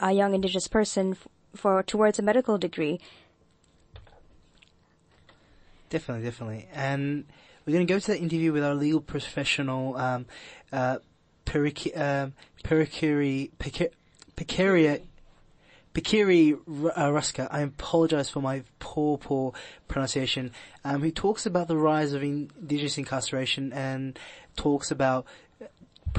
a 0.00 0.12
young 0.12 0.34
indigenous 0.34 0.68
person 0.68 1.16
for 1.54 1.82
towards 1.82 2.18
a 2.18 2.22
medical 2.22 2.58
degree. 2.58 3.00
Definitely, 5.90 6.24
definitely, 6.24 6.68
and 6.72 7.24
we're 7.64 7.74
going 7.74 7.86
to 7.86 7.92
go 7.92 7.98
to 7.98 8.06
the 8.06 8.18
interview 8.18 8.52
with 8.52 8.64
our 8.64 8.74
legal 8.74 9.00
professional, 9.00 9.96
um, 9.96 10.26
uh, 10.72 10.98
Pericuri, 11.46 11.96
um, 11.96 12.32
uh, 15.96 17.10
Ruska, 17.10 17.48
I 17.50 17.60
apologize 17.60 18.28
for 18.28 18.40
my 18.40 18.64
poor, 18.80 19.16
poor 19.16 19.52
pronunciation, 19.86 20.50
um, 20.84 21.00
who 21.02 21.10
talks 21.10 21.46
about 21.46 21.68
the 21.68 21.76
rise 21.76 22.12
of 22.12 22.22
indigenous 22.22 22.98
incarceration 22.98 23.72
and 23.72 24.18
talks 24.56 24.90
about 24.90 25.26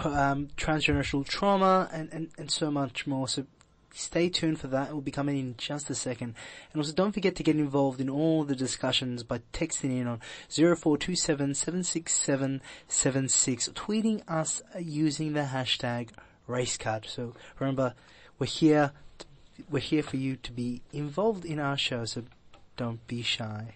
um, 0.04 0.50
transgenerational 0.58 1.28
trauma 1.28 1.90
and, 1.92 2.10
and, 2.12 2.30
and 2.38 2.52
so 2.52 2.72
much 2.72 3.08
more. 3.08 3.28
So 3.28 3.46
stay 3.94 4.30
tuned 4.30 4.60
for 4.60 4.68
that. 4.68 4.90
It 4.90 4.94
will 4.94 5.02
be 5.02 5.12
coming 5.12 5.38
in 5.38 5.56
just 5.58 5.90
a 5.90 5.96
second. 5.96 6.36
And 6.72 6.82
also 6.82 6.94
don't 6.94 7.14
forget 7.14 7.36
to 7.38 7.44
get 7.44 7.56
involved 7.56 8.02
in 8.02 8.10
all 8.10 8.44
the 8.44 8.56
discussions 8.56 9.24
by 9.24 9.40
texting 9.54 10.00
in 10.00 10.08
on 10.08 10.20
0427 10.50 11.56
76776, 11.56 13.70
tweeting 13.70 14.22
us 14.28 14.62
using 14.80 15.34
the 15.34 15.42
hashtag 15.42 16.10
racecard. 16.48 17.08
So 17.08 17.34
remember, 17.60 17.94
we're 18.38 18.48
here 18.48 18.92
we're 19.70 19.80
here 19.80 20.04
for 20.04 20.18
you 20.18 20.36
to 20.36 20.52
be 20.52 20.82
involved 20.92 21.46
in 21.46 21.60
our 21.60 21.78
show, 21.78 22.06
so 22.06 22.24
don't 22.76 23.06
be 23.08 23.22
shy. 23.22 23.76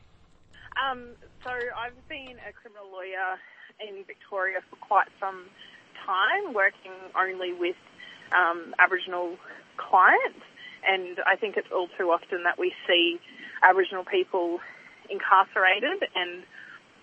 Um, 0.75 1.11
so 1.43 1.51
I've 1.51 2.07
been 2.09 2.35
a 2.47 2.51
criminal 2.51 2.91
lawyer 2.91 3.39
in 3.79 4.03
Victoria 4.05 4.59
for 4.69 4.75
quite 4.75 5.07
some 5.19 5.45
time, 6.05 6.53
working 6.53 6.91
only 7.17 7.53
with 7.53 7.75
um, 8.31 8.75
Aboriginal 8.79 9.37
clients, 9.77 10.43
and 10.87 11.19
I 11.25 11.35
think 11.35 11.57
it's 11.57 11.71
all 11.71 11.89
too 11.97 12.11
often 12.11 12.43
that 12.43 12.57
we 12.57 12.73
see 12.87 13.19
Aboriginal 13.63 14.05
people 14.05 14.59
incarcerated. 15.09 16.07
And 16.15 16.43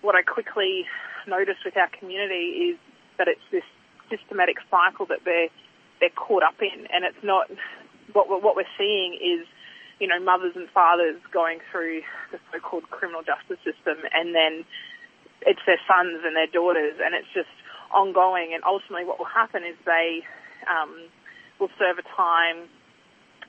what 0.01 0.15
I 0.15 0.21
quickly 0.23 0.85
noticed 1.27 1.59
with 1.65 1.77
our 1.77 1.89
community 1.99 2.73
is 2.73 2.77
that 3.17 3.27
it's 3.27 3.41
this 3.51 3.63
systematic 4.09 4.57
cycle 4.71 5.05
that 5.07 5.19
they're 5.25 5.49
they're 5.99 6.13
caught 6.15 6.43
up 6.43 6.61
in, 6.61 6.87
and 6.93 7.03
it's 7.03 7.23
not 7.23 7.49
what 8.13 8.29
what 8.29 8.55
we're 8.55 8.75
seeing 8.77 9.13
is 9.15 9.45
you 9.99 10.07
know 10.07 10.19
mothers 10.19 10.53
and 10.55 10.69
fathers 10.69 11.19
going 11.31 11.59
through 11.71 12.01
the 12.31 12.39
so-called 12.51 12.89
criminal 12.89 13.21
justice 13.21 13.57
system, 13.65 13.97
and 14.13 14.33
then 14.35 14.63
it's 15.41 15.61
their 15.65 15.79
sons 15.87 16.21
and 16.23 16.35
their 16.35 16.47
daughters, 16.47 16.95
and 17.03 17.13
it's 17.13 17.27
just 17.33 17.49
ongoing. 17.93 18.53
And 18.53 18.63
ultimately, 18.63 19.05
what 19.05 19.19
will 19.19 19.25
happen 19.25 19.63
is 19.63 19.75
they 19.85 20.23
um, 20.69 21.07
will 21.59 21.69
serve 21.77 21.97
a 21.97 22.07
time 22.15 22.69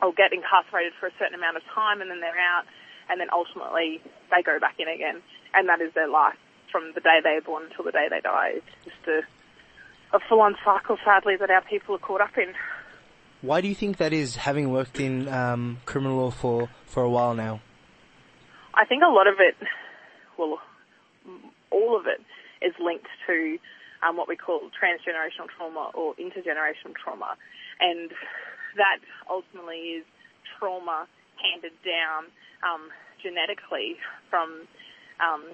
or 0.00 0.12
get 0.12 0.32
incarcerated 0.32 0.92
for 1.00 1.06
a 1.06 1.12
certain 1.18 1.34
amount 1.34 1.56
of 1.56 1.64
time, 1.74 2.00
and 2.00 2.10
then 2.10 2.20
they're 2.20 2.38
out, 2.38 2.64
and 3.10 3.20
then 3.20 3.28
ultimately 3.32 4.00
they 4.30 4.42
go 4.42 4.58
back 4.60 4.76
in 4.78 4.88
again, 4.88 5.20
and 5.54 5.68
that 5.68 5.80
is 5.80 5.92
their 5.94 6.08
life 6.08 6.38
from 6.70 6.92
the 6.94 7.00
day 7.00 7.18
they 7.24 7.30
are 7.30 7.40
born 7.40 7.64
until 7.64 7.84
the 7.84 7.90
day 7.90 8.06
they 8.08 8.20
die. 8.20 8.60
It's 8.60 8.84
just 8.84 9.08
a 9.08 9.22
a 10.12 10.18
full-on 10.28 10.56
cycle, 10.64 10.96
sadly, 11.04 11.36
that 11.36 11.50
our 11.50 11.60
people 11.62 11.94
are 11.94 11.98
caught 11.98 12.20
up 12.20 12.36
in. 12.38 12.54
Why 13.42 13.60
do 13.60 13.68
you 13.68 13.74
think 13.74 13.98
that 13.98 14.12
is, 14.12 14.36
having 14.36 14.72
worked 14.72 15.00
in 15.00 15.28
um, 15.28 15.78
criminal 15.84 16.16
law 16.16 16.30
for, 16.30 16.70
for 16.86 17.02
a 17.02 17.10
while 17.10 17.34
now? 17.34 17.60
I 18.74 18.84
think 18.86 19.02
a 19.02 19.12
lot 19.12 19.26
of 19.26 19.34
it, 19.38 19.54
well, 20.38 20.60
all 21.70 21.98
of 21.98 22.06
it 22.06 22.22
is 22.64 22.74
linked 22.80 23.06
to 23.26 23.58
um, 24.02 24.16
what 24.16 24.28
we 24.28 24.36
call 24.36 24.70
transgenerational 24.74 25.48
trauma 25.56 25.90
or 25.94 26.14
intergenerational 26.14 26.94
trauma. 26.94 27.36
And 27.80 28.10
that 28.76 28.98
ultimately 29.30 30.02
is 30.02 30.04
trauma 30.58 31.06
handed 31.38 31.72
down 31.84 32.30
um, 32.62 32.90
genetically 33.22 33.96
from 34.30 34.66
um, 35.20 35.44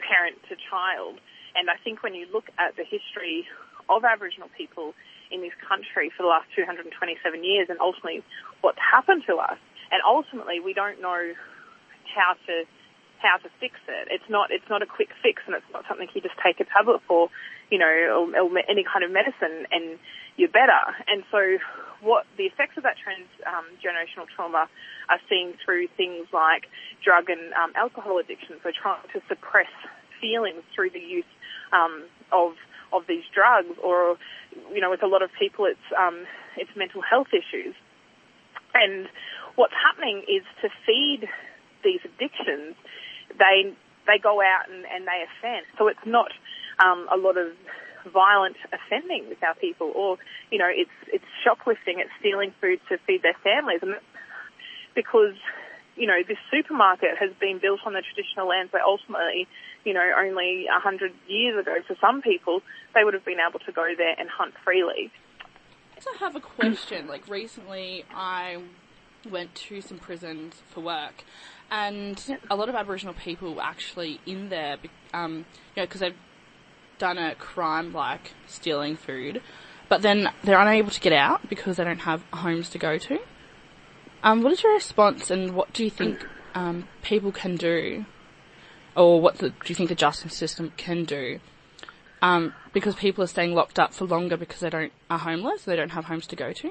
parent 0.00 0.36
to 0.48 0.56
child. 0.56 1.20
And 1.54 1.68
I 1.68 1.76
think 1.84 2.02
when 2.02 2.14
you 2.14 2.26
look 2.32 2.48
at 2.58 2.76
the 2.76 2.84
history 2.84 3.44
of 3.88 4.04
Aboriginal 4.04 4.48
people 4.56 4.94
in 5.30 5.40
this 5.40 5.56
country 5.66 6.12
for 6.12 6.22
the 6.22 6.28
last 6.28 6.46
227 6.54 6.92
years 7.44 7.68
and 7.68 7.80
ultimately 7.80 8.22
what's 8.60 8.78
happened 8.78 9.24
to 9.26 9.36
us. 9.36 9.58
And 9.90 10.00
ultimately 10.04 10.60
we 10.60 10.72
don't 10.72 11.00
know 11.00 11.32
how 12.14 12.36
to 12.46 12.64
how 13.20 13.38
to 13.38 13.48
fix 13.60 13.78
it. 13.86 14.08
It's 14.10 14.28
not 14.28 14.50
it's 14.50 14.68
not 14.68 14.82
a 14.82 14.86
quick 14.86 15.08
fix 15.22 15.42
and 15.46 15.54
it's 15.56 15.72
not 15.72 15.84
something 15.88 16.08
you 16.12 16.20
just 16.20 16.36
take 16.42 16.60
a 16.60 16.66
tablet 16.68 17.00
for, 17.06 17.28
you 17.72 17.78
know, 17.80 17.88
or, 17.88 18.28
or 18.36 18.58
any 18.68 18.84
kind 18.84 19.00
of 19.00 19.10
medicine 19.10 19.64
and 19.72 19.98
you're 20.36 20.52
better. 20.52 20.84
And 21.08 21.24
so 21.32 21.56
what 22.04 22.26
the 22.36 22.44
effects 22.44 22.76
of 22.76 22.84
that 22.84 22.96
transgenerational 23.00 24.28
um, 24.28 24.34
trauma 24.36 24.68
are 25.08 25.20
seen 25.28 25.54
through 25.64 25.88
things 25.96 26.28
like 26.32 26.68
drug 27.02 27.30
and 27.32 27.52
um, 27.56 27.72
alcohol 27.74 28.18
addiction, 28.18 28.60
so 28.62 28.70
trying 28.70 29.00
to 29.16 29.20
suppress 29.26 29.72
feelings 30.20 30.62
through 30.74 30.90
the 30.90 31.00
use 31.00 31.32
um, 31.72 32.04
of 32.30 32.52
of 32.92 33.08
these 33.08 33.24
drugs, 33.32 33.72
or 33.82 34.18
you 34.70 34.80
know, 34.82 34.90
with 34.90 35.02
a 35.02 35.06
lot 35.06 35.22
of 35.22 35.30
people, 35.38 35.64
it's 35.64 35.88
um, 35.96 36.26
it's 36.60 36.70
mental 36.76 37.00
health 37.00 37.32
issues. 37.32 37.74
And 38.74 39.08
what's 39.56 39.72
happening 39.72 40.24
is 40.28 40.44
to 40.60 40.68
feed 40.84 41.26
these 41.82 42.00
addictions, 42.04 42.76
they 43.38 43.72
they 44.06 44.18
go 44.18 44.40
out 44.40 44.68
and, 44.68 44.84
and 44.84 45.06
they 45.06 45.24
offend. 45.24 45.64
So 45.78 45.88
it's 45.88 46.04
not 46.04 46.32
um, 46.78 47.08
a 47.12 47.16
lot 47.16 47.36
of 47.36 47.48
violent 48.12 48.56
offending 48.72 49.28
with 49.28 49.42
our 49.42 49.54
people, 49.54 49.92
or 49.94 50.18
you 50.50 50.58
know, 50.58 50.68
it's 50.68 50.90
it's 51.12 51.24
shoplifting, 51.44 51.98
it's 51.98 52.10
stealing 52.20 52.52
food 52.60 52.80
to 52.88 52.98
feed 53.06 53.22
their 53.22 53.36
families, 53.42 53.80
and 53.82 53.94
because 54.94 55.34
you 55.96 56.06
know 56.06 56.20
this 56.26 56.38
supermarket 56.50 57.18
has 57.18 57.30
been 57.40 57.58
built 57.58 57.80
on 57.84 57.92
the 57.92 58.02
traditional 58.02 58.48
lands 58.48 58.72
where 58.72 58.82
ultimately 58.82 59.46
you 59.84 59.94
know, 59.94 60.12
only 60.18 60.66
a 60.66 60.80
hundred 60.80 61.12
years 61.26 61.58
ago 61.60 61.76
for 61.86 61.96
some 62.00 62.22
people, 62.22 62.62
they 62.94 63.04
would 63.04 63.14
have 63.14 63.24
been 63.24 63.38
able 63.40 63.58
to 63.60 63.72
go 63.72 63.86
there 63.96 64.14
and 64.18 64.28
hunt 64.28 64.54
freely. 64.64 65.10
I 65.96 66.16
have 66.18 66.34
a 66.34 66.40
question. 66.40 67.06
Like 67.06 67.28
recently, 67.28 68.04
I 68.12 68.62
went 69.30 69.54
to 69.54 69.80
some 69.80 69.98
prisons 69.98 70.62
for 70.70 70.80
work, 70.80 71.24
and 71.70 72.38
a 72.50 72.56
lot 72.56 72.68
of 72.68 72.74
Aboriginal 72.74 73.14
people 73.14 73.54
were 73.54 73.62
actually 73.62 74.20
in 74.26 74.48
there, 74.48 74.78
um, 75.14 75.46
you 75.76 75.82
know, 75.82 75.84
because 75.84 76.00
they've 76.00 76.16
done 77.02 77.18
a 77.18 77.34
crime 77.34 77.92
like 77.92 78.32
stealing 78.46 78.96
food, 78.96 79.42
but 79.88 80.02
then 80.02 80.28
they're 80.44 80.60
unable 80.60 80.90
to 80.90 81.00
get 81.00 81.12
out 81.12 81.48
because 81.48 81.76
they 81.76 81.84
don't 81.84 81.98
have 81.98 82.22
homes 82.32 82.68
to 82.70 82.78
go 82.78 82.96
to. 82.96 83.18
Um, 84.22 84.42
what 84.42 84.52
is 84.52 84.62
your 84.62 84.72
response, 84.72 85.28
and 85.28 85.56
what 85.56 85.72
do 85.72 85.82
you 85.82 85.90
think 85.90 86.24
um, 86.54 86.86
people 87.02 87.32
can 87.32 87.56
do 87.56 88.04
or 88.94 89.20
what 89.20 89.38
the, 89.38 89.48
do 89.50 89.66
you 89.66 89.74
think 89.74 89.88
the 89.88 89.96
justice 89.96 90.36
system 90.36 90.72
can 90.76 91.04
do? 91.04 91.40
Um, 92.20 92.54
because 92.72 92.94
people 92.94 93.24
are 93.24 93.26
staying 93.26 93.52
locked 93.52 93.80
up 93.80 93.92
for 93.92 94.04
longer 94.04 94.36
because 94.36 94.60
they 94.60 94.70
don't 94.70 94.92
are 95.10 95.18
homeless, 95.18 95.64
they 95.64 95.74
don't 95.74 95.90
have 95.90 96.04
homes 96.04 96.28
to 96.28 96.36
go 96.36 96.52
to. 96.52 96.68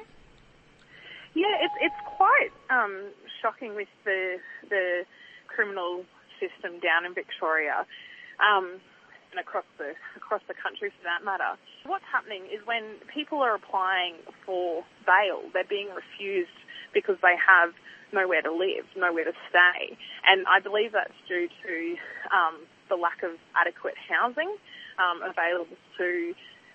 Yeah, 1.34 1.56
it's 1.60 1.74
it's 1.82 1.96
quite 2.06 2.52
um, 2.70 3.12
shocking 3.42 3.76
with 3.76 3.90
the 4.06 4.38
the 4.70 5.04
criminal 5.48 6.06
system 6.40 6.80
down 6.80 7.06
in 7.06 7.14
Victoria. 7.14 7.86
Um, 8.40 8.80
and 9.32 9.40
across 9.40 9.68
the 9.78 9.96
across 10.16 10.42
the 10.48 10.56
country 10.56 10.92
for 10.92 11.04
that 11.04 11.24
matter. 11.24 11.58
What's 11.86 12.08
happening 12.12 12.46
is 12.52 12.60
when 12.66 13.00
people 13.12 13.40
are 13.40 13.56
applying 13.56 14.20
for 14.46 14.84
bail, 15.08 15.48
they're 15.54 15.68
being 15.68 15.90
refused 15.92 16.56
because 16.94 17.16
they 17.22 17.36
have 17.40 17.74
nowhere 18.14 18.42
to 18.42 18.52
live, 18.52 18.84
nowhere 18.96 19.24
to 19.24 19.36
stay. 19.50 19.96
And 20.28 20.46
I 20.48 20.60
believe 20.60 20.92
that's 20.92 21.16
due 21.28 21.48
to 21.48 21.76
um, 22.28 22.68
the 22.90 22.96
lack 23.00 23.24
of 23.24 23.40
adequate 23.56 23.96
housing 23.96 24.52
um, 25.00 25.24
available 25.24 25.80
to 25.98 26.34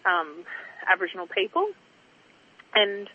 um, 0.08 0.44
Aboriginal 0.88 1.28
people. 1.28 1.68
And 2.74 3.08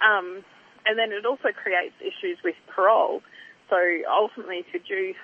um, 0.00 0.44
and 0.86 0.98
then 0.98 1.10
it 1.10 1.26
also 1.26 1.50
creates 1.50 1.94
issues 2.00 2.38
with 2.44 2.54
parole. 2.74 3.22
So 3.68 3.76
ultimately, 4.06 4.64
you're 4.72 4.82
due 4.86 5.14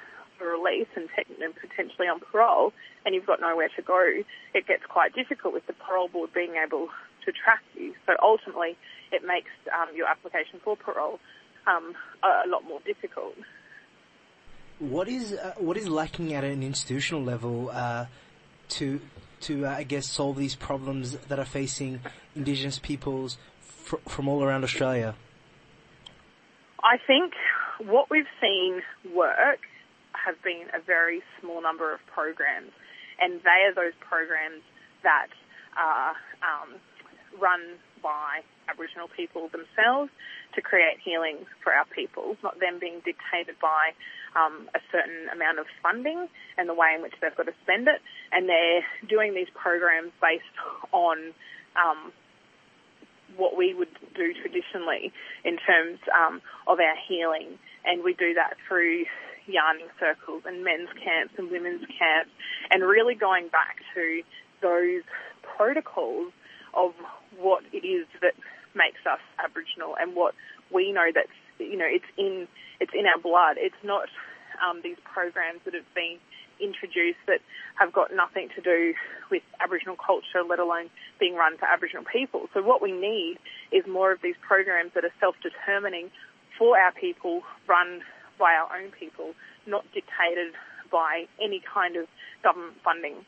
for 0.43 0.51
release 0.51 0.89
and, 0.97 1.09
and 1.41 1.55
potentially 1.55 2.09
on 2.09 2.21
parole, 2.21 2.73
and 3.05 3.15
you've 3.15 3.27
got 3.27 3.41
nowhere 3.41 3.69
to 3.77 3.83
go, 3.83 4.23
it 4.55 4.67
gets 4.67 4.85
quite 4.89 5.15
difficult 5.15 5.55
with 5.55 5.67
the 5.67 5.73
parole 5.73 6.09
board 6.09 6.31
being 6.35 6.55
able 6.63 6.89
to 7.25 7.33
track 7.33 7.63
you. 7.75 7.95
So 8.07 8.15
ultimately, 8.23 8.77
it 9.13 9.23
makes 9.25 9.51
um, 9.73 9.95
your 9.95 10.09
application 10.09 10.61
for 10.63 10.77
parole 10.77 11.21
um, 11.67 11.95
a, 12.23 12.47
a 12.47 12.49
lot 12.49 12.65
more 12.67 12.81
difficult. 12.85 13.35
What 14.79 15.09
is 15.09 15.33
uh, 15.33 15.55
what 15.59 15.77
is 15.77 15.89
lacking 15.89 16.35
at 16.35 16.43
an 16.43 16.63
institutional 16.63 17.23
level 17.23 17.71
uh, 17.71 18.07
to 18.71 19.01
to 19.43 19.67
uh, 19.67 19.71
I 19.71 19.85
guess 19.85 20.09
solve 20.09 20.37
these 20.37 20.57
problems 20.57 21.17
that 21.29 21.39
are 21.39 21.45
facing 21.45 22.01
Indigenous 22.35 22.81
peoples 22.81 23.39
fr- 23.61 24.03
from 24.09 24.27
all 24.27 24.43
around 24.43 24.65
Australia? 24.65 25.15
I 26.83 26.97
think 27.07 27.35
what 27.79 28.11
we've 28.11 28.25
seen 28.41 28.83
work 29.15 29.61
have 30.25 30.41
been 30.43 30.71
a 30.75 30.81
very 30.81 31.23
small 31.41 31.63
number 31.63 31.93
of 31.93 32.01
programs, 32.07 32.73
and 33.21 33.41
they 33.43 33.67
are 33.67 33.75
those 33.75 33.97
programs 34.01 34.63
that 35.03 35.29
are 35.77 36.15
um, 36.43 36.79
run 37.41 37.79
by 38.03 38.43
Aboriginal 38.69 39.09
people 39.09 39.49
themselves 39.49 40.11
to 40.55 40.61
create 40.61 40.99
healing 41.03 41.47
for 41.63 41.73
our 41.73 41.87
people, 41.95 42.37
not 42.43 42.59
them 42.61 42.79
being 42.79 43.01
dictated 43.05 43.57
by 43.61 43.95
um, 44.37 44.69
a 44.75 44.81
certain 44.91 45.29
amount 45.33 45.59
of 45.59 45.67
funding 45.83 46.29
and 46.59 46.69
the 46.69 46.75
way 46.75 46.93
in 46.95 47.03
which 47.03 47.15
they've 47.21 47.37
got 47.37 47.47
to 47.47 47.57
spend 47.63 47.89
it. 47.89 48.01
And 48.33 48.49
they're 48.49 48.85
doing 49.09 49.35
these 49.35 49.51
programs 49.55 50.13
based 50.21 50.45
on 50.93 51.33
um, 51.77 52.13
what 53.37 53.57
we 53.57 53.75
would 53.75 53.93
do 54.15 54.35
traditionally 54.41 55.13
in 55.45 55.57
terms 55.57 55.99
um, 56.13 56.43
of 56.67 56.79
our 56.81 56.97
healing. 57.09 57.59
And 57.85 58.05
we 58.05 58.15
do 58.15 58.35
that 58.35 58.57
through 58.69 59.05
yarning 59.47 59.89
circles 59.99 60.43
and 60.47 60.65
men's 60.65 60.91
camps 61.03 61.35
and 61.39 61.51
women's 61.51 61.85
camps 61.87 62.31
and 62.71 62.83
really 62.83 63.15
going 63.15 63.49
back 63.49 63.79
to 63.95 64.23
those 64.61 65.03
protocols 65.43 66.33
of 66.75 66.93
what 67.39 67.63
it 67.73 67.87
is 67.87 68.07
that 68.21 68.35
makes 68.75 69.05
us 69.07 69.21
Aboriginal 69.43 69.95
and 70.01 70.15
what 70.15 70.35
we 70.73 70.93
know 70.93 71.11
that's 71.15 71.29
you 71.59 71.77
know 71.77 71.89
it's 71.89 72.09
in 72.17 72.49
it's 72.81 72.93
in 72.95 73.07
our 73.07 73.21
blood. 73.21 73.57
It's 73.59 73.83
not 73.85 74.09
um, 74.59 74.81
these 74.83 74.97
programs 75.05 75.61
that 75.65 75.75
have 75.75 75.87
been 75.95 76.19
introduced 76.61 77.19
that 77.27 77.41
have 77.75 77.93
got 77.93 78.15
nothing 78.15 78.49
to 78.55 78.61
do 78.61 78.95
with 79.31 79.43
Aboriginal 79.61 79.97
culture, 79.97 80.43
let 80.47 80.59
alone 80.59 80.91
being 81.19 81.35
run 81.35 81.57
for 81.59 81.67
Aboriginal 81.67 82.05
people. 82.05 82.49
So 82.55 82.63
what 82.63 82.83
we 82.83 82.93
need 82.93 83.39
is 83.71 83.87
more 83.87 84.13
of 84.13 84.21
these 84.23 84.37
programs 84.47 84.93
that 84.95 85.05
are 85.05 85.15
self-determining 85.19 86.11
for 86.59 86.79
our 86.79 86.93
people, 86.93 87.43
run 87.67 88.03
by 88.43 88.55
our 88.55 88.77
own 88.77 88.91
people, 88.91 89.35
not 89.69 89.85
dictated 89.95 90.53
by 90.91 91.27
any 91.41 91.63
kind 91.73 91.95
of 91.97 92.07
government 92.43 92.75
funding. 92.83 93.25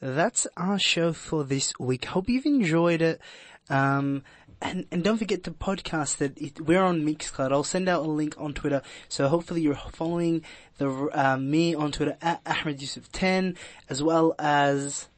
That's 0.00 0.46
our 0.56 0.78
show 0.78 1.12
for 1.12 1.42
this 1.42 1.72
week. 1.80 2.04
Hope 2.04 2.28
you've 2.28 2.46
enjoyed 2.46 3.02
it. 3.02 3.20
Um, 3.68 4.22
and, 4.62 4.86
and 4.92 5.02
don't 5.02 5.18
forget 5.18 5.42
to 5.44 5.50
podcast 5.50 6.22
it. 6.22 6.38
it. 6.40 6.60
We're 6.60 6.82
on 6.82 7.02
Mixcloud. 7.02 7.50
I'll 7.50 7.64
send 7.64 7.88
out 7.88 8.04
a 8.04 8.08
link 8.08 8.36
on 8.38 8.54
Twitter. 8.54 8.80
So 9.08 9.26
hopefully 9.26 9.62
you're 9.62 9.74
following 9.74 10.44
the 10.78 11.08
uh, 11.12 11.36
me 11.36 11.74
on 11.74 11.90
Twitter 11.90 12.16
at 12.22 12.40
Ahmed 12.46 12.80
Yusuf 12.80 13.10
10 13.10 13.56
as 13.88 14.02
well 14.02 14.36
as 14.38 15.08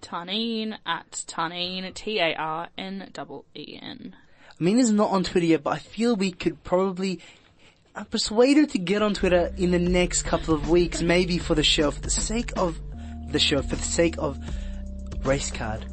Tarneen 0.00 0.78
at 0.86 1.10
Tarneen 1.28 1.92
T 1.92 2.18
A 2.18 2.34
R 2.34 2.68
N 2.78 3.12
E 3.54 3.78
N. 3.82 4.16
Amina's 4.58 4.90
not 4.90 5.10
on 5.10 5.22
Twitter 5.22 5.46
yet, 5.46 5.62
but 5.62 5.74
I 5.74 5.78
feel 5.78 6.16
we 6.16 6.32
could 6.32 6.64
probably 6.64 7.20
uh, 7.96 8.04
persuade 8.04 8.56
her 8.58 8.66
to 8.66 8.78
get 8.78 9.02
on 9.02 9.14
Twitter 9.14 9.52
in 9.56 9.70
the 9.70 9.78
next 9.78 10.22
couple 10.24 10.54
of 10.54 10.68
weeks, 10.68 11.02
maybe 11.02 11.38
for 11.38 11.54
the 11.54 11.62
show, 11.62 11.90
for 11.90 12.00
the 12.00 12.10
sake 12.10 12.52
of 12.56 12.78
the 13.32 13.38
show, 13.38 13.62
for 13.62 13.76
the 13.76 13.82
sake 13.82 14.16
of 14.18 14.38
race 15.24 15.50
card. 15.50 15.84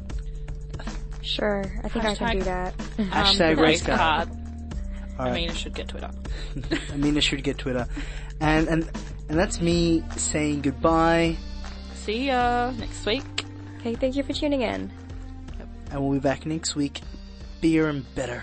Sure, 1.22 1.64
I 1.82 1.88
think 1.88 2.04
I 2.04 2.14
can 2.14 2.38
do 2.38 2.44
that. 2.44 2.76
Hashtag 2.98 3.56
race 3.56 3.82
card. 3.82 4.28
All 5.18 5.26
right. 5.26 5.30
Amina 5.30 5.54
should 5.54 5.74
get 5.74 5.88
Twitter. 5.88 6.10
Amina 6.92 7.20
should 7.20 7.42
get 7.42 7.56
Twitter. 7.58 7.86
And, 8.40 8.68
and, 8.68 8.90
and 9.28 9.38
that's 9.38 9.60
me 9.60 10.02
saying 10.16 10.62
goodbye. 10.62 11.36
See 11.94 12.26
ya 12.26 12.72
next 12.72 13.06
week. 13.06 13.24
Okay, 13.78 13.94
thank 13.94 14.16
you 14.16 14.22
for 14.22 14.32
tuning 14.32 14.62
in. 14.62 14.92
And 15.90 16.02
we'll 16.02 16.12
be 16.12 16.18
back 16.18 16.44
next 16.44 16.74
week. 16.74 17.00
Beer 17.60 17.88
and 17.88 18.04
better. 18.14 18.42